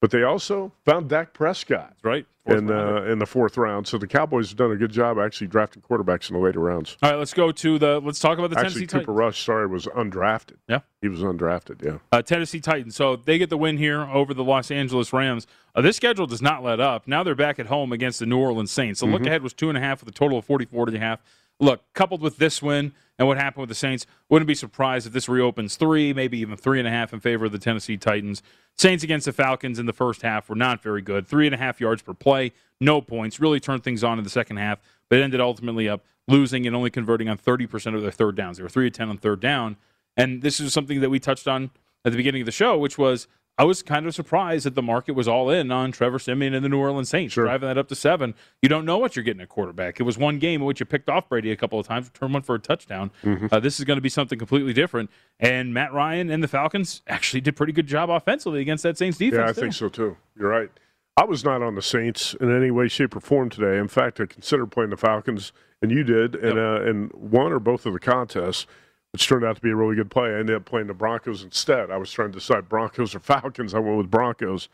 but 0.00 0.10
they 0.10 0.22
also 0.22 0.72
found 0.84 1.08
Dak 1.08 1.32
Prescott 1.34 1.96
right. 2.02 2.26
Fourth 2.46 2.58
in 2.58 2.70
uh, 2.72 3.02
in 3.04 3.20
the 3.20 3.26
fourth 3.26 3.56
round. 3.56 3.86
So 3.86 3.98
the 3.98 4.06
Cowboys 4.08 4.48
have 4.48 4.56
done 4.58 4.72
a 4.72 4.76
good 4.76 4.90
job 4.90 5.16
actually 5.16 5.46
drafting 5.46 5.80
quarterbacks 5.80 6.28
in 6.28 6.34
the 6.34 6.42
later 6.42 6.58
rounds. 6.58 6.96
All 7.00 7.10
right, 7.10 7.16
let's 7.16 7.32
go 7.32 7.52
to 7.52 7.78
the. 7.78 8.00
Let's 8.00 8.18
talk 8.18 8.36
about 8.38 8.50
the 8.50 8.58
Actually, 8.58 8.86
Tennessee 8.86 8.86
Cooper 8.86 9.00
Titans. 9.12 9.18
Rush, 9.18 9.44
sorry, 9.44 9.66
was 9.68 9.86
undrafted. 9.86 10.56
Yeah. 10.68 10.80
He 11.00 11.08
was 11.08 11.20
undrafted. 11.20 11.84
Yeah. 11.84 11.98
Uh, 12.10 12.20
Tennessee 12.20 12.58
Titans. 12.58 12.96
So 12.96 13.14
they 13.14 13.38
get 13.38 13.48
the 13.48 13.56
win 13.56 13.78
here 13.78 14.00
over 14.02 14.34
the 14.34 14.42
Los 14.42 14.72
Angeles 14.72 15.12
Rams. 15.12 15.46
Uh, 15.76 15.82
this 15.82 15.94
schedule 15.96 16.26
does 16.26 16.42
not 16.42 16.64
let 16.64 16.80
up. 16.80 17.06
Now 17.06 17.22
they're 17.22 17.36
back 17.36 17.60
at 17.60 17.66
home 17.66 17.92
against 17.92 18.18
the 18.18 18.26
New 18.26 18.38
Orleans 18.38 18.72
Saints. 18.72 18.98
The 18.98 19.06
Mm-hmm. 19.06 19.12
look 19.14 19.26
ahead 19.26 19.42
was 19.42 19.52
two 19.52 19.68
and 19.68 19.78
a 19.78 19.80
half 19.80 20.00
with 20.00 20.08
a 20.08 20.16
total 20.18 20.38
of 20.38 20.44
44 20.44 20.88
and 20.88 20.96
a 20.96 21.00
half. 21.00 21.20
Look, 21.62 21.84
coupled 21.94 22.22
with 22.22 22.38
this 22.38 22.60
win 22.60 22.92
and 23.20 23.28
what 23.28 23.38
happened 23.38 23.60
with 23.60 23.68
the 23.68 23.76
Saints, 23.76 24.04
wouldn't 24.28 24.48
be 24.48 24.54
surprised 24.54 25.06
if 25.06 25.12
this 25.12 25.28
reopens 25.28 25.76
three, 25.76 26.12
maybe 26.12 26.36
even 26.40 26.56
three 26.56 26.80
and 26.80 26.88
a 26.88 26.90
half 26.90 27.12
in 27.12 27.20
favor 27.20 27.44
of 27.44 27.52
the 27.52 27.58
Tennessee 27.58 27.96
Titans. 27.96 28.42
Saints 28.76 29.04
against 29.04 29.26
the 29.26 29.32
Falcons 29.32 29.78
in 29.78 29.86
the 29.86 29.92
first 29.92 30.22
half 30.22 30.48
were 30.48 30.56
not 30.56 30.82
very 30.82 31.02
good. 31.02 31.28
Three 31.28 31.46
and 31.46 31.54
a 31.54 31.58
half 31.58 31.80
yards 31.80 32.02
per 32.02 32.14
play, 32.14 32.50
no 32.80 33.00
points. 33.00 33.38
Really 33.38 33.60
turned 33.60 33.84
things 33.84 34.02
on 34.02 34.18
in 34.18 34.24
the 34.24 34.30
second 34.30 34.56
half, 34.56 34.80
but 35.08 35.20
ended 35.20 35.40
ultimately 35.40 35.88
up 35.88 36.04
losing 36.26 36.66
and 36.66 36.74
only 36.74 36.90
converting 36.90 37.28
on 37.28 37.38
30% 37.38 37.94
of 37.94 38.02
their 38.02 38.10
third 38.10 38.34
downs. 38.34 38.56
They 38.56 38.64
were 38.64 38.68
3 38.68 38.88
of 38.88 38.92
10 38.92 39.08
on 39.08 39.18
third 39.18 39.38
down. 39.38 39.76
And 40.16 40.42
this 40.42 40.58
is 40.58 40.72
something 40.72 41.00
that 41.00 41.10
we 41.10 41.20
touched 41.20 41.46
on 41.46 41.70
at 42.04 42.10
the 42.10 42.16
beginning 42.16 42.42
of 42.42 42.46
the 42.46 42.52
show, 42.52 42.76
which 42.76 42.98
was 42.98 43.28
I 43.62 43.64
was 43.64 43.80
kind 43.80 44.06
of 44.08 44.14
surprised 44.14 44.66
that 44.66 44.74
the 44.74 44.82
market 44.82 45.12
was 45.12 45.28
all 45.28 45.48
in 45.48 45.70
on 45.70 45.92
Trevor 45.92 46.18
Siemian 46.18 46.52
and 46.52 46.64
the 46.64 46.68
New 46.68 46.80
Orleans 46.80 47.08
Saints, 47.08 47.34
Sure. 47.34 47.44
driving 47.44 47.68
that 47.68 47.78
up 47.78 47.86
to 47.90 47.94
seven. 47.94 48.34
You 48.60 48.68
don't 48.68 48.84
know 48.84 48.98
what 48.98 49.14
you're 49.14 49.22
getting 49.22 49.40
at 49.40 49.50
quarterback. 49.50 50.00
It 50.00 50.02
was 50.02 50.18
one 50.18 50.40
game 50.40 50.62
in 50.62 50.66
which 50.66 50.80
you 50.80 50.86
picked 50.86 51.08
off 51.08 51.28
Brady 51.28 51.52
a 51.52 51.56
couple 51.56 51.78
of 51.78 51.86
times, 51.86 52.10
turned 52.12 52.32
one 52.32 52.42
for 52.42 52.56
a 52.56 52.58
touchdown. 52.58 53.12
Uh, 53.52 53.60
this 53.60 53.78
is 53.78 53.84
going 53.84 53.98
to 53.98 54.00
be 54.00 54.08
something 54.08 54.36
completely 54.36 54.72
different. 54.72 55.10
And 55.38 55.72
Matt 55.72 55.92
Ryan 55.92 56.28
and 56.28 56.42
the 56.42 56.48
Falcons 56.48 57.02
actually 57.06 57.40
did 57.40 57.54
pretty 57.54 57.72
good 57.72 57.86
job 57.86 58.10
offensively 58.10 58.60
against 58.60 58.82
that 58.82 58.98
Saints 58.98 59.16
defense. 59.18 59.38
Yeah, 59.38 59.44
I 59.50 59.52
too. 59.52 59.60
think 59.60 59.74
so 59.74 59.88
too. 59.88 60.16
You're 60.36 60.48
right. 60.48 60.70
I 61.16 61.24
was 61.24 61.44
not 61.44 61.62
on 61.62 61.76
the 61.76 61.82
Saints 61.82 62.34
in 62.40 62.50
any 62.50 62.72
way, 62.72 62.88
shape, 62.88 63.14
or 63.14 63.20
form 63.20 63.48
today. 63.48 63.78
In 63.78 63.86
fact, 63.86 64.18
I 64.20 64.26
considered 64.26 64.72
playing 64.72 64.90
the 64.90 64.96
Falcons, 64.96 65.52
and 65.80 65.92
you 65.92 66.02
did, 66.02 66.34
and 66.34 66.58
uh, 66.58 66.82
and 66.82 67.12
one 67.12 67.52
or 67.52 67.60
both 67.60 67.86
of 67.86 67.92
the 67.92 68.00
contests, 68.00 68.66
which 69.12 69.28
turned 69.28 69.44
out 69.44 69.56
to 69.56 69.62
be 69.62 69.70
a 69.70 69.76
really 69.76 69.94
good 69.94 70.10
play. 70.10 70.30
I 70.30 70.38
ended 70.38 70.56
up 70.56 70.64
playing 70.64 70.86
the 70.86 70.94
Broncos 70.94 71.42
instead. 71.42 71.90
I 71.90 71.96
was 71.98 72.10
trying 72.10 72.32
to 72.32 72.38
decide 72.38 72.68
Broncos 72.68 73.14
or 73.14 73.20
Falcons. 73.20 73.74
I 73.74 73.78
went 73.78 73.98
with 73.98 74.10
Broncos, 74.10 74.68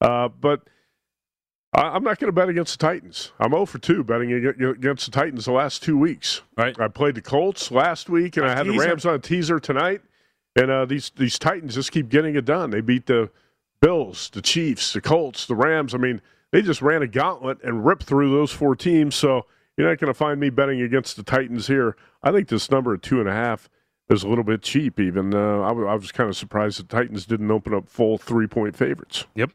uh, 0.00 0.28
but 0.28 0.62
I, 1.72 1.82
I'm 1.82 2.02
not 2.02 2.18
going 2.18 2.28
to 2.28 2.32
bet 2.32 2.48
against 2.48 2.78
the 2.78 2.86
Titans. 2.86 3.32
I'm 3.38 3.52
0 3.52 3.66
for 3.66 3.78
2 3.78 4.04
betting 4.04 4.32
against 4.32 5.06
the 5.06 5.12
Titans 5.12 5.44
the 5.44 5.52
last 5.52 5.82
two 5.82 5.96
weeks. 5.96 6.42
Right. 6.56 6.78
I 6.80 6.88
played 6.88 7.14
the 7.14 7.22
Colts 7.22 7.70
last 7.70 8.08
week, 8.08 8.36
and 8.36 8.46
A 8.46 8.50
I 8.50 8.54
had 8.56 8.66
the. 8.66 8.76
Rams 8.76 9.06
on 9.06 9.14
a 9.14 9.18
teaser 9.18 9.60
tonight. 9.60 10.02
And 10.56 10.70
uh, 10.70 10.84
these 10.84 11.10
these 11.16 11.38
Titans 11.38 11.74
just 11.74 11.90
keep 11.90 12.08
getting 12.08 12.36
it 12.36 12.44
done. 12.44 12.70
They 12.70 12.80
beat 12.80 13.06
the 13.06 13.30
Bills, 13.80 14.30
the 14.30 14.42
Chiefs, 14.42 14.92
the 14.92 15.00
Colts, 15.00 15.46
the 15.46 15.56
Rams. 15.56 15.94
I 15.94 15.98
mean, 15.98 16.20
they 16.52 16.62
just 16.62 16.80
ran 16.80 17.02
a 17.02 17.08
gauntlet 17.08 17.58
and 17.64 17.84
ripped 17.84 18.04
through 18.04 18.30
those 18.30 18.52
four 18.52 18.76
teams. 18.76 19.16
So 19.16 19.46
you're 19.76 19.88
not 19.88 19.98
going 19.98 20.12
to 20.12 20.14
find 20.14 20.38
me 20.38 20.50
betting 20.50 20.80
against 20.80 21.16
the 21.16 21.24
Titans 21.24 21.66
here. 21.66 21.96
I 22.22 22.30
think 22.30 22.48
this 22.48 22.70
number 22.70 22.94
at 22.94 23.02
two 23.02 23.18
and 23.18 23.28
a 23.28 23.32
half 23.32 23.68
is 24.10 24.22
a 24.22 24.28
little 24.28 24.44
bit 24.44 24.62
cheap. 24.62 25.00
Even 25.00 25.34
uh, 25.34 25.62
I, 25.62 25.68
w- 25.68 25.86
I 25.86 25.94
was 25.94 26.12
kind 26.12 26.28
of 26.28 26.36
surprised 26.36 26.78
the 26.78 26.84
Titans 26.84 27.26
didn't 27.26 27.50
open 27.50 27.74
up 27.74 27.88
full 27.88 28.18
three 28.18 28.46
point 28.46 28.76
favorites. 28.76 29.26
Yep. 29.34 29.50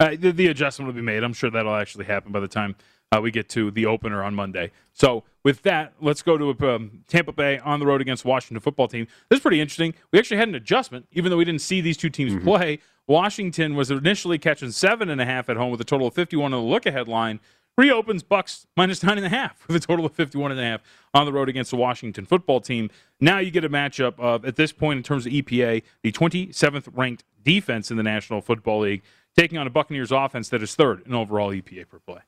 Uh, 0.00 0.16
the, 0.18 0.32
the 0.32 0.46
adjustment 0.48 0.86
will 0.88 0.94
be 0.94 1.02
made. 1.02 1.22
I'm 1.22 1.32
sure 1.32 1.50
that'll 1.50 1.76
actually 1.76 2.06
happen 2.06 2.32
by 2.32 2.40
the 2.40 2.48
time 2.48 2.74
uh, 3.12 3.20
we 3.20 3.30
get 3.30 3.48
to 3.50 3.70
the 3.70 3.86
opener 3.86 4.22
on 4.22 4.34
Monday. 4.34 4.72
So 4.92 5.24
with 5.44 5.62
that, 5.62 5.92
let's 6.00 6.22
go 6.22 6.36
to 6.36 6.74
um, 6.74 7.04
Tampa 7.08 7.32
Bay 7.32 7.58
on 7.58 7.78
the 7.78 7.86
road 7.86 8.00
against 8.00 8.24
Washington 8.24 8.60
football 8.60 8.88
team. 8.88 9.06
This 9.28 9.38
is 9.38 9.42
pretty 9.42 9.60
interesting. 9.60 9.94
We 10.10 10.18
actually 10.18 10.38
had 10.38 10.48
an 10.48 10.54
adjustment, 10.54 11.06
even 11.12 11.30
though 11.30 11.36
we 11.36 11.44
didn't 11.44 11.60
see 11.60 11.80
these 11.80 11.96
two 11.96 12.10
teams 12.10 12.42
play. 12.42 12.80
Washington 13.06 13.74
was 13.74 13.90
initially 13.90 14.38
catching 14.38 14.70
seven 14.70 15.10
and 15.10 15.20
a 15.20 15.24
half 15.24 15.48
at 15.48 15.56
home 15.56 15.70
with 15.70 15.80
a 15.80 15.84
total 15.84 16.06
of 16.06 16.14
51 16.14 16.54
on 16.54 16.62
the 16.62 16.66
look 16.66 16.86
ahead 16.86 17.08
line. 17.08 17.40
Reopens 17.78 18.22
Bucks 18.22 18.66
minus 18.76 19.02
nine 19.02 19.16
and 19.16 19.26
a 19.26 19.30
half 19.30 19.64
with 19.66 19.76
a 19.76 19.80
total 19.80 20.04
of 20.04 20.12
51 20.12 20.50
and 20.50 20.60
a 20.60 20.64
half 20.64 20.80
on 21.14 21.26
the 21.26 21.32
road 21.32 21.48
against 21.48 21.70
the 21.70 21.76
Washington 21.76 22.24
football 22.24 22.60
team. 22.60 22.90
Now 23.20 23.38
you 23.38 23.50
get 23.50 23.64
a 23.64 23.70
matchup 23.70 24.18
of, 24.18 24.44
at 24.44 24.56
this 24.56 24.72
point 24.72 24.98
in 24.98 25.02
terms 25.02 25.26
of 25.26 25.32
EPA, 25.32 25.82
the 26.02 26.12
27th 26.12 26.88
ranked 26.94 27.24
defense 27.42 27.90
in 27.90 27.96
the 27.96 28.02
National 28.02 28.40
Football 28.40 28.80
League 28.80 29.02
taking 29.36 29.56
on 29.58 29.66
a 29.66 29.70
Buccaneers 29.70 30.12
offense 30.12 30.48
that 30.50 30.62
is 30.62 30.74
third 30.74 31.02
in 31.06 31.14
overall 31.14 31.50
EPA 31.50 31.88
per 31.88 31.98
play. 31.98 32.20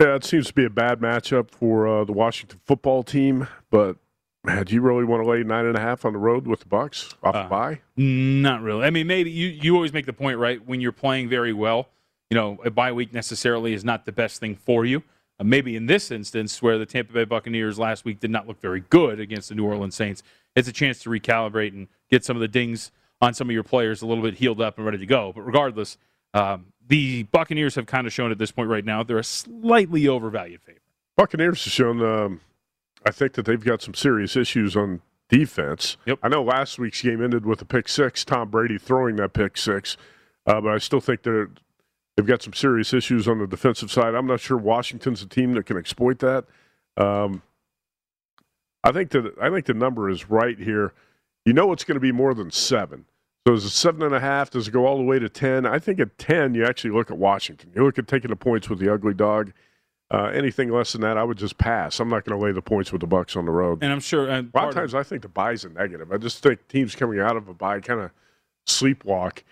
Yeah, 0.00 0.14
it 0.16 0.24
seems 0.24 0.46
to 0.48 0.52
be 0.52 0.64
a 0.64 0.70
bad 0.70 1.00
matchup 1.00 1.50
for 1.50 1.86
uh, 1.86 2.04
the 2.04 2.12
Washington 2.12 2.60
football 2.64 3.02
team. 3.02 3.46
But 3.70 3.96
man, 4.44 4.64
do 4.64 4.74
you 4.74 4.80
really 4.80 5.04
want 5.04 5.22
to 5.24 5.28
lay 5.28 5.42
nine 5.42 5.66
and 5.66 5.76
a 5.76 5.80
half 5.80 6.04
on 6.04 6.12
the 6.12 6.18
road 6.18 6.46
with 6.46 6.60
the 6.60 6.66
Bucks 6.66 7.14
off 7.22 7.34
Uh, 7.34 7.44
a 7.46 7.48
bye? 7.48 7.80
Not 7.96 8.62
really. 8.62 8.84
I 8.84 8.90
mean, 8.90 9.06
maybe 9.06 9.30
you, 9.30 9.48
you 9.48 9.74
always 9.74 9.92
make 9.92 10.06
the 10.06 10.12
point, 10.12 10.38
right? 10.38 10.64
When 10.64 10.80
you're 10.80 10.92
playing 10.92 11.28
very 11.28 11.52
well, 11.52 11.88
you 12.34 12.40
know, 12.40 12.58
a 12.64 12.70
bye 12.70 12.90
week 12.90 13.12
necessarily 13.12 13.74
is 13.74 13.84
not 13.84 14.06
the 14.06 14.10
best 14.10 14.40
thing 14.40 14.56
for 14.56 14.84
you. 14.84 15.04
Uh, 15.38 15.44
maybe 15.44 15.76
in 15.76 15.86
this 15.86 16.10
instance, 16.10 16.60
where 16.60 16.78
the 16.78 16.84
Tampa 16.84 17.12
Bay 17.12 17.24
Buccaneers 17.24 17.78
last 17.78 18.04
week 18.04 18.18
did 18.18 18.30
not 18.32 18.48
look 18.48 18.60
very 18.60 18.80
good 18.80 19.20
against 19.20 19.50
the 19.50 19.54
New 19.54 19.64
Orleans 19.64 19.94
Saints, 19.94 20.24
it's 20.56 20.66
a 20.66 20.72
chance 20.72 20.98
to 21.04 21.10
recalibrate 21.10 21.72
and 21.72 21.86
get 22.10 22.24
some 22.24 22.36
of 22.36 22.40
the 22.40 22.48
dings 22.48 22.90
on 23.22 23.34
some 23.34 23.48
of 23.48 23.54
your 23.54 23.62
players 23.62 24.02
a 24.02 24.06
little 24.06 24.24
bit 24.24 24.34
healed 24.34 24.60
up 24.60 24.78
and 24.78 24.84
ready 24.84 24.98
to 24.98 25.06
go. 25.06 25.32
But 25.32 25.42
regardless, 25.42 25.96
Um, 26.34 26.72
the 26.84 27.22
Buccaneers 27.22 27.76
have 27.76 27.86
kind 27.86 28.08
of 28.08 28.12
shown 28.12 28.32
at 28.32 28.38
this 28.38 28.50
point 28.50 28.68
right 28.68 28.84
now 28.84 29.04
they're 29.04 29.18
a 29.18 29.22
slightly 29.22 30.08
overvalued 30.08 30.60
favorite. 30.62 30.82
Buccaneers 31.16 31.62
have 31.64 31.72
shown, 31.72 32.02
um, 32.02 32.40
I 33.06 33.12
think, 33.12 33.34
that 33.34 33.46
they've 33.46 33.64
got 33.64 33.80
some 33.80 33.94
serious 33.94 34.34
issues 34.34 34.74
on 34.74 35.00
defense. 35.28 35.96
Yep. 36.06 36.18
I 36.24 36.28
know 36.28 36.42
last 36.42 36.80
week's 36.80 37.00
game 37.02 37.22
ended 37.22 37.46
with 37.46 37.62
a 37.62 37.64
pick 37.64 37.88
six, 37.88 38.24
Tom 38.24 38.50
Brady 38.50 38.78
throwing 38.78 39.14
that 39.16 39.32
pick 39.32 39.56
six, 39.56 39.96
uh, 40.44 40.60
but 40.60 40.70
I 40.74 40.78
still 40.78 41.00
think 41.00 41.22
they're 41.22 41.50
they've 42.16 42.26
got 42.26 42.42
some 42.42 42.52
serious 42.52 42.92
issues 42.92 43.26
on 43.28 43.38
the 43.38 43.46
defensive 43.46 43.90
side. 43.90 44.14
I'm 44.14 44.26
not 44.26 44.40
sure 44.40 44.56
Washington's 44.56 45.22
a 45.22 45.26
team 45.26 45.54
that 45.54 45.66
can 45.66 45.76
exploit 45.76 46.18
that. 46.20 46.44
Um, 46.96 47.42
I 48.82 48.92
think 48.92 49.10
that 49.10 49.34
I 49.40 49.50
think 49.50 49.66
the 49.66 49.74
number 49.74 50.10
is 50.10 50.30
right 50.30 50.58
here. 50.58 50.92
You 51.44 51.52
know 51.52 51.72
it's 51.72 51.84
going 51.84 51.96
to 51.96 52.00
be 52.00 52.12
more 52.12 52.34
than 52.34 52.50
seven. 52.50 53.06
So 53.46 53.54
is 53.54 53.64
it 53.64 53.70
seven 53.70 54.02
and 54.02 54.14
a 54.14 54.20
half? 54.20 54.50
Does 54.50 54.68
it 54.68 54.70
go 54.70 54.86
all 54.86 54.96
the 54.96 55.02
way 55.02 55.18
to 55.18 55.28
ten? 55.28 55.66
I 55.66 55.78
think 55.78 56.00
at 56.00 56.16
ten, 56.18 56.54
you 56.54 56.64
actually 56.64 56.92
look 56.92 57.10
at 57.10 57.18
Washington. 57.18 57.70
You 57.74 57.84
look 57.84 57.98
at 57.98 58.08
taking 58.08 58.30
the 58.30 58.36
points 58.36 58.70
with 58.70 58.78
the 58.78 58.92
ugly 58.92 59.14
dog. 59.14 59.52
Uh, 60.10 60.26
anything 60.26 60.70
less 60.70 60.92
than 60.92 61.00
that, 61.00 61.16
I 61.16 61.24
would 61.24 61.38
just 61.38 61.58
pass. 61.58 61.98
I'm 61.98 62.08
not 62.08 62.24
going 62.24 62.38
to 62.38 62.44
lay 62.44 62.52
the 62.52 62.62
points 62.62 62.92
with 62.92 63.00
the 63.00 63.06
Bucks 63.06 63.36
on 63.36 63.46
the 63.46 63.50
road. 63.50 63.82
And 63.82 63.92
I'm 63.92 64.00
sure 64.00 64.28
a 64.28 64.46
lot 64.54 64.68
of 64.68 64.74
times, 64.74 64.94
I 64.94 65.02
think 65.02 65.22
the 65.22 65.28
buy's 65.28 65.64
a 65.64 65.70
negative. 65.70 66.12
I 66.12 66.18
just 66.18 66.42
think 66.42 66.68
teams 66.68 66.94
coming 66.94 67.20
out 67.20 67.36
of 67.36 67.48
a 67.48 67.54
buy 67.54 67.80
kind 67.80 68.00
of 68.00 68.10
sleepwalk, 68.66 69.42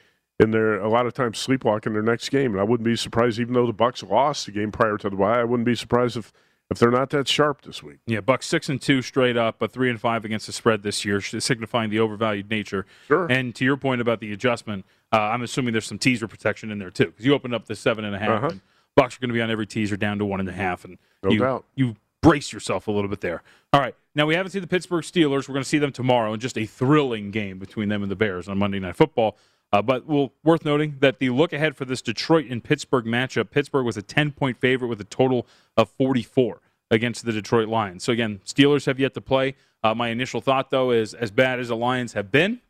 and 0.43 0.53
they're 0.53 0.79
a 0.81 0.89
lot 0.89 1.07
of 1.07 1.15
times 1.15 1.39
sleepwalking 1.39 1.93
their 1.93 2.03
next 2.03 2.29
game. 2.31 2.53
And 2.53 2.61
I 2.61 2.65
wouldn't 2.65 2.85
be 2.85 2.97
surprised, 2.97 3.39
even 3.39 3.55
though 3.55 3.67
the 3.67 3.73
Bucks 3.73 4.03
lost 4.03 4.47
the 4.47 4.53
game 4.53 4.73
prior 4.73 4.97
to 4.99 5.09
the 5.11 5.17
buy, 5.17 5.41
I 5.41 5.45
wouldn't 5.45 5.67
be 5.67 5.75
surprised 5.75 6.17
if 6.17 6.33
if 6.71 6.79
they're 6.79 6.91
not 6.91 7.11
that 7.11 7.29
sharp 7.29 7.61
this 7.63 7.83
week. 7.83 7.99
Yeah, 8.07 8.21
Bucks 8.21 8.47
six 8.47 8.71
and 8.71 8.81
two 8.81 9.03
straight 9.03 9.37
up, 9.37 9.57
but 9.59 9.73
three 9.73 9.91
and 9.91 10.01
five 10.01 10.25
against 10.25 10.47
the 10.47 10.53
spread 10.53 10.83
this 10.83 11.05
year, 11.05 11.21
signifying 11.21 11.91
the 11.91 11.99
overvalued 12.01 12.49
nature. 12.51 12.87
Sure. 13.09 13.27
And 13.31 13.55
to 13.57 13.65
your 13.65 13.77
point 13.77 14.01
about 14.01 14.21
the 14.21 14.33
adjustment, 14.33 14.87
uh, 15.13 15.19
I'm 15.21 15.43
assuming 15.43 15.73
there's 15.73 15.85
some 15.87 15.99
teaser 15.99 16.27
protection 16.27 16.71
in 16.71 16.79
there 16.79 16.91
too, 16.91 17.07
because 17.07 17.27
you 17.27 17.35
opened 17.35 17.55
up 17.55 17.67
the 17.67 17.77
seven 17.77 18.07
and 18.07 18.15
a 18.15 18.19
half, 18.19 18.31
Uh-huh. 18.31 18.47
and 18.53 18.61
Bucks 18.97 19.17
are 19.17 19.21
going 19.21 19.29
to 19.29 19.35
be 19.35 19.43
on 19.43 19.51
every 19.51 19.67
teaser 19.67 19.99
down 19.99 20.19
to 20.19 20.25
one 20.25 20.41
and 20.41 20.49
a 20.49 20.53
half, 20.53 20.87
and 20.87 20.97
No 21.23 21.31
you, 21.31 21.39
doubt. 21.41 21.67
you 21.75 21.97
brace 22.23 22.55
yourself 22.55 22.89
a 22.89 22.91
little 22.91 23.11
bit 23.11 23.21
there. 23.21 23.43
All 23.75 23.81
right, 23.81 23.95
now 24.15 24.25
we 24.25 24.35
haven't 24.35 24.53
seen 24.53 24.63
the 24.63 24.67
Pittsburgh 24.69 25.05
Steelers. 25.05 25.49
We're 25.49 25.55
going 25.55 25.65
to 25.65 25.69
see 25.69 25.79
them 25.79 25.93
tomorrow 25.93 26.33
in 26.33 26.41
just 26.41 26.57
a 26.57 26.65
thrilling 26.65 27.31
game 27.33 27.59
between 27.59 27.91
them 27.91 28.03
and 28.03 28.11
the 28.11 28.17
Bears 28.17 28.49
on 28.49 28.57
Monday 28.57 28.79
Night 28.79 28.97
Football. 28.97 29.37
Uh, 29.73 29.81
but 29.81 30.07
well, 30.07 30.33
worth 30.45 30.65
noting 30.65 30.97
that 31.01 31.19
the 31.19 31.31
look 31.31 31.53
ahead 31.53 31.77
for 31.77 31.85
this 31.85 32.03
Detroit 32.03 32.47
and 32.51 32.63
Pittsburgh 32.63 33.07
matchup, 33.07 33.51
Pittsburgh 33.51 33.87
was 33.87 33.97
a 33.97 34.03
10 34.03 34.33
point 34.33 34.59
favorite 34.59 34.89
with 34.89 35.01
a 35.01 35.05
total 35.05 35.47
of 35.77 35.89
44 35.91 36.61
against 36.91 37.25
the 37.25 37.33
Detroit 37.33 37.69
Lions. 37.69 38.05
So 38.05 38.13
again, 38.13 38.41
Steelers 38.45 38.85
have 38.87 39.01
yet 39.01 39.15
to 39.15 39.21
play. 39.21 39.57
Uh, 39.83 39.95
my 39.95 40.09
initial 40.09 40.41
thought, 40.41 40.71
though, 40.71 40.91
is 40.91 41.15
as 41.15 41.31
bad 41.31 41.59
as 41.59 41.69
the 41.69 41.77
Lions 41.77 42.13
have 42.13 42.31
been, 42.31 42.61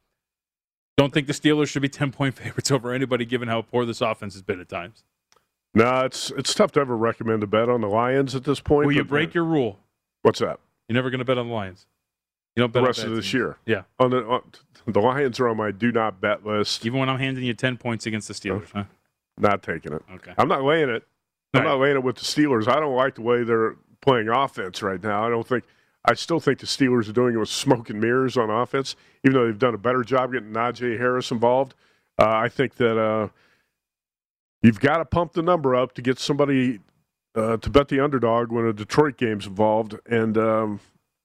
don't 0.97 1.13
think 1.13 1.27
the 1.27 1.33
Steelers 1.33 1.69
should 1.69 1.83
be 1.83 1.89
10 1.89 2.13
point 2.13 2.35
favorites 2.39 2.71
over 2.71 2.93
anybody 2.93 3.25
given 3.25 3.49
how 3.49 3.63
poor 3.63 3.85
this 3.85 4.01
offense 4.01 4.35
has 4.35 4.43
been 4.43 4.61
at 4.61 4.69
times. 4.69 5.03
No, 5.75 6.05
it's 6.05 6.31
it's 6.33 6.55
tough 6.55 6.73
to 6.73 6.81
ever 6.81 6.97
recommend 6.97 7.43
a 7.43 7.47
bet 7.47 7.71
on 7.71 7.81
the 7.81 7.89
Lions 7.89 8.35
at 8.35 8.45
this 8.45 8.61
point. 8.61 8.87
Will 8.87 8.95
you 8.95 9.05
break 9.05 9.33
your 9.33 9.45
rule? 9.45 9.79
What's 10.21 10.39
that? 10.41 10.61
You're 10.87 10.95
never 10.95 11.09
going 11.09 11.21
to 11.21 11.25
bet 11.25 11.39
on 11.39 11.49
the 11.49 11.55
Lions. 11.55 11.87
You 12.57 12.63
don't 12.63 12.73
bet 12.73 12.83
The 12.83 12.87
rest 12.87 13.05
of 13.05 13.17
this 13.17 13.33
year. 13.33 13.57
Yeah. 13.65 13.83
On 13.99 14.11
the 14.11 14.25
on, 14.27 14.43
the 14.87 15.01
Lions 15.01 15.41
are 15.41 15.49
on 15.49 15.57
my 15.57 15.71
do 15.71 15.91
not 15.93 16.21
bet 16.21 16.45
list. 16.45 16.85
Even 16.85 17.01
when 17.01 17.09
I'm 17.09 17.19
handing 17.19 17.45
you 17.45 17.55
10 17.55 17.79
points 17.79 18.07
against 18.07 18.29
the 18.29 18.35
Steelers, 18.35 18.71
huh? 18.73 18.85
Not 19.39 19.63
taking 19.63 19.93
it. 19.93 20.03
Okay. 20.15 20.35
I'm 20.37 20.49
not 20.49 20.63
laying 20.63 20.91
it. 20.91 21.07
I'm 21.55 21.63
right. 21.63 21.71
not 21.71 21.81
laying 21.81 21.97
it 21.97 22.03
with 22.03 22.17
the 22.17 22.25
Steelers. 22.25 22.69
I 22.69 22.81
don't 22.81 22.95
like 22.95 23.15
the 23.15 23.23
way 23.23 23.45
they're 23.45 23.77
playing 24.01 24.29
offense 24.29 24.83
right 24.83 25.03
now. 25.03 25.25
I 25.25 25.31
don't 25.31 25.47
think. 25.47 25.65
I 26.05 26.15
still 26.15 26.41
think 26.41 26.59
the 26.59 26.67
Steelers 26.67 27.09
are 27.09 27.13
doing 27.13 27.35
it 27.35 27.39
with 27.39 27.49
smoke 27.49 27.89
and 27.89 28.01
mirrors 28.01 28.37
on 28.37 28.51
offense, 28.51 28.97
even 29.25 29.35
though 29.35 29.47
they've 29.47 29.59
done 29.59 29.75
a 29.75 29.79
better 29.79 30.03
job 30.03 30.33
getting 30.33 30.51
Najee 30.51 30.99
Harris 30.99 31.31
involved. 31.31 31.75
Uh, 32.19 32.29
I 32.29 32.49
think 32.49 32.75
that 32.77 32.99
uh, 32.99 33.29
you've 34.63 34.81
got 34.81 34.99
to 34.99 35.05
pump 35.05 35.33
the 35.33 35.43
number 35.43 35.77
up 35.77 35.95
to 35.95 36.03
get 36.03 36.19
somebody 36.19 36.81
uh, 37.37 37.57
to 37.59 37.71
bet 37.71 37.89
the 37.89 38.01
underdog 38.01 38.51
when 38.51 38.67
a 38.67 38.73
Detroit 38.73 39.17
game's 39.17 39.47
involved, 39.47 39.97
and 40.07 40.37
um, 40.37 40.81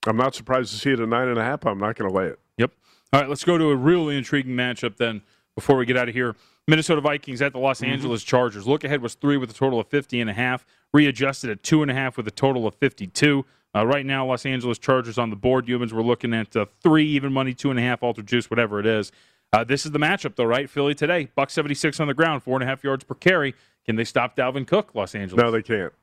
I'm 0.08 0.18
not 0.18 0.36
surprised 0.36 0.72
to 0.72 0.78
see 0.78 0.92
it 0.92 1.00
at 1.00 1.08
nine 1.08 1.28
and 1.28 1.38
a 1.38 1.44
half. 1.44 1.66
I'm 1.66 1.80
not 1.80 1.96
going 1.96 2.10
to 2.10 2.16
lay 2.16 2.26
it. 2.26 2.40
Yep. 2.58 2.72
All 3.14 3.22
right, 3.22 3.30
let's 3.30 3.44
go 3.44 3.58
to 3.58 3.70
a 3.70 3.76
really 3.76 4.18
intriguing 4.18 4.54
matchup 4.54 4.98
then 4.98 5.22
before 5.56 5.78
we 5.78 5.86
get 5.86 5.98
out 5.98 6.10
of 6.10 6.16
here. 6.16 6.36
Minnesota 6.68 7.00
Vikings 7.00 7.42
at 7.42 7.54
the 7.54 7.60
Los 7.60 7.82
Angeles 7.82 8.24
Chargers. 8.24 8.68
Look 8.68 8.84
ahead 8.84 9.02
was 9.02 9.16
three 9.16 9.38
with 9.38 9.50
a 9.50 9.54
total 9.54 9.80
of 9.80 9.88
50 9.88 10.20
and 10.20 10.30
a 10.30 10.34
half. 10.34 10.66
Readjusted 10.94 11.50
at 11.50 11.64
two 11.64 11.82
and 11.82 11.90
a 11.90 11.94
half 11.94 12.18
with 12.18 12.28
a 12.28 12.32
total 12.32 12.68
of 12.68 12.76
52. 12.76 13.46
Uh, 13.76 13.86
right 13.86 14.06
now, 14.06 14.26
Los 14.26 14.46
Angeles 14.46 14.78
Chargers 14.78 15.18
on 15.18 15.30
the 15.30 15.36
board. 15.36 15.68
Youmans, 15.68 15.94
we're 15.94 16.02
looking 16.02 16.34
at 16.34 16.56
uh, 16.56 16.66
three 16.82 17.06
even 17.06 17.32
money, 17.32 17.54
two 17.54 17.70
and 17.70 17.80
a 17.80 17.82
half 17.82 18.04
alter 18.04 18.22
juice, 18.22 18.50
whatever 18.50 18.80
it 18.80 18.86
is. 18.86 19.12
Uh, 19.54 19.64
this 19.64 19.86
is 19.86 19.92
the 19.92 20.00
matchup, 20.00 20.36
though, 20.36 20.44
right? 20.44 20.70
Philly 20.70 20.94
today, 20.94 21.30
buck 21.36 21.50
76 21.50 22.00
on 22.00 22.08
the 22.08 22.14
ground, 22.14 22.44
four 22.44 22.56
and 22.56 22.64
a 22.64 22.68
half 22.68 22.84
yards 22.84 23.06
per 23.06 23.16
carry. 23.16 23.56
Can 23.86 23.96
they 23.96 24.04
stop 24.04 24.36
Dalvin 24.36 24.68
Cook, 24.68 24.94
Los 24.94 25.16
Angeles? 25.16 25.42
No, 25.42 25.52
they 25.52 25.62
can't. 25.62 25.94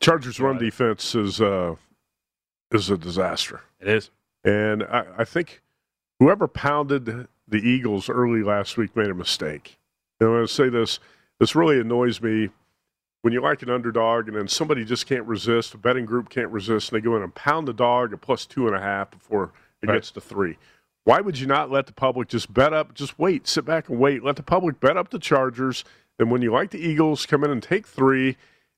Chargers' 0.00 0.40
run 0.40 0.58
defense 0.58 1.14
is 1.14 1.40
uh, 1.40 1.74
is 2.70 2.90
a 2.90 2.96
disaster. 2.98 3.60
It 3.80 3.88
is. 3.88 4.10
And 4.44 4.82
I, 4.84 5.04
I 5.18 5.24
think 5.24 5.62
whoever 6.18 6.48
pounded 6.48 7.28
the 7.48 7.58
Eagles 7.58 8.08
early 8.08 8.42
last 8.42 8.76
week 8.76 8.96
made 8.96 9.08
a 9.08 9.14
mistake. 9.14 9.78
And 10.20 10.28
I'm 10.28 10.34
going 10.36 10.46
to 10.46 10.52
say 10.52 10.68
this 10.68 10.98
this 11.38 11.54
really 11.54 11.78
annoys 11.80 12.20
me 12.22 12.48
when 13.22 13.32
you 13.32 13.40
like 13.42 13.62
an 13.62 13.70
underdog 13.70 14.28
and 14.28 14.36
then 14.36 14.48
somebody 14.48 14.84
just 14.84 15.06
can't 15.06 15.24
resist, 15.26 15.74
a 15.74 15.78
betting 15.78 16.06
group 16.06 16.28
can't 16.30 16.50
resist, 16.50 16.90
and 16.92 16.96
they 17.00 17.04
go 17.04 17.16
in 17.16 17.22
and 17.22 17.34
pound 17.34 17.68
the 17.68 17.72
dog 17.74 18.12
at 18.12 18.20
plus 18.20 18.46
two 18.46 18.66
and 18.66 18.74
a 18.76 18.80
half 18.80 19.10
before 19.10 19.52
it 19.82 19.88
Right. 19.88 19.96
gets 19.96 20.10
to 20.12 20.20
three. 20.20 20.56
Why 21.04 21.20
would 21.20 21.38
you 21.38 21.46
not 21.46 21.70
let 21.70 21.86
the 21.86 21.92
public 21.92 22.28
just 22.28 22.52
bet 22.52 22.72
up, 22.72 22.94
just 22.94 23.18
wait, 23.18 23.46
sit 23.46 23.64
back 23.64 23.88
and 23.88 23.98
wait, 23.98 24.24
let 24.24 24.36
the 24.36 24.42
public 24.42 24.80
bet 24.80 24.96
up 24.96 25.10
the 25.10 25.18
Chargers, 25.18 25.84
and 26.18 26.30
when 26.30 26.40
you 26.42 26.50
like 26.50 26.70
the 26.70 26.78
Eagles, 26.80 27.26
come 27.26 27.44
in 27.44 27.50
and 27.50 27.62
take 27.62 27.86
three. 27.86 28.36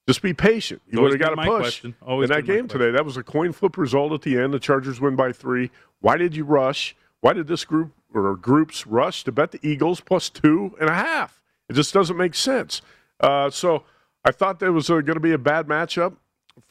Just 0.09 0.22
be 0.22 0.32
patient. 0.32 0.80
You 0.90 1.02
would 1.02 1.11
have 1.12 1.20
got 1.20 1.36
my 1.36 1.44
push. 1.44 1.61
question. 1.61 1.94
Always 2.00 2.30
in 2.30 2.36
that 2.36 2.46
game 2.46 2.66
today, 2.66 2.90
that 2.92 3.04
was 3.04 3.18
a 3.18 3.22
coin 3.22 3.52
flip 3.52 3.76
result 3.76 4.11
at 4.14 4.22
the 4.22 4.38
end. 4.38 4.54
The 4.54 4.59
Chargers 4.59 5.02
win 5.02 5.16
by 5.16 5.32
three. 5.32 5.70
Why 6.00 6.16
did 6.16 6.34
you 6.34 6.44
rush? 6.44 6.96
Why 7.20 7.34
did 7.34 7.46
this 7.46 7.66
group 7.66 7.92
or 8.14 8.34
groups 8.34 8.86
rush 8.86 9.22
to 9.24 9.32
bet 9.32 9.50
the 9.50 9.61
Eagles 9.62 10.00
plus 10.00 10.30
two 10.30 10.74
and 10.80 10.88
a 10.88 10.94
half? 10.94 11.42
It 11.68 11.74
just 11.74 11.92
doesn't 11.92 12.16
make 12.16 12.34
sense. 12.34 12.80
Uh, 13.20 13.50
so 13.50 13.82
I 14.24 14.30
thought 14.30 14.61
there 14.61 14.72
was 14.72 14.88
going 14.88 15.04
to 15.04 15.20
be 15.20 15.32
a 15.32 15.38
bad 15.38 15.66
matchup 15.66 16.16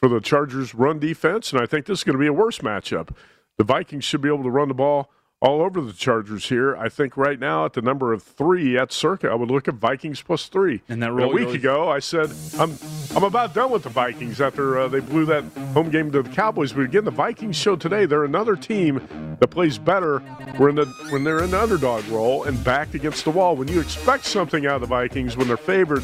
for 0.00 0.08
the 0.08 0.18
Chargers' 0.18 0.74
run 0.74 0.98
defense, 0.98 1.52
and 1.52 1.62
I 1.62 1.66
think 1.66 1.86
this 1.86 2.00
is 2.00 2.04
going 2.04 2.14
to 2.14 2.20
be 2.20 2.26
a 2.26 2.32
worse 2.32 2.58
matchup. 2.58 3.10
The 3.56 3.62
Vikings 3.62 4.02
should 4.02 4.20
be 4.20 4.28
able 4.28 4.42
to 4.42 4.50
run 4.50 4.66
the 4.66 4.74
ball 4.74 5.12
all 5.40 5.62
over 5.62 5.80
the 5.80 5.92
Chargers 5.92 6.48
here. 6.48 6.76
I 6.76 6.88
think 6.88 7.16
right 7.16 7.38
now 7.38 7.64
at 7.64 7.74
the 7.74 7.82
number 7.82 8.12
of 8.12 8.22
three 8.22 8.76
at 8.76 8.92
Circa, 8.92 9.28
I 9.28 9.34
would 9.34 9.50
look 9.50 9.68
at 9.68 9.74
Vikings 9.74 10.20
plus 10.20 10.46
three. 10.48 10.82
And 10.88 11.02
that 11.02 11.10
a 11.10 11.14
week 11.14 11.46
really- 11.46 11.56
ago, 11.56 11.88
I 11.88 12.00
said 12.00 12.32
I'm 12.58 12.76
I'm 13.14 13.24
about 13.24 13.54
done 13.54 13.70
with 13.70 13.84
the 13.84 13.88
Vikings 13.88 14.40
after 14.40 14.78
uh, 14.78 14.88
they 14.88 15.00
blew 15.00 15.24
that 15.26 15.44
home 15.74 15.90
game 15.90 16.10
to 16.12 16.22
the 16.22 16.30
Cowboys. 16.30 16.72
But 16.72 16.82
again, 16.82 17.04
the 17.04 17.10
Vikings 17.10 17.56
show 17.56 17.76
today 17.76 18.04
they're 18.06 18.24
another 18.24 18.56
team 18.56 19.36
that 19.38 19.48
plays 19.48 19.78
better 19.78 20.18
when 20.56 20.74
the 20.74 20.86
when 21.10 21.22
they're 21.22 21.42
in 21.42 21.52
the 21.52 21.62
underdog 21.62 22.06
role 22.08 22.44
and 22.44 22.62
backed 22.64 22.94
against 22.94 23.24
the 23.24 23.30
wall. 23.30 23.54
When 23.54 23.68
you 23.68 23.80
expect 23.80 24.24
something 24.24 24.66
out 24.66 24.76
of 24.76 24.80
the 24.80 24.86
Vikings 24.88 25.36
when 25.36 25.46
they're 25.46 25.56
favored, 25.56 26.02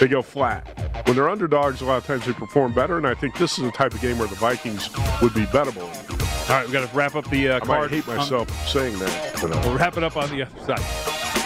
they 0.00 0.08
go 0.08 0.22
flat. 0.22 0.66
When 1.06 1.16
they're 1.16 1.28
underdogs, 1.28 1.80
a 1.80 1.84
lot 1.84 1.96
of 1.98 2.06
times 2.06 2.26
they 2.26 2.32
perform 2.32 2.72
better. 2.74 2.96
And 2.98 3.06
I 3.06 3.14
think 3.14 3.36
this 3.38 3.58
is 3.58 3.64
the 3.64 3.70
type 3.70 3.94
of 3.94 4.00
game 4.00 4.18
where 4.18 4.28
the 4.28 4.34
Vikings 4.36 4.90
would 5.22 5.34
be 5.34 5.44
bettable. 5.46 5.88
All 6.48 6.56
right, 6.56 6.66
we 6.66 6.72
got 6.72 6.88
to 6.88 6.96
wrap 6.96 7.14
up 7.16 7.28
the 7.30 7.48
uh, 7.48 7.56
I 7.56 7.60
card. 7.60 7.90
might 7.90 7.96
hate 7.96 8.06
myself 8.06 8.50
saying 8.68 8.98
that. 8.98 9.38
But, 9.40 9.52
uh, 9.52 9.60
We'll 9.64 9.76
wrap 9.76 9.96
it 9.96 10.04
up 10.04 10.16
on 10.16 10.28
the 10.30 10.42
other 10.42 10.76
side. 10.76 11.45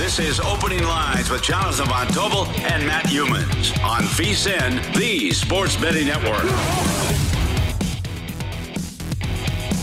This 0.00 0.18
is 0.18 0.40
Opening 0.40 0.82
Lines 0.82 1.28
with 1.28 1.42
Jonathan 1.42 1.84
Von 1.86 2.06
Tobel 2.06 2.46
and 2.72 2.86
Matt 2.86 3.04
Youmans 3.04 3.78
on 3.84 4.00
VSIN, 4.00 4.96
the 4.96 5.30
Sports 5.30 5.76
Betting 5.76 6.06
Network. 6.06 6.42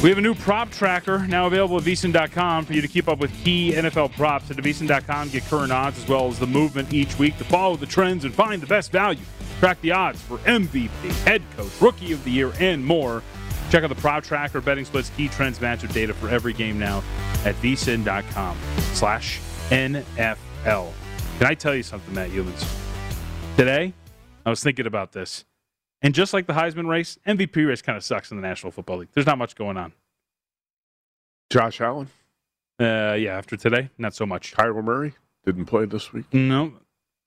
We 0.01 0.09
have 0.09 0.17
a 0.17 0.21
new 0.21 0.33
prop 0.33 0.71
tracker 0.71 1.27
now 1.27 1.45
available 1.45 1.77
at 1.77 1.83
VSIN.com 1.83 2.65
for 2.65 2.73
you 2.73 2.81
to 2.81 2.87
keep 2.87 3.07
up 3.07 3.19
with 3.19 3.31
key 3.43 3.73
NFL 3.73 4.13
props. 4.13 4.49
At 4.49 4.57
VSIN.com, 4.57 5.29
get 5.29 5.43
current 5.43 5.71
odds 5.71 5.99
as 5.99 6.09
well 6.09 6.27
as 6.29 6.39
the 6.39 6.47
movement 6.47 6.91
each 6.91 7.19
week 7.19 7.37
to 7.37 7.43
follow 7.43 7.75
the 7.75 7.85
trends 7.85 8.25
and 8.25 8.33
find 8.33 8.59
the 8.59 8.67
best 8.67 8.91
value. 8.91 9.23
Track 9.59 9.79
the 9.81 9.91
odds 9.91 10.19
for 10.19 10.39
MVP, 10.39 10.89
head 11.25 11.43
coach, 11.55 11.79
rookie 11.79 12.11
of 12.11 12.23
the 12.23 12.31
year, 12.31 12.51
and 12.59 12.83
more. 12.83 13.21
Check 13.69 13.83
out 13.83 13.89
the 13.89 13.95
prop 13.95 14.23
tracker, 14.23 14.61
betting 14.61 14.85
splits, 14.85 15.11
key 15.11 15.27
trends, 15.27 15.59
matchup 15.59 15.93
data 15.93 16.15
for 16.15 16.27
every 16.27 16.53
game 16.53 16.79
now 16.79 17.03
at 17.45 17.53
VSIN.com 17.61 18.57
slash 18.93 19.39
NFL. 19.69 20.91
Can 21.37 21.47
I 21.47 21.53
tell 21.53 21.75
you 21.75 21.83
something, 21.83 22.13
Matt 22.13 22.29
Youmans? 22.29 22.65
Today, 23.57 23.93
I 24.45 24.49
was 24.49 24.63
thinking 24.63 24.87
about 24.87 25.11
this. 25.11 25.43
And 26.01 26.13
just 26.13 26.33
like 26.33 26.47
the 26.47 26.53
Heisman 26.53 26.87
race, 26.87 27.17
MVP 27.27 27.67
race 27.67 27.81
kind 27.81 27.97
of 27.97 28.03
sucks 28.03 28.31
in 28.31 28.37
the 28.37 28.47
National 28.47 28.71
Football 28.71 28.99
League. 28.99 29.09
There's 29.13 29.25
not 29.25 29.37
much 29.37 29.55
going 29.55 29.77
on. 29.77 29.93
Josh 31.49 31.81
Allen? 31.81 32.07
Uh, 32.79 33.15
yeah, 33.19 33.37
after 33.37 33.57
today, 33.57 33.89
not 33.97 34.13
so 34.13 34.25
much. 34.25 34.53
Kyler 34.53 34.83
Murray 34.83 35.13
didn't 35.45 35.65
play 35.65 35.85
this 35.85 36.13
week. 36.13 36.25
No. 36.33 36.73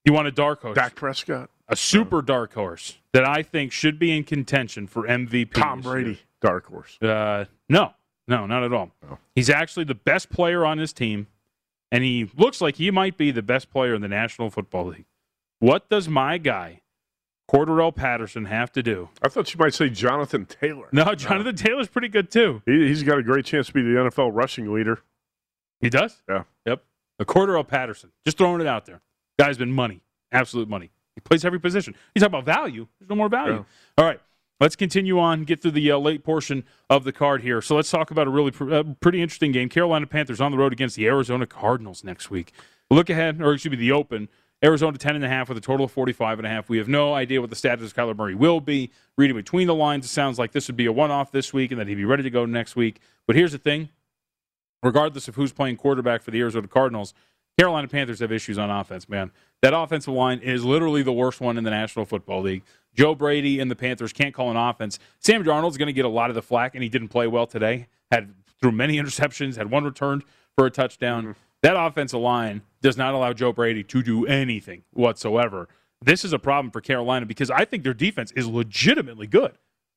You 0.05 0.13
want 0.13 0.27
a 0.27 0.31
dark 0.31 0.61
horse? 0.61 0.75
Dak 0.75 0.95
Prescott? 0.95 1.49
A 1.67 1.75
super 1.75 2.21
dark 2.21 2.53
horse 2.53 2.97
that 3.13 3.25
I 3.25 3.43
think 3.43 3.71
should 3.71 3.99
be 3.99 4.15
in 4.15 4.23
contention 4.23 4.87
for 4.87 5.03
MVP. 5.03 5.53
Tom 5.53 5.81
Brady, 5.81 6.19
dark 6.41 6.65
horse. 6.65 6.97
Uh, 7.01 7.45
no, 7.69 7.93
no, 8.27 8.45
not 8.45 8.63
at 8.63 8.73
all. 8.73 8.91
No. 9.07 9.19
He's 9.35 9.49
actually 9.49 9.85
the 9.85 9.95
best 9.95 10.29
player 10.29 10.65
on 10.65 10.77
his 10.77 10.91
team, 10.91 11.27
and 11.91 12.03
he 12.03 12.29
looks 12.35 12.61
like 12.61 12.75
he 12.75 12.89
might 12.91 13.17
be 13.17 13.31
the 13.31 13.41
best 13.41 13.69
player 13.69 13.93
in 13.93 14.01
the 14.01 14.07
National 14.07 14.49
Football 14.49 14.87
League. 14.87 15.05
What 15.59 15.89
does 15.89 16.07
my 16.07 16.37
guy, 16.37 16.81
Cordarrelle 17.51 17.95
Patterson, 17.95 18.45
have 18.45 18.71
to 18.73 18.81
do? 18.81 19.09
I 19.21 19.27
thought 19.27 19.53
you 19.53 19.59
might 19.59 19.73
say 19.73 19.89
Jonathan 19.89 20.45
Taylor. 20.45 20.87
No, 20.91 21.13
Jonathan 21.15 21.55
Taylor's 21.55 21.87
pretty 21.87 22.07
good 22.07 22.31
too. 22.31 22.61
He, 22.65 22.87
he's 22.87 23.03
got 23.03 23.19
a 23.19 23.23
great 23.23 23.45
chance 23.45 23.67
to 23.67 23.73
be 23.73 23.81
the 23.81 23.89
NFL 23.89 24.31
rushing 24.33 24.73
leader. 24.73 24.99
He 25.81 25.89
does? 25.89 26.21
Yeah. 26.29 26.43
Yep. 26.65 26.83
The 27.19 27.25
Cordarrelle 27.25 27.67
Patterson. 27.67 28.11
Just 28.25 28.37
throwing 28.37 28.61
it 28.61 28.67
out 28.67 28.85
there. 28.85 29.01
Guy's 29.37 29.57
been 29.57 29.71
money. 29.71 30.01
Absolute 30.31 30.69
money. 30.69 30.91
He 31.15 31.21
plays 31.21 31.43
every 31.43 31.59
position. 31.59 31.93
You 32.15 32.19
talk 32.19 32.29
about 32.29 32.45
value. 32.45 32.87
There's 32.99 33.09
no 33.09 33.15
more 33.15 33.29
value. 33.29 33.53
Yeah. 33.53 33.63
All 33.97 34.05
right. 34.05 34.19
Let's 34.61 34.75
continue 34.75 35.17
on, 35.17 35.43
get 35.43 35.59
through 35.59 35.71
the 35.71 35.91
uh, 35.91 35.97
late 35.97 36.23
portion 36.23 36.65
of 36.87 37.03
the 37.03 37.11
card 37.11 37.41
here. 37.41 37.63
So 37.63 37.75
let's 37.75 37.89
talk 37.89 38.11
about 38.11 38.27
a 38.27 38.29
really 38.29 38.51
pr- 38.51 38.71
uh, 38.71 38.83
pretty 38.99 39.19
interesting 39.19 39.51
game. 39.51 39.69
Carolina 39.69 40.05
Panthers 40.05 40.39
on 40.39 40.51
the 40.51 40.57
road 40.59 40.71
against 40.71 40.95
the 40.95 41.07
Arizona 41.07 41.47
Cardinals 41.47 42.03
next 42.03 42.29
week. 42.29 42.53
Look 42.91 43.09
ahead, 43.09 43.41
or 43.41 43.53
excuse 43.53 43.71
me, 43.71 43.77
the 43.77 43.91
open. 43.91 44.29
Arizona 44.63 44.99
10 44.99 45.15
and 45.15 45.25
a 45.25 45.27
half 45.27 45.49
with 45.49 45.57
a 45.57 45.61
total 45.61 45.87
of 45.87 45.91
45 45.91 46.37
and 46.37 46.45
a 46.45 46.49
half. 46.51 46.69
We 46.69 46.77
have 46.77 46.87
no 46.87 47.15
idea 47.15 47.41
what 47.41 47.49
the 47.49 47.55
status 47.55 47.89
of 47.89 47.95
Kyler 47.95 48.15
Murray 48.15 48.35
will 48.35 48.61
be. 48.61 48.91
Reading 49.17 49.35
between 49.35 49.65
the 49.65 49.73
lines, 49.73 50.05
it 50.05 50.09
sounds 50.09 50.37
like 50.37 50.51
this 50.51 50.67
would 50.67 50.77
be 50.77 50.85
a 50.85 50.91
one-off 50.91 51.31
this 51.31 51.51
week 51.51 51.71
and 51.71 51.79
that 51.79 51.87
he'd 51.87 51.95
be 51.95 52.05
ready 52.05 52.21
to 52.21 52.29
go 52.29 52.45
next 52.45 52.75
week. 52.75 52.99
But 53.25 53.35
here's 53.35 53.53
the 53.53 53.57
thing. 53.57 53.89
Regardless 54.83 55.27
of 55.27 55.33
who's 55.33 55.51
playing 55.51 55.77
quarterback 55.77 56.21
for 56.21 56.29
the 56.29 56.39
Arizona 56.39 56.67
Cardinals, 56.67 57.15
Carolina 57.57 57.87
Panthers 57.87 58.19
have 58.19 58.31
issues 58.31 58.57
on 58.57 58.69
offense, 58.69 59.07
man. 59.09 59.31
That 59.61 59.73
offensive 59.73 60.13
line 60.13 60.39
is 60.39 60.65
literally 60.65 61.03
the 61.03 61.13
worst 61.13 61.39
one 61.41 61.57
in 61.57 61.63
the 61.63 61.69
National 61.69 62.05
Football 62.05 62.41
League. 62.41 62.63
Joe 62.95 63.15
Brady 63.15 63.59
and 63.59 63.69
the 63.69 63.75
Panthers 63.75 64.11
can't 64.11 64.33
call 64.33 64.49
an 64.49 64.57
offense. 64.57 64.99
Sam 65.19 65.43
Darnold's 65.43 65.77
going 65.77 65.87
to 65.87 65.93
get 65.93 66.05
a 66.05 66.09
lot 66.09 66.29
of 66.29 66.35
the 66.35 66.41
flack, 66.41 66.75
and 66.75 66.83
he 66.83 66.89
didn't 66.89 67.09
play 67.09 67.27
well 67.27 67.45
today. 67.45 67.87
Had 68.11 68.33
threw 68.59 68.71
many 68.71 68.97
interceptions, 69.01 69.57
had 69.57 69.69
one 69.69 69.83
returned 69.83 70.23
for 70.55 70.65
a 70.65 70.71
touchdown. 70.71 71.23
Mm-hmm. 71.23 71.31
That 71.63 71.79
offensive 71.79 72.19
line 72.19 72.63
does 72.81 72.97
not 72.97 73.13
allow 73.13 73.33
Joe 73.33 73.53
Brady 73.53 73.83
to 73.83 74.01
do 74.01 74.25
anything 74.25 74.83
whatsoever. 74.91 75.67
This 76.03 76.25
is 76.25 76.33
a 76.33 76.39
problem 76.39 76.71
for 76.71 76.81
Carolina 76.81 77.27
because 77.27 77.51
I 77.51 77.65
think 77.65 77.83
their 77.83 77.93
defense 77.93 78.31
is 78.31 78.47
legitimately 78.47 79.27
good, 79.27 79.53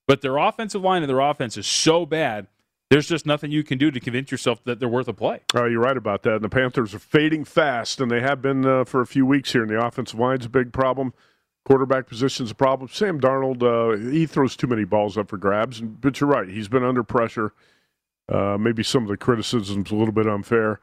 but 0.07 0.21
their 0.21 0.37
offensive 0.37 0.83
line 0.83 1.03
and 1.03 1.09
their 1.09 1.21
offense 1.21 1.57
is 1.57 1.67
so 1.67 2.05
bad. 2.05 2.47
There's 2.91 3.09
just 3.09 3.27
nothing 3.27 3.51
you 3.51 3.65
can 3.65 3.79
do 3.79 3.91
to 3.91 3.99
convince 3.99 4.31
yourself 4.31 4.63
that 4.65 4.79
they're 4.79 4.89
worth 4.89 5.09
a 5.09 5.15
play. 5.15 5.41
Oh, 5.55 5.65
you're 5.65 5.81
right 5.81 5.97
about 5.97 6.23
that. 6.25 6.37
And 6.37 6.45
the 6.45 6.49
Panthers 6.49 6.95
are 6.95 6.99
fading 6.99 7.45
fast, 7.45 8.01
and 8.01 8.11
they 8.11 8.21
have 8.21 8.43
been 8.43 8.65
uh, 8.67 8.85
for 8.85 9.01
a 9.01 9.07
few 9.07 9.25
weeks 9.25 9.53
here. 9.53 9.63
And 9.63 9.71
the 9.71 9.85
offensive 9.85 10.19
line's 10.19 10.47
a 10.47 10.51
big 10.51 10.73
problem. 10.73 11.15
Quarterback 11.65 12.07
position's 12.07 12.51
a 12.51 12.55
problem. 12.55 12.91
Sam 12.93 13.19
Darnold, 13.19 13.63
uh, 13.63 14.11
he 14.11 14.27
throws 14.27 14.55
too 14.55 14.67
many 14.67 14.85
balls 14.85 15.17
up 15.17 15.31
for 15.31 15.39
grabs. 15.39 15.81
But 15.81 16.21
you're 16.21 16.29
right. 16.29 16.49
He's 16.49 16.69
been 16.69 16.85
under 16.85 17.03
pressure. 17.03 17.53
Uh, 18.29 18.59
maybe 18.61 18.83
some 18.83 19.03
of 19.03 19.09
the 19.09 19.17
criticism's 19.17 19.91
a 19.91 19.95
little 19.95 20.13
bit 20.13 20.27
unfair. 20.27 20.79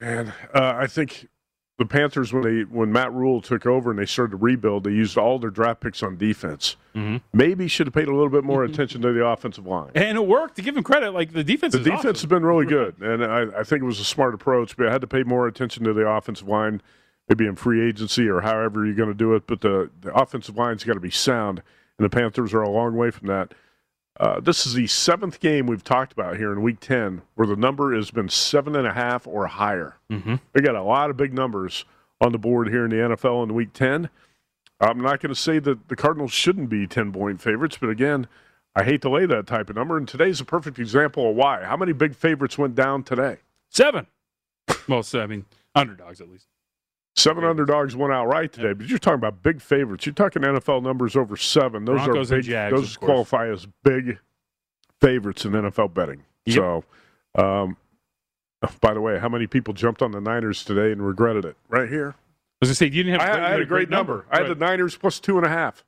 And 0.00 0.32
uh, 0.52 0.74
I 0.76 0.88
think 0.88 1.28
the 1.76 1.84
Panthers, 1.84 2.32
when 2.32 2.42
they 2.42 2.62
when 2.62 2.92
Matt 2.92 3.12
Rhule 3.12 3.40
took 3.40 3.66
over 3.66 3.90
and 3.90 3.98
they 3.98 4.06
started 4.06 4.30
to 4.30 4.36
rebuild, 4.36 4.84
they 4.84 4.92
used 4.92 5.18
all 5.18 5.40
their 5.40 5.50
draft 5.50 5.80
picks 5.80 6.04
on 6.04 6.16
defense. 6.16 6.76
Mm-hmm. 6.94 7.16
Maybe 7.32 7.66
should 7.66 7.88
have 7.88 7.94
paid 7.94 8.06
a 8.06 8.12
little 8.12 8.28
bit 8.28 8.44
more 8.44 8.62
attention 8.64 9.02
to 9.02 9.12
the 9.12 9.26
offensive 9.26 9.66
line. 9.66 9.90
And 9.94 10.16
it 10.16 10.26
worked. 10.26 10.56
To 10.56 10.62
give 10.62 10.76
him 10.76 10.84
credit, 10.84 11.12
like 11.12 11.32
the 11.32 11.42
defense. 11.42 11.72
The 11.72 11.80
defense 11.80 12.00
awesome. 12.00 12.14
has 12.14 12.26
been 12.26 12.44
really 12.44 12.66
good, 12.66 13.00
and 13.00 13.24
I, 13.24 13.60
I 13.60 13.64
think 13.64 13.82
it 13.82 13.86
was 13.86 13.98
a 13.98 14.04
smart 14.04 14.34
approach. 14.34 14.76
But 14.76 14.86
I 14.86 14.92
had 14.92 15.00
to 15.00 15.08
pay 15.08 15.24
more 15.24 15.48
attention 15.48 15.82
to 15.84 15.92
the 15.92 16.06
offensive 16.06 16.46
line, 16.48 16.80
maybe 17.28 17.46
in 17.46 17.56
free 17.56 17.86
agency 17.86 18.28
or 18.28 18.42
however 18.42 18.86
you're 18.86 18.94
going 18.94 19.08
to 19.08 19.14
do 19.14 19.34
it. 19.34 19.48
But 19.48 19.60
the, 19.60 19.90
the 20.00 20.14
offensive 20.14 20.56
line's 20.56 20.84
got 20.84 20.94
to 20.94 21.00
be 21.00 21.10
sound, 21.10 21.60
and 21.98 22.04
the 22.04 22.10
Panthers 22.10 22.54
are 22.54 22.62
a 22.62 22.70
long 22.70 22.96
way 22.96 23.10
from 23.10 23.26
that. 23.26 23.52
Uh, 24.18 24.38
this 24.40 24.64
is 24.66 24.74
the 24.74 24.86
seventh 24.86 25.40
game 25.40 25.66
we've 25.66 25.82
talked 25.82 26.12
about 26.12 26.36
here 26.36 26.52
in 26.52 26.62
Week 26.62 26.78
Ten, 26.78 27.22
where 27.34 27.48
the 27.48 27.56
number 27.56 27.94
has 27.94 28.10
been 28.10 28.28
seven 28.28 28.76
and 28.76 28.86
a 28.86 28.92
half 28.92 29.26
or 29.26 29.46
higher. 29.46 29.96
Mm-hmm. 30.10 30.36
We 30.54 30.60
got 30.60 30.76
a 30.76 30.82
lot 30.82 31.10
of 31.10 31.16
big 31.16 31.34
numbers 31.34 31.84
on 32.20 32.32
the 32.32 32.38
board 32.38 32.68
here 32.68 32.84
in 32.84 32.90
the 32.90 32.96
NFL 32.96 33.42
in 33.42 33.54
Week 33.54 33.72
Ten. 33.72 34.08
I'm 34.80 35.00
not 35.00 35.20
going 35.20 35.34
to 35.34 35.40
say 35.40 35.58
that 35.58 35.88
the 35.88 35.96
Cardinals 35.96 36.32
shouldn't 36.32 36.68
be 36.68 36.86
10 36.86 37.12
point 37.12 37.40
favorites, 37.40 37.78
but 37.80 37.90
again, 37.90 38.28
I 38.76 38.84
hate 38.84 39.02
to 39.02 39.10
lay 39.10 39.26
that 39.26 39.46
type 39.46 39.70
of 39.70 39.76
number. 39.76 39.96
And 39.96 40.06
today's 40.06 40.40
a 40.40 40.44
perfect 40.44 40.78
example 40.78 41.30
of 41.30 41.36
why. 41.36 41.64
How 41.64 41.76
many 41.76 41.92
big 41.92 42.14
favorites 42.14 42.58
went 42.58 42.74
down 42.74 43.02
today? 43.02 43.38
Seven. 43.70 44.06
Well, 44.88 45.04
I 45.14 45.26
mean, 45.26 45.46
underdogs 45.74 46.20
at 46.20 46.28
least. 46.28 46.46
Seven 47.16 47.44
underdogs 47.44 47.94
went 47.94 48.12
outright 48.12 48.52
today, 48.52 48.72
but 48.72 48.88
you're 48.88 48.98
talking 48.98 49.14
about 49.20 49.40
big 49.42 49.60
favorites. 49.62 50.04
You're 50.04 50.14
talking 50.14 50.42
NFL 50.42 50.82
numbers 50.82 51.14
over 51.14 51.36
seven. 51.36 51.84
Those 51.84 52.04
Broncos 52.04 52.32
are 52.32 52.36
big. 52.36 52.44
Jags, 52.44 52.74
those 52.74 52.96
qualify 52.96 53.48
as 53.50 53.66
big 53.84 54.18
favorites 55.00 55.44
in 55.44 55.52
NFL 55.52 55.94
betting. 55.94 56.24
Yep. 56.46 56.56
So, 56.56 56.84
um, 57.36 57.76
by 58.80 58.94
the 58.94 59.00
way, 59.00 59.18
how 59.20 59.28
many 59.28 59.46
people 59.46 59.74
jumped 59.74 60.02
on 60.02 60.10
the 60.10 60.20
Niners 60.20 60.64
today 60.64 60.90
and 60.90 61.06
regretted 61.06 61.44
it? 61.44 61.56
Right 61.68 61.88
here. 61.88 62.16
As 62.60 62.68
I 62.68 62.70
was 62.70 62.78
say 62.78 62.86
you 62.86 63.04
didn't 63.04 63.20
have. 63.20 63.30
I, 63.38 63.46
I 63.46 63.50
had 63.50 63.60
a 63.60 63.66
great 63.66 63.90
number. 63.90 64.24
I 64.30 64.38
had 64.38 64.48
Right. 64.48 64.58
the 64.58 64.64
Niners 64.64 64.96
plus 64.96 65.20
two 65.20 65.36
and 65.36 65.46
a 65.46 65.50
half. 65.50 65.84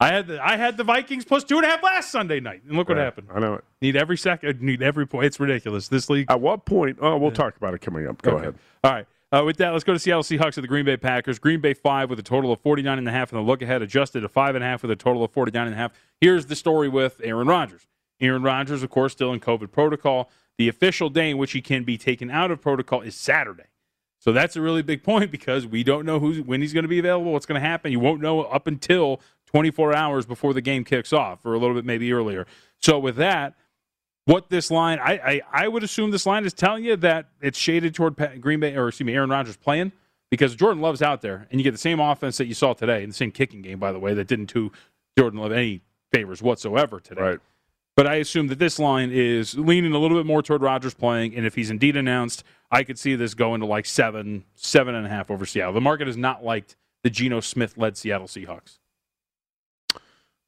I 0.00 0.08
had 0.08 0.26
the 0.28 0.42
I 0.44 0.56
had 0.56 0.76
the 0.76 0.84
Vikings 0.84 1.24
plus 1.26 1.44
two 1.44 1.56
and 1.56 1.64
a 1.64 1.68
half 1.68 1.82
last 1.82 2.10
Sunday 2.10 2.40
night, 2.40 2.62
and 2.66 2.76
look 2.76 2.88
what 2.88 2.98
happened. 2.98 3.28
I 3.34 3.38
know 3.38 3.54
it. 3.54 3.64
Need 3.82 3.96
every 3.96 4.16
second. 4.16 4.60
Need 4.62 4.82
every 4.82 5.06
point. 5.06 5.26
It's 5.26 5.38
ridiculous. 5.38 5.88
This 5.88 6.08
league. 6.08 6.30
At 6.30 6.40
what 6.40 6.64
point? 6.64 6.98
Oh, 7.02 7.16
we'll 7.18 7.30
talk 7.32 7.56
about 7.56 7.74
it 7.74 7.80
coming 7.80 8.06
up. 8.08 8.20
Go 8.22 8.32
Okay. 8.32 8.40
ahead. 8.40 8.54
All 8.82 8.92
right. 8.92 9.06
Uh, 9.32 9.42
with 9.44 9.56
that, 9.56 9.70
let's 9.70 9.82
go 9.82 9.94
to 9.94 9.98
Seattle 9.98 10.22
Seahawks 10.22 10.58
at 10.58 10.62
the 10.62 10.68
Green 10.68 10.84
Bay 10.84 10.98
Packers. 10.98 11.38
Green 11.38 11.60
Bay 11.60 11.72
five 11.72 12.10
with 12.10 12.18
a 12.18 12.22
total 12.22 12.52
of 12.52 12.60
49 12.60 12.98
and 12.98 13.08
a 13.08 13.12
half, 13.12 13.32
and 13.32 13.38
the 13.38 13.42
look 13.42 13.62
ahead 13.62 13.80
adjusted 13.80 14.20
to 14.20 14.28
five 14.28 14.54
and 14.54 14.62
a 14.62 14.66
half 14.66 14.82
with 14.82 14.90
a 14.90 14.96
total 14.96 15.24
of 15.24 15.32
49 15.32 15.66
and 15.66 15.74
a 15.74 15.78
half. 15.78 15.92
Here's 16.20 16.46
the 16.46 16.56
story 16.56 16.88
with 16.88 17.18
Aaron 17.24 17.48
Rodgers. 17.48 17.86
Aaron 18.20 18.42
Rodgers, 18.42 18.82
of 18.82 18.90
course, 18.90 19.12
still 19.12 19.32
in 19.32 19.40
COVID 19.40 19.72
protocol. 19.72 20.30
The 20.58 20.68
official 20.68 21.08
day 21.08 21.30
in 21.30 21.38
which 21.38 21.52
he 21.52 21.62
can 21.62 21.82
be 21.82 21.96
taken 21.96 22.30
out 22.30 22.50
of 22.50 22.60
protocol 22.60 23.00
is 23.00 23.16
Saturday. 23.16 23.64
So 24.18 24.32
that's 24.32 24.54
a 24.54 24.60
really 24.60 24.82
big 24.82 25.02
point 25.02 25.30
because 25.30 25.66
we 25.66 25.82
don't 25.82 26.04
know 26.04 26.20
who's 26.20 26.42
when 26.42 26.60
he's 26.60 26.74
going 26.74 26.84
to 26.84 26.88
be 26.88 26.98
available, 26.98 27.32
what's 27.32 27.46
going 27.46 27.60
to 27.60 27.66
happen. 27.66 27.90
You 27.90 28.00
won't 28.00 28.20
know 28.20 28.42
up 28.42 28.66
until 28.66 29.20
24 29.46 29.96
hours 29.96 30.26
before 30.26 30.52
the 30.52 30.60
game 30.60 30.84
kicks 30.84 31.12
off, 31.12 31.44
or 31.44 31.54
a 31.54 31.58
little 31.58 31.74
bit 31.74 31.86
maybe 31.86 32.12
earlier. 32.12 32.46
So 32.76 32.98
with 32.98 33.16
that, 33.16 33.54
what 34.24 34.48
this 34.50 34.70
line, 34.70 34.98
I, 34.98 35.12
I, 35.12 35.40
I 35.64 35.68
would 35.68 35.82
assume 35.82 36.10
this 36.10 36.26
line 36.26 36.44
is 36.44 36.52
telling 36.52 36.84
you 36.84 36.96
that 36.96 37.26
it's 37.40 37.58
shaded 37.58 37.94
toward 37.94 38.16
Green 38.40 38.60
Bay, 38.60 38.76
or 38.76 38.88
excuse 38.88 39.06
me, 39.06 39.14
Aaron 39.14 39.30
Rodgers 39.30 39.56
playing 39.56 39.92
because 40.30 40.54
Jordan 40.54 40.80
Love's 40.80 41.02
out 41.02 41.20
there, 41.20 41.46
and 41.50 41.60
you 41.60 41.64
get 41.64 41.72
the 41.72 41.78
same 41.78 42.00
offense 42.00 42.38
that 42.38 42.46
you 42.46 42.54
saw 42.54 42.72
today, 42.72 43.02
and 43.02 43.12
the 43.12 43.16
same 43.16 43.30
kicking 43.30 43.62
game, 43.62 43.78
by 43.78 43.92
the 43.92 43.98
way, 43.98 44.14
that 44.14 44.28
didn't 44.28 44.52
do 44.52 44.72
Jordan 45.18 45.40
Love 45.40 45.52
any 45.52 45.82
favors 46.12 46.40
whatsoever 46.40 47.00
today. 47.00 47.20
Right. 47.20 47.38
But 47.94 48.06
I 48.06 48.14
assume 48.16 48.46
that 48.46 48.58
this 48.58 48.78
line 48.78 49.10
is 49.12 49.58
leaning 49.58 49.92
a 49.92 49.98
little 49.98 50.16
bit 50.16 50.24
more 50.24 50.42
toward 50.42 50.62
Rodgers 50.62 50.94
playing, 50.94 51.34
and 51.34 51.44
if 51.44 51.54
he's 51.54 51.70
indeed 51.70 51.96
announced, 51.96 52.44
I 52.70 52.84
could 52.84 52.98
see 52.98 53.14
this 53.16 53.34
going 53.34 53.60
to 53.60 53.66
like 53.66 53.84
seven, 53.84 54.44
seven 54.54 54.94
and 54.94 55.04
a 55.04 55.10
half 55.10 55.30
over 55.30 55.44
Seattle. 55.44 55.74
The 55.74 55.80
market 55.82 56.06
has 56.06 56.16
not 56.16 56.42
liked 56.42 56.76
the 57.02 57.10
Geno 57.10 57.40
Smith 57.40 57.76
led 57.76 57.98
Seattle 57.98 58.26
Seahawks. 58.28 58.78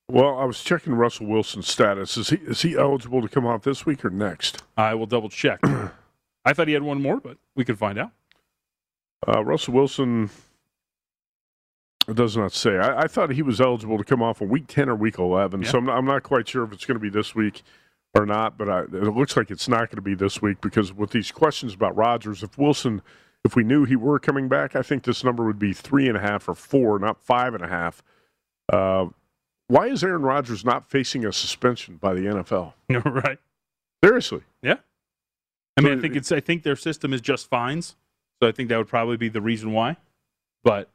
Well, 0.09 0.39
I 0.39 0.45
was 0.45 0.63
checking 0.63 0.95
Russell 0.95 1.27
Wilson's 1.27 1.67
status. 1.69 2.17
Is 2.17 2.31
he 2.31 2.37
is 2.37 2.63
he 2.63 2.77
eligible 2.77 3.23
to 3.23 3.29
come 3.29 3.47
off 3.47 3.63
this 3.63 3.87
week 3.87 4.05
or 4.05 4.11
next? 4.11 4.63
I 4.77 4.95
will 4.95 5.07
double 5.07 5.31
check. 5.31 5.61
I 6.45 6.53
thought 6.53 6.69
he 6.69 6.75
had 6.75 6.83
one 6.83 7.01
more, 7.01 7.21
but 7.21 7.39
we 7.55 7.65
can 7.65 7.77
find 7.77 7.99
out. 7.99 8.11
Uh, 9.27 9.43
Russell 9.43 9.73
Wilson 9.73 10.29
does 12.13 12.37
not 12.37 12.53
say. 12.53 12.77
I, 12.77 13.03
I 13.03 13.07
thought 13.07 13.31
he 13.31 13.41
was 13.41 13.63
eligible 13.63 13.97
to 13.97 14.05
come 14.05 14.23
off 14.23 14.43
in 14.43 14.51
week 14.51 14.67
ten 14.67 14.91
or 14.91 14.95
week 14.95 15.19
eleven. 15.19 15.63
Yeah. 15.63 15.71
So 15.71 15.79
I'm 15.79 15.87
not, 15.87 15.97
I'm 15.97 16.05
not 16.05 16.23
quite 16.23 16.49
sure 16.49 16.65
if 16.65 16.73
it's 16.73 16.85
going 16.85 16.97
to 16.97 17.01
be 17.01 17.09
this 17.09 17.35
week 17.35 17.63
or 18.15 18.27
not. 18.27 18.59
But 18.59 18.69
I, 18.69 18.81
it 18.81 18.93
looks 18.93 19.39
like 19.39 19.51
it's 19.51 19.69
not 19.69 19.89
going 19.89 19.97
to 19.97 20.03
be 20.03 20.15
this 20.15 20.43
week 20.43 20.61
because 20.61 20.93
with 20.93 21.11
these 21.11 21.33
questions 21.33 21.73
about 21.73 21.97
Rodgers, 21.97 22.43
if 22.43 22.59
Wilson, 22.59 23.01
if 23.43 23.57
we 23.57 23.65
knew 23.65 23.85
he 23.87 23.97
were 23.97 24.19
coming 24.19 24.49
back, 24.49 24.77
I 24.77 24.83
think 24.83 25.05
this 25.05 25.25
number 25.25 25.45
would 25.47 25.59
be 25.59 25.73
three 25.73 26.09
and 26.09 26.17
a 26.19 26.21
half 26.21 26.47
or 26.47 26.55
four, 26.55 26.99
not 26.99 27.23
five 27.23 27.55
and 27.55 27.65
a 27.65 27.69
half. 27.69 28.03
Uh, 28.71 29.07
why 29.69 29.87
is 29.89 30.03
Aaron 30.05 30.23
Rodgers 30.23 30.65
not 30.65 30.89
facing 30.91 31.25
a 31.25 31.33
suspension 31.33 31.97
by 31.97 32.15
the 32.15 32.21
NFL? 32.23 32.73
right. 33.25 33.39
Seriously. 34.05 34.43
Yeah. 34.63 34.77
I 35.77 35.81
mean, 35.81 35.93
So 35.95 35.99
I 35.99 36.01
think 36.03 36.17
it's. 36.17 36.33
I 36.33 36.41
think 36.41 36.63
their 36.63 36.77
system 36.77 37.13
is 37.13 37.21
just 37.21 37.49
fines, 37.49 37.97
so 38.43 38.49
I 38.49 38.53
think 38.53 38.69
that 38.69 38.77
would 38.79 38.89
probably 38.89 39.17
be 39.17 39.29
the 39.29 39.41
reason 39.41 39.73
why. 39.73 39.97
But 40.63 40.89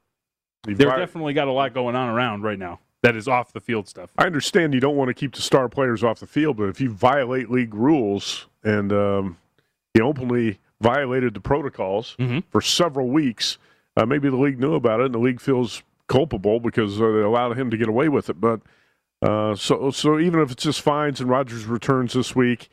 He 0.67 0.73
they're 0.73 0.89
vi- 0.89 0.97
definitely 0.99 1.33
got 1.33 1.47
a 1.47 1.51
lot 1.51 1.73
going 1.73 1.95
on 1.95 2.09
around 2.09 2.43
right 2.43 2.57
now 2.59 2.79
that 3.03 3.15
is 3.15 3.27
off 3.27 3.51
the 3.53 3.59
field 3.59 3.87
stuff. 3.87 4.11
I 4.17 4.25
understand 4.25 4.73
you 4.73 4.79
don't 4.79 4.95
want 4.95 5.09
to 5.09 5.13
keep 5.13 5.33
the 5.35 5.41
star 5.41 5.67
players 5.69 6.03
off 6.03 6.19
the 6.19 6.27
field, 6.27 6.57
but 6.57 6.69
if 6.69 6.79
you 6.81 6.89
violate 6.91 7.49
league 7.49 7.73
rules 7.73 8.47
and 8.63 8.91
um, 8.93 9.37
he 9.93 10.01
openly 10.01 10.59
violated 10.81 11.33
the 11.33 11.39
protocols 11.41 12.15
Mhm. 12.19 12.43
for 12.49 12.61
several 12.61 13.09
weeks, 13.09 13.57
uh, 13.97 14.05
maybe 14.05 14.29
the 14.29 14.35
league 14.37 14.59
knew 14.59 14.75
about 14.75 14.99
it 15.01 15.07
and 15.07 15.13
the 15.15 15.19
league 15.19 15.39
feels 15.41 15.81
culpable 16.09 16.59
because 16.59 16.99
uh, 16.99 17.09
they 17.11 17.21
allowed 17.21 17.57
him 17.57 17.71
to 17.71 17.77
get 17.77 17.87
away 17.87 18.09
with 18.09 18.29
it. 18.29 18.41
But 18.41 18.59
uh, 19.21 19.55
so, 19.55 19.91
so 19.91 20.19
even 20.19 20.41
if 20.41 20.51
it's 20.51 20.63
just 20.63 20.81
fines 20.81 21.21
and 21.21 21.29
Rodgers 21.29 21.65
returns 21.65 22.13
this 22.13 22.35
week, 22.35 22.67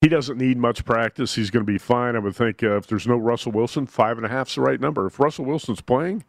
he 0.00 0.08
doesn't 0.08 0.38
need 0.38 0.56
much 0.56 0.84
practice. 0.84 1.34
He's 1.34 1.50
going 1.50 1.66
to 1.66 1.70
be 1.70 1.78
fine. 1.78 2.16
I 2.16 2.20
would 2.20 2.36
think 2.36 2.62
uh, 2.62 2.76
if 2.76 2.86
there's 2.86 3.06
no 3.06 3.16
Russell 3.16 3.52
Wilson, 3.52 3.84
five 3.84 4.16
and 4.16 4.24
a 4.24 4.28
half's 4.28 4.54
the 4.54 4.62
right 4.62 4.80
number. 4.80 5.06
If 5.06 5.18
Russell 5.18 5.44
Wilson's 5.44 5.80
playing, 5.80 6.24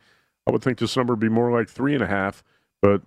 I 0.47 0.51
would 0.51 0.63
think 0.63 0.79
this 0.79 0.97
number 0.97 1.13
would 1.13 1.19
be 1.19 1.29
more 1.29 1.51
like 1.51 1.69
three 1.69 1.93
and 1.93 2.03
a 2.03 2.07
half. 2.07 2.43
But 2.81 3.03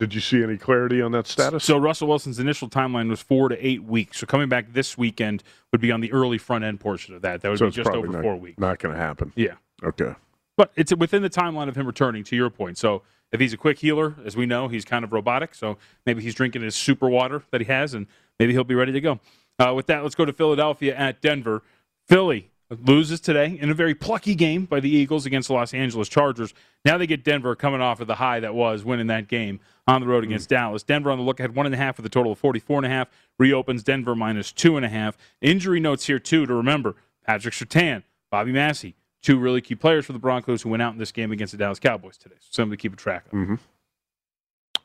did 0.00 0.12
you 0.12 0.20
see 0.20 0.42
any 0.42 0.58
clarity 0.58 1.00
on 1.00 1.12
that 1.12 1.26
status? 1.26 1.64
So 1.64 1.78
Russell 1.78 2.08
Wilson's 2.08 2.38
initial 2.38 2.68
timeline 2.68 3.08
was 3.08 3.22
four 3.22 3.48
to 3.48 3.66
eight 3.66 3.84
weeks. 3.84 4.18
So 4.18 4.26
coming 4.26 4.48
back 4.48 4.72
this 4.72 4.98
weekend 4.98 5.42
would 5.72 5.80
be 5.80 5.90
on 5.90 6.00
the 6.00 6.12
early 6.12 6.36
front 6.36 6.64
end 6.64 6.80
portion 6.80 7.14
of 7.14 7.22
that. 7.22 7.40
That 7.40 7.48
would 7.48 7.58
So 7.58 7.66
be 7.66 7.72
just 7.72 7.88
over 7.88 8.08
not, 8.08 8.22
four 8.22 8.36
weeks. 8.36 8.58
Not 8.58 8.80
going 8.80 8.94
to 8.94 9.00
happen. 9.00 9.32
Yeah. 9.36 9.54
Okay. 9.82 10.14
But 10.56 10.72
it's 10.76 10.94
within 10.94 11.22
the 11.22 11.30
timeline 11.30 11.68
of 11.68 11.76
him 11.76 11.86
returning, 11.86 12.24
to 12.24 12.36
your 12.36 12.50
point. 12.50 12.78
So 12.78 13.02
if 13.32 13.40
he's 13.40 13.52
a 13.52 13.56
quick 13.56 13.78
healer, 13.78 14.14
as 14.24 14.36
we 14.36 14.46
know, 14.46 14.68
he's 14.68 14.84
kind 14.84 15.04
of 15.04 15.12
robotic. 15.12 15.54
So 15.54 15.78
maybe 16.06 16.22
he's 16.22 16.34
drinking 16.34 16.62
his 16.62 16.74
super 16.74 17.08
water 17.08 17.42
that 17.50 17.60
he 17.60 17.66
has, 17.66 17.94
and 17.94 18.06
maybe 18.38 18.52
he'll 18.52 18.64
be 18.64 18.74
ready 18.74 18.92
to 18.92 19.00
go. 19.00 19.20
Uh, 19.58 19.72
with 19.74 19.86
that, 19.86 20.02
let's 20.02 20.14
go 20.14 20.24
to 20.24 20.32
Philadelphia 20.32 20.94
at 20.94 21.20
Denver. 21.20 21.62
Philly 22.06 22.50
loses 22.70 23.20
today 23.20 23.58
in 23.60 23.70
a 23.70 23.74
very 23.74 23.94
plucky 23.94 24.34
game 24.34 24.64
by 24.64 24.80
the 24.80 24.88
Eagles 24.88 25.26
against 25.26 25.48
the 25.48 25.54
Los 25.54 25.74
Angeles 25.74 26.08
Chargers. 26.08 26.54
Now 26.84 26.98
they 26.98 27.06
get 27.06 27.24
Denver 27.24 27.54
coming 27.54 27.80
off 27.80 28.00
of 28.00 28.06
the 28.06 28.16
high 28.16 28.40
that 28.40 28.54
was 28.54 28.84
winning 28.84 29.06
that 29.08 29.28
game 29.28 29.60
on 29.86 30.00
the 30.00 30.06
road 30.06 30.24
against 30.24 30.48
Dallas. 30.48 30.82
Denver 30.82 31.10
on 31.10 31.18
the 31.18 31.24
look 31.24 31.40
ahead 31.40 31.54
one 31.54 31.66
and 31.66 31.74
a 31.74 31.78
half 31.78 31.96
with 31.96 32.06
a 32.06 32.10
total 32.10 32.32
of 32.32 32.38
44 32.38 32.78
and 32.78 32.86
a 32.86 32.88
half. 32.88 33.08
Reopens 33.38 33.82
Denver 33.82 34.14
minus 34.14 34.52
two 34.52 34.76
and 34.76 34.84
a 34.84 34.88
half. 34.88 35.16
Injury 35.40 35.80
notes 35.80 36.06
here 36.06 36.18
too 36.18 36.46
to 36.46 36.54
remember. 36.54 36.96
Patrick 37.24 37.54
Surtain, 37.54 38.02
Bobby 38.30 38.52
Massie, 38.52 38.94
two 39.24 39.38
really 39.38 39.60
key 39.60 39.74
players 39.74 40.04
for 40.06 40.12
the 40.12 40.18
Broncos 40.18 40.62
who 40.62 40.68
went 40.68 40.82
out 40.82 40.92
in 40.92 40.98
this 40.98 41.10
game 41.12 41.32
against 41.32 41.52
the 41.52 41.58
Dallas 41.58 41.78
Cowboys 41.80 42.16
today. 42.18 42.36
So 42.40 42.48
something 42.50 42.70
to 42.72 42.76
keep 42.80 42.92
a 42.92 42.96
track 42.96 43.24
of. 43.26 43.32
hmm 43.32 43.54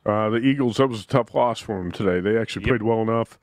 Uh, 0.06 0.30
the 0.30 0.38
Eagles, 0.38 0.78
that 0.78 0.86
was 0.88 1.04
a 1.04 1.06
tough 1.06 1.34
loss 1.34 1.60
for 1.60 1.76
them 1.78 1.92
today. 1.92 2.20
They 2.20 2.38
actually 2.40 2.64
Yep. 2.64 2.68
played 2.70 2.82
well 2.82 3.02
enough, 3.02 3.38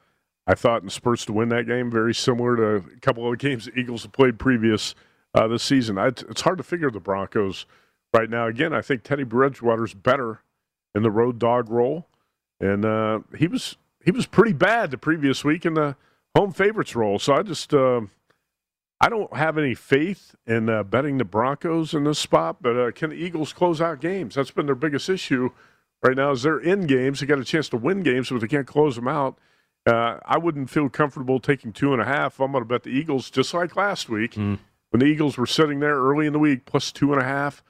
I 0.47 0.55
thought, 0.55 0.81
in 0.81 0.89
spurts 0.89 1.23
to 1.25 1.33
win 1.33 1.49
that 1.49 1.67
game. 1.67 1.91
Very 1.91 2.15
similar 2.15 2.55
to 2.55 2.75
a 2.95 2.99
couple 2.99 3.31
of 3.31 3.37
games 3.37 3.65
the 3.65 3.77
Eagles 3.79 4.03
have 4.03 4.11
played 4.11 4.39
previous 4.39 4.95
uh, 5.35 5.47
this 5.47 5.61
season. 5.61 5.99
I, 5.99 6.07
it's 6.07 6.41
hard 6.41 6.57
to 6.57 6.63
figure 6.63 6.89
the 6.89 6.99
Broncos 6.99 7.67
right 8.11 8.27
now. 8.29 8.47
Again, 8.47 8.73
I 8.73 8.81
think 8.81 9.03
Teddy 9.03 9.23
Bridgewater's 9.23 9.93
better 9.93 10.41
in 10.95 11.03
the 11.03 11.11
road 11.11 11.37
dog 11.37 11.69
role, 11.69 12.07
and 12.59 12.83
uh, 12.85 13.19
he 13.37 13.47
was 13.47 13.77
he 14.03 14.09
was 14.09 14.25
pretty 14.25 14.53
bad 14.53 14.89
the 14.89 14.97
previous 14.97 15.43
week 15.43 15.63
in 15.63 15.75
the 15.75 15.95
home 16.35 16.53
favorites 16.53 16.95
role. 16.95 17.19
So 17.19 17.35
I 17.35 17.43
just 17.43 17.71
um 17.75 18.09
I 18.99 19.09
don't 19.09 19.35
have 19.35 19.57
any 19.57 19.75
faith 19.75 20.35
in 20.47 20.69
uh, 20.69 20.83
betting 20.83 21.17
the 21.17 21.25
Broncos 21.25 21.93
in 21.93 22.03
this 22.03 22.17
spot, 22.17 22.57
but 22.61 22.77
uh, 22.77 22.91
can 22.91 23.11
the 23.11 23.15
Eagles 23.15 23.53
close 23.53 23.79
out 23.79 24.01
games? 24.01 24.35
That's 24.35 24.51
been 24.51 24.65
their 24.65 24.75
biggest 24.75 25.07
issue 25.07 25.51
right 26.01 26.15
now. 26.15 26.31
Is 26.31 26.43
they're 26.43 26.59
in 26.59 26.87
games, 26.87 27.19
they 27.19 27.27
got 27.27 27.39
a 27.39 27.45
chance 27.45 27.69
to 27.69 27.77
win 27.77 28.01
games, 28.01 28.29
but 28.29 28.41
they 28.41 28.47
can't 28.47 28.65
close 28.65 28.95
them 28.95 29.07
out. 29.07 29.37
Uh, 29.85 30.19
I 30.25 30.37
wouldn't 30.37 30.69
feel 30.69 30.89
comfortable 30.89 31.39
taking 31.39 31.71
two 31.71 31.93
and 31.93 32.01
a 32.01 32.05
half. 32.05 32.39
I'm 32.39 32.51
going 32.51 32.63
to 32.63 32.67
bet 32.67 32.83
the 32.83 32.89
Eagles, 32.89 33.29
just 33.29 33.53
like 33.53 33.75
last 33.75 34.09
week 34.09 34.35
when 34.89 34.99
the 34.99 35.05
Eagles 35.05 35.37
were 35.37 35.45
sitting 35.45 35.79
there 35.79 35.95
early 35.95 36.25
in 36.25 36.33
the 36.33 36.39
week, 36.39 36.65
plus 36.65 36.91
two 36.91 37.13
and 37.13 37.21
a 37.21 37.25
half 37.25 37.63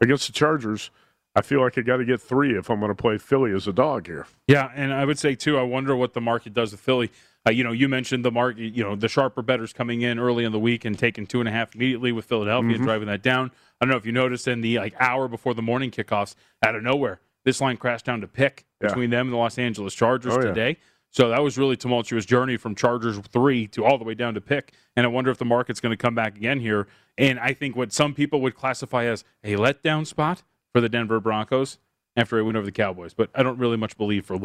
against 0.00 0.26
the 0.26 0.32
Chargers. 0.32 0.90
I 1.34 1.42
feel 1.42 1.62
like 1.62 1.76
I 1.76 1.80
got 1.80 1.96
to 1.96 2.04
get 2.04 2.20
three 2.22 2.56
if 2.56 2.70
I'm 2.70 2.78
going 2.78 2.90
to 2.90 2.94
play 2.94 3.18
Philly 3.18 3.52
as 3.52 3.66
a 3.66 3.72
dog 3.72 4.06
here. 4.06 4.26
Yeah, 4.46 4.70
and 4.74 4.92
I 4.92 5.04
would 5.04 5.18
say 5.18 5.34
too. 5.34 5.58
I 5.58 5.62
wonder 5.62 5.96
what 5.96 6.12
the 6.12 6.20
market 6.20 6.54
does 6.54 6.70
with 6.70 6.80
Philly. 6.80 7.10
Uh, 7.46 7.50
you 7.50 7.62
know, 7.62 7.72
you 7.72 7.88
mentioned 7.88 8.24
the 8.24 8.30
market. 8.30 8.74
You 8.74 8.82
know, 8.84 8.96
the 8.96 9.08
sharper 9.08 9.42
bettors 9.42 9.72
coming 9.72 10.00
in 10.02 10.18
early 10.18 10.44
in 10.44 10.52
the 10.52 10.58
week 10.58 10.84
and 10.84 10.98
taking 10.98 11.26
two 11.26 11.40
and 11.40 11.48
a 11.48 11.52
half 11.52 11.74
immediately 11.74 12.10
with 12.12 12.24
Philadelphia, 12.24 12.78
Mhm. 12.78 12.82
driving 12.84 13.08
that 13.08 13.22
down. 13.22 13.50
I 13.80 13.84
don't 13.84 13.90
know 13.90 13.96
if 13.96 14.06
you 14.06 14.12
noticed 14.12 14.48
in 14.48 14.60
the 14.62 14.78
like 14.78 14.94
hour 14.98 15.28
before 15.28 15.52
the 15.54 15.62
morning 15.62 15.90
kickoffs, 15.90 16.34
out 16.64 16.74
of 16.74 16.82
nowhere, 16.82 17.20
this 17.44 17.60
line 17.60 17.76
crashed 17.76 18.06
down 18.06 18.20
to 18.22 18.26
pick 18.28 18.64
Yeah. 18.80 18.88
between 18.88 19.10
them 19.10 19.26
and 19.26 19.34
the 19.34 19.36
Los 19.38 19.58
Angeles 19.58 19.94
Chargers 19.94 20.32
Oh, 20.34 20.40
yeah. 20.40 20.46
today. 20.48 20.76
So 21.10 21.28
that 21.28 21.42
was 21.44 21.56
really 21.58 21.76
tumultuous 21.76 22.24
journey 22.26 22.56
from 22.56 22.74
Chargers 22.74 23.18
three 23.18 23.66
to 23.68 23.84
all 23.84 23.98
the 23.98 24.04
way 24.04 24.14
down 24.14 24.34
to 24.34 24.40
pick. 24.40 24.72
And 24.96 25.04
I 25.06 25.08
wonder 25.08 25.30
if 25.30 25.38
the 25.38 25.44
market's 25.44 25.80
going 25.80 25.92
to 25.92 25.96
come 25.96 26.14
back 26.14 26.36
again 26.36 26.58
here. 26.60 26.88
And 27.16 27.38
I 27.38 27.52
think 27.52 27.76
what 27.76 27.92
some 27.92 28.14
people 28.14 28.40
would 28.40 28.54
classify 28.56 29.04
as 29.04 29.22
a 29.44 29.54
letdown 29.54 30.06
spot 30.06 30.42
for 30.72 30.80
the 30.80 30.88
Denver 30.88 31.20
Broncos 31.20 31.78
after 32.16 32.38
a 32.38 32.44
win 32.44 32.56
over 32.56 32.66
the 32.66 32.72
Cowboys. 32.72 33.14
But 33.14 33.30
I 33.34 33.44
don't 33.44 33.58
really 33.58 33.76
much 33.76 33.96
believe 33.96 34.24
for 34.24 34.36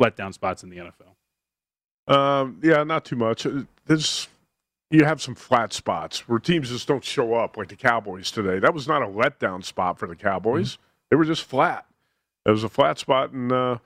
letdown 0.00 0.32
spots 0.32 0.62
in 0.62 0.68
the 0.70 0.76
NFL. 0.78 1.16
Um, 2.08 2.60
yeah, 2.62 2.84
not 2.84 3.04
too 3.04 3.16
much. 3.16 3.46
Uh, 3.46 3.62
There's 3.86 4.28
you 4.90 5.04
have 5.04 5.22
some 5.22 5.34
flat 5.34 5.72
spots 5.72 6.28
where 6.28 6.38
teams 6.38 6.68
just 6.68 6.86
don't 6.86 7.04
show 7.04 7.34
up, 7.34 7.56
like 7.56 7.68
the 7.68 7.76
Cowboys 7.76 8.30
today. 8.30 8.58
That 8.58 8.74
was 8.74 8.86
not 8.86 9.02
a 9.02 9.06
letdown 9.06 9.64
spot 9.64 9.98
for 9.98 10.06
the 10.06 10.16
Cowboys. 10.16 10.78
They 11.10 11.16
were 11.16 11.24
just 11.24 11.44
flat. 11.44 11.86
It 12.46 12.50
was 12.50 12.64
a 12.64 12.68
flat 12.68 12.98
spot, 12.98 13.32
and 13.32 13.50
uh, 13.52 13.78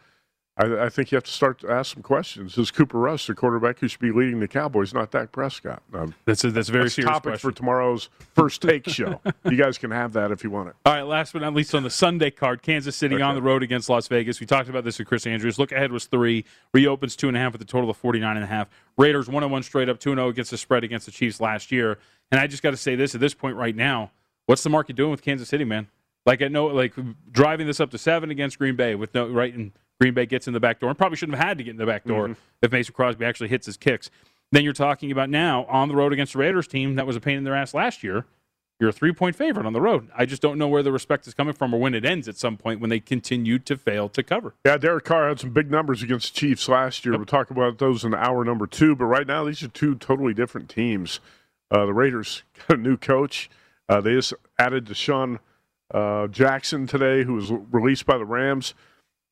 I, 0.58 0.86
I 0.86 0.88
think 0.88 1.12
you 1.12 1.16
have 1.16 1.24
to 1.24 1.32
start 1.32 1.60
to 1.60 1.70
ask 1.70 1.92
some 1.92 2.02
questions. 2.02 2.56
Is 2.56 2.70
Cooper 2.70 2.98
Rush 2.98 3.26
the 3.26 3.34
quarterback 3.34 3.78
who 3.78 3.88
should 3.88 4.00
be 4.00 4.10
leading 4.10 4.40
the 4.40 4.48
Cowboys, 4.48 4.94
not 4.94 5.10
Dak 5.10 5.30
Prescott? 5.30 5.82
Um, 5.92 6.14
That's 6.24 6.44
a, 6.44 6.50
that's 6.50 6.70
a 6.70 6.72
very 6.72 6.84
that's 6.84 6.94
serious 6.94 7.10
topic 7.10 7.32
question. 7.32 7.50
for 7.50 7.56
tomorrow's 7.56 8.08
first 8.34 8.62
take 8.62 8.88
show. 8.88 9.20
you 9.44 9.56
guys 9.56 9.76
can 9.76 9.90
have 9.90 10.14
that 10.14 10.30
if 10.30 10.42
you 10.42 10.50
want 10.50 10.70
it. 10.70 10.76
All 10.86 10.94
right, 10.94 11.02
last 11.02 11.34
but 11.34 11.42
not 11.42 11.52
least 11.52 11.74
on 11.74 11.82
the 11.82 11.90
Sunday 11.90 12.30
card, 12.30 12.62
Kansas 12.62 12.96
City 12.96 13.20
on 13.20 13.34
the 13.34 13.42
road 13.42 13.62
against 13.62 13.90
Las 13.90 14.08
Vegas. 14.08 14.40
We 14.40 14.46
talked 14.46 14.70
about 14.70 14.84
this 14.84 14.98
with 14.98 15.08
Chris 15.08 15.26
Andrews. 15.26 15.58
Look 15.58 15.72
ahead 15.72 15.92
was 15.92 16.06
three, 16.06 16.44
reopens 16.72 17.16
two 17.16 17.28
and 17.28 17.36
a 17.36 17.40
half 17.40 17.52
with 17.52 17.60
a 17.60 17.66
total 17.66 17.90
of 17.90 17.96
49 17.98 18.36
and 18.36 18.44
a 18.44 18.48
half. 18.48 18.68
Raiders 18.96 19.28
one 19.28 19.42
and 19.42 19.52
one 19.52 19.62
straight 19.62 19.90
up, 19.90 20.00
two 20.00 20.10
and 20.12 20.18
zero 20.18 20.28
against 20.30 20.50
the 20.52 20.58
spread 20.58 20.84
against 20.84 21.04
the 21.04 21.12
Chiefs 21.12 21.38
last 21.38 21.70
year. 21.70 21.98
And 22.30 22.40
I 22.40 22.46
just 22.46 22.62
got 22.62 22.70
to 22.70 22.76
say 22.78 22.96
this 22.96 23.14
at 23.14 23.20
this 23.20 23.34
point 23.34 23.56
right 23.56 23.76
now, 23.76 24.10
what's 24.46 24.62
the 24.62 24.70
market 24.70 24.96
doing 24.96 25.10
with 25.10 25.22
Kansas 25.22 25.48
City, 25.48 25.64
man? 25.64 25.88
Like 26.24 26.40
I 26.42 26.48
know, 26.48 26.66
like 26.66 26.94
driving 27.30 27.66
this 27.66 27.78
up 27.78 27.90
to 27.90 27.98
seven 27.98 28.30
against 28.30 28.58
Green 28.58 28.74
Bay 28.74 28.94
with 28.94 29.14
no 29.14 29.28
right, 29.28 29.54
and 29.54 29.70
Green 30.00 30.14
Bay 30.14 30.26
gets 30.26 30.46
in 30.46 30.52
the 30.52 30.60
back 30.60 30.80
door, 30.80 30.90
and 30.90 30.98
probably 30.98 31.16
shouldn't 31.16 31.38
have 31.38 31.46
had 31.48 31.58
to 31.58 31.64
get 31.64 31.70
in 31.70 31.76
the 31.78 31.86
back 31.86 32.04
door 32.04 32.28
Mhm. 32.28 32.36
if 32.62 32.72
Mason 32.72 32.94
Crosby 32.94 33.24
actually 33.24 33.48
hits 33.48 33.66
his 33.66 33.76
kicks. 33.76 34.10
Then 34.52 34.62
you're 34.62 34.72
talking 34.72 35.10
about 35.10 35.30
now 35.30 35.64
on 35.64 35.88
the 35.88 35.96
road 35.96 36.12
against 36.12 36.34
the 36.34 36.38
Raiders 36.38 36.66
team 36.66 36.94
that 36.96 37.06
was 37.06 37.16
a 37.16 37.20
pain 37.20 37.38
in 37.38 37.44
their 37.44 37.54
ass 37.54 37.74
last 37.74 38.02
year. 38.04 38.26
You're 38.78 38.90
a 38.90 38.92
three 38.92 39.12
point 39.12 39.34
favorite 39.36 39.64
on 39.64 39.72
the 39.72 39.80
road. 39.80 40.08
I 40.14 40.26
just 40.26 40.42
don't 40.42 40.58
know 40.58 40.68
where 40.68 40.82
the 40.82 40.92
respect 40.92 41.26
is 41.26 41.32
coming 41.32 41.54
from 41.54 41.72
or 41.72 41.80
when 41.80 41.94
it 41.94 42.04
ends 42.04 42.28
at 42.28 42.36
some 42.36 42.58
point 42.58 42.78
when 42.78 42.90
they 42.90 43.00
continue 43.00 43.58
to 43.60 43.74
fail 43.76 44.10
to 44.10 44.22
cover. 44.22 44.52
Yeah, 44.66 44.76
Derek 44.76 45.04
Carr 45.04 45.28
had 45.28 45.40
some 45.40 45.50
big 45.50 45.70
numbers 45.70 46.02
against 46.02 46.34
the 46.34 46.40
Chiefs 46.40 46.68
last 46.68 47.06
year. 47.06 47.16
We'll 47.16 47.24
talk 47.24 47.50
about 47.50 47.78
those 47.78 48.04
in 48.04 48.14
hour 48.14 48.44
number 48.44 48.66
two. 48.66 48.94
But 48.94 49.06
right 49.06 49.26
now, 49.26 49.44
these 49.44 49.62
are 49.62 49.68
two 49.68 49.94
totally 49.94 50.34
different 50.34 50.68
teams. 50.68 51.20
Uh, 51.70 51.86
the 51.86 51.94
Raiders 51.94 52.42
got 52.68 52.76
a 52.78 52.80
new 52.80 52.98
coach. 52.98 53.48
Uh, 53.88 54.02
they 54.02 54.12
just 54.12 54.34
added 54.58 54.84
DeSean 54.84 55.38
uh, 55.94 56.26
Jackson 56.26 56.86
today, 56.86 57.24
who 57.24 57.32
was 57.34 57.50
released 57.50 58.04
by 58.04 58.18
the 58.18 58.26
Rams. 58.26 58.74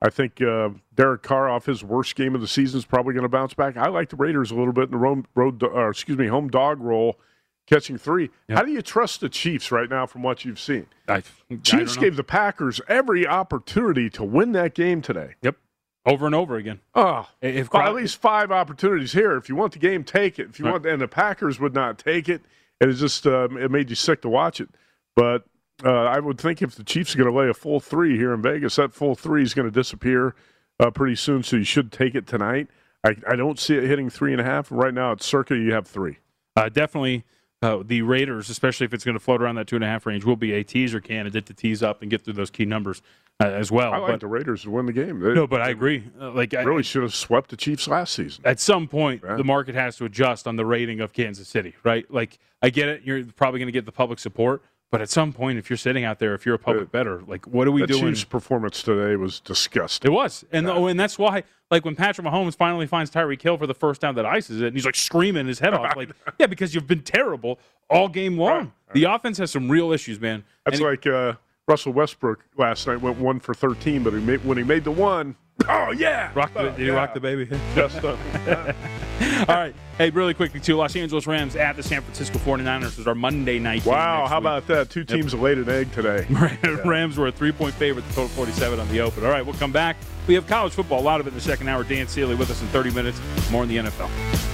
I 0.04 0.10
think 0.10 0.42
uh, 0.42 0.68
Derek 0.94 1.22
Carr, 1.22 1.48
off 1.48 1.64
his 1.64 1.82
worst 1.82 2.14
game 2.14 2.34
of 2.34 2.42
the 2.42 2.46
season, 2.46 2.76
is 2.78 2.84
probably 2.84 3.14
going 3.14 3.22
to 3.22 3.28
bounce 3.28 3.54
back. 3.54 3.78
I 3.78 3.88
like 3.88 4.10
the 4.10 4.16
Raiders 4.16 4.50
a 4.50 4.54
little 4.54 4.74
bit 4.74 4.84
in 4.84 4.90
the 4.90 4.98
road, 4.98 5.24
road 5.34 5.62
or 5.62 5.88
excuse 5.88 6.18
me, 6.18 6.26
home 6.26 6.48
dog 6.48 6.80
role, 6.82 7.18
catching 7.66 7.96
three. 7.96 8.28
How 8.50 8.62
do 8.64 8.70
you 8.70 8.82
trust 8.82 9.22
the 9.22 9.30
Chiefs 9.30 9.72
right 9.72 9.88
now 9.88 10.04
from 10.04 10.22
what 10.22 10.44
you've 10.44 10.60
seen? 10.60 10.86
I, 11.08 11.22
Chiefs 11.62 11.96
gave 11.96 12.16
the 12.16 12.22
Packers 12.24 12.82
every 12.86 13.26
opportunity 13.26 14.10
to 14.10 14.22
win 14.24 14.52
that 14.52 14.74
game 14.74 15.00
today. 15.00 15.36
Yep. 15.40 15.56
Over 16.04 16.26
and 16.26 16.34
over 16.34 16.56
again. 16.56 16.80
Oh, 16.94 17.26
if 17.40 17.74
at 17.74 17.94
least 17.94 18.20
five 18.20 18.52
opportunities 18.52 19.12
here. 19.12 19.38
If 19.38 19.48
you 19.48 19.56
want 19.56 19.72
the 19.72 19.78
game, 19.78 20.04
take 20.04 20.38
it. 20.38 20.50
If 20.50 20.58
you 20.58 20.66
Right. 20.66 20.72
want, 20.72 20.84
and 20.84 21.00
the 21.00 21.08
Packers 21.08 21.58
would 21.58 21.72
not 21.72 21.96
take 21.96 22.28
it, 22.28 22.42
and 22.78 22.90
it 22.90 22.94
just 22.94 23.26
uh, 23.26 23.48
it 23.52 23.70
made 23.70 23.88
you 23.88 23.96
sick 23.96 24.20
to 24.20 24.28
watch 24.28 24.60
it. 24.60 24.68
But 25.16 25.46
uh, 25.84 25.90
I 26.04 26.20
would 26.20 26.38
think 26.38 26.62
if 26.62 26.74
the 26.76 26.84
Chiefs 26.84 27.14
are 27.14 27.18
going 27.18 27.30
to 27.32 27.36
lay 27.38 27.48
a 27.48 27.54
full 27.54 27.80
three 27.80 28.16
here 28.16 28.32
in 28.32 28.42
Vegas, 28.42 28.76
that 28.76 28.92
full 28.94 29.14
three 29.14 29.42
is 29.42 29.54
going 29.54 29.66
to 29.66 29.72
disappear 29.72 30.34
uh, 30.78 30.90
pretty 30.90 31.16
soon. 31.16 31.42
So 31.42 31.56
you 31.56 31.64
should 31.64 31.90
take 31.90 32.14
it 32.14 32.26
tonight. 32.26 32.68
I, 33.04 33.16
I 33.28 33.36
don't 33.36 33.58
see 33.58 33.74
it 33.76 33.84
hitting 33.84 34.08
three 34.08 34.32
and 34.32 34.40
a 34.40 34.44
half. 34.44 34.70
Right 34.70 34.94
now, 34.94 35.12
it's 35.12 35.26
Circa 35.26 35.56
you 35.56 35.72
have 35.72 35.86
three. 35.86 36.18
Uh, 36.56 36.68
definitely, 36.68 37.24
uh, 37.60 37.82
the 37.84 38.02
Raiders, 38.02 38.48
especially 38.50 38.84
if 38.84 38.94
it's 38.94 39.04
going 39.04 39.16
to 39.16 39.20
float 39.20 39.42
around 39.42 39.56
that 39.56 39.66
two 39.66 39.76
and 39.76 39.84
a 39.84 39.88
half 39.88 40.06
range, 40.06 40.24
will 40.24 40.36
be 40.36 40.52
a 40.52 40.62
teaser 40.62 41.00
candidate 41.00 41.46
to 41.46 41.54
tease 41.54 41.82
up 41.82 42.02
and 42.02 42.10
get 42.10 42.24
through 42.24 42.34
those 42.34 42.50
key 42.50 42.64
numbers 42.64 43.02
uh, 43.42 43.46
as 43.46 43.72
well. 43.72 43.92
I 43.92 43.98
like 43.98 44.12
But- 44.12 44.20
the 44.20 44.26
Raiders 44.28 44.62
to 44.62 44.70
win 44.70 44.86
the 44.86 44.92
game. 44.92 45.18
They, 45.20 45.34
no, 45.34 45.46
but 45.46 45.60
I 45.60 45.70
agree. 45.70 46.04
Like 46.16 46.54
I, 46.54 46.62
really 46.62 46.82
should 46.84 47.02
have 47.02 47.14
swept 47.14 47.50
the 47.50 47.56
Chiefs 47.56 47.88
last 47.88 48.14
season. 48.14 48.42
at 48.46 48.60
some 48.60 48.86
point 48.86 49.22
the 49.22 49.44
market 49.44 49.74
has 49.74 49.96
to 49.96 50.04
adjust 50.04 50.46
on 50.46 50.56
the 50.56 50.64
rating 50.64 51.00
of 51.00 51.12
Kansas 51.12 51.48
City, 51.48 51.74
right? 51.82 52.08
Like 52.10 52.38
I 52.62 52.70
get 52.70 52.88
it, 52.88 53.02
you're 53.02 53.24
probably 53.24 53.58
going 53.60 53.68
to 53.68 53.72
get 53.72 53.84
the 53.86 53.92
public 53.92 54.18
support, 54.18 54.62
but 54.94 55.02
at 55.02 55.10
some 55.10 55.32
point, 55.32 55.58
if 55.58 55.68
you're 55.68 55.76
sitting 55.76 56.04
out 56.04 56.20
there, 56.20 56.34
if 56.34 56.46
you're 56.46 56.54
a 56.54 56.58
public 56.58 56.92
bettor, 56.92 57.20
like 57.26 57.46
what 57.48 57.66
are 57.66 57.72
we 57.72 57.80
the 57.80 57.88
doing? 57.88 58.12
Chiefs' 58.14 58.22
performance 58.22 58.80
today 58.80 59.16
was 59.16 59.40
disgusting. 59.40 60.08
It 60.12 60.14
was, 60.14 60.44
and 60.52 60.68
oh, 60.68 60.86
and 60.86 61.00
that's 61.00 61.18
why, 61.18 61.42
like 61.68 61.84
when 61.84 61.96
Patrick 61.96 62.24
Mahomes 62.24 62.54
finally 62.54 62.86
finds 62.86 63.10
Tyreek 63.10 63.42
Hill 63.42 63.58
for 63.58 63.66
the 63.66 63.74
first 63.74 64.00
down 64.00 64.14
that 64.14 64.24
ices 64.24 64.60
it, 64.60 64.68
and 64.68 64.76
he's 64.76 64.84
like 64.86 64.94
screaming 64.94 65.48
his 65.48 65.58
head 65.58 65.74
off, 65.74 65.96
like, 65.96 66.10
yeah, 66.38 66.46
because 66.46 66.76
you've 66.76 66.86
been 66.86 67.02
terrible 67.02 67.58
all 67.90 68.08
game 68.08 68.38
long. 68.38 68.72
The 68.92 69.04
offense 69.04 69.38
has 69.38 69.50
some 69.50 69.68
real 69.68 69.90
issues, 69.90 70.20
man. 70.20 70.44
That's 70.64 70.78
And- 70.78 70.86
like 70.86 71.06
uh, 71.08 71.32
Russell 71.66 71.92
Westbrook 71.92 72.44
last 72.56 72.86
night 72.86 73.00
went 73.00 73.18
one 73.18 73.40
for 73.40 73.52
thirteen, 73.52 74.04
but 74.04 74.12
he 74.12 74.20
made, 74.20 74.44
when 74.44 74.56
he 74.56 74.62
made 74.62 74.84
the 74.84 74.92
one, 74.92 75.34
oh 75.68 75.90
yeah, 75.90 76.30
Rock 76.36 76.54
the, 76.54 76.70
did 76.70 76.78
he 76.78 76.90
rock 76.90 77.14
the 77.14 77.20
baby? 77.20 77.50
Just 77.74 78.04
uh, 78.04 78.16
All 79.48 79.54
right. 79.54 79.74
Hey, 79.98 80.10
really 80.10 80.34
quickly, 80.34 80.58
too. 80.58 80.76
Los 80.76 80.96
Angeles 80.96 81.26
Rams 81.26 81.54
at 81.54 81.76
the 81.76 81.82
San 81.82 82.02
Francisco 82.02 82.38
49ers 82.38 82.98
is 82.98 83.06
our 83.06 83.14
Monday 83.14 83.58
night 83.58 83.84
game 83.84 83.92
wow, 83.92 84.26
how 84.26 84.38
week. 84.38 84.42
about 84.42 84.66
that? 84.66 84.90
Two 84.90 85.04
teams 85.04 85.32
that 85.32 85.40
laid 85.40 85.58
an 85.58 85.68
egg 85.68 85.92
today. 85.92 86.26
Rams 86.84 87.16
were 87.16 87.28
a 87.28 87.32
three 87.32 87.52
point 87.52 87.74
favorite, 87.74 88.06
the 88.08 88.14
total 88.14 88.28
47 88.28 88.80
on 88.80 88.88
the 88.88 89.00
open. 89.00 89.24
All 89.24 89.30
right, 89.30 89.44
we'll 89.44 89.54
come 89.54 89.72
back. 89.72 89.96
We 90.26 90.34
have 90.34 90.46
college 90.46 90.72
football, 90.72 91.00
a 91.00 91.02
lot 91.02 91.20
of 91.20 91.26
it 91.26 91.30
in 91.30 91.34
the 91.34 91.40
second 91.40 91.68
hour. 91.68 91.84
Dan 91.84 92.08
Sealy 92.08 92.34
with 92.34 92.50
us 92.50 92.60
in 92.60 92.68
30 92.68 92.90
minutes. 92.90 93.20
More 93.50 93.62
in 93.62 93.68
the 93.68 93.76
NFL. 93.76 94.53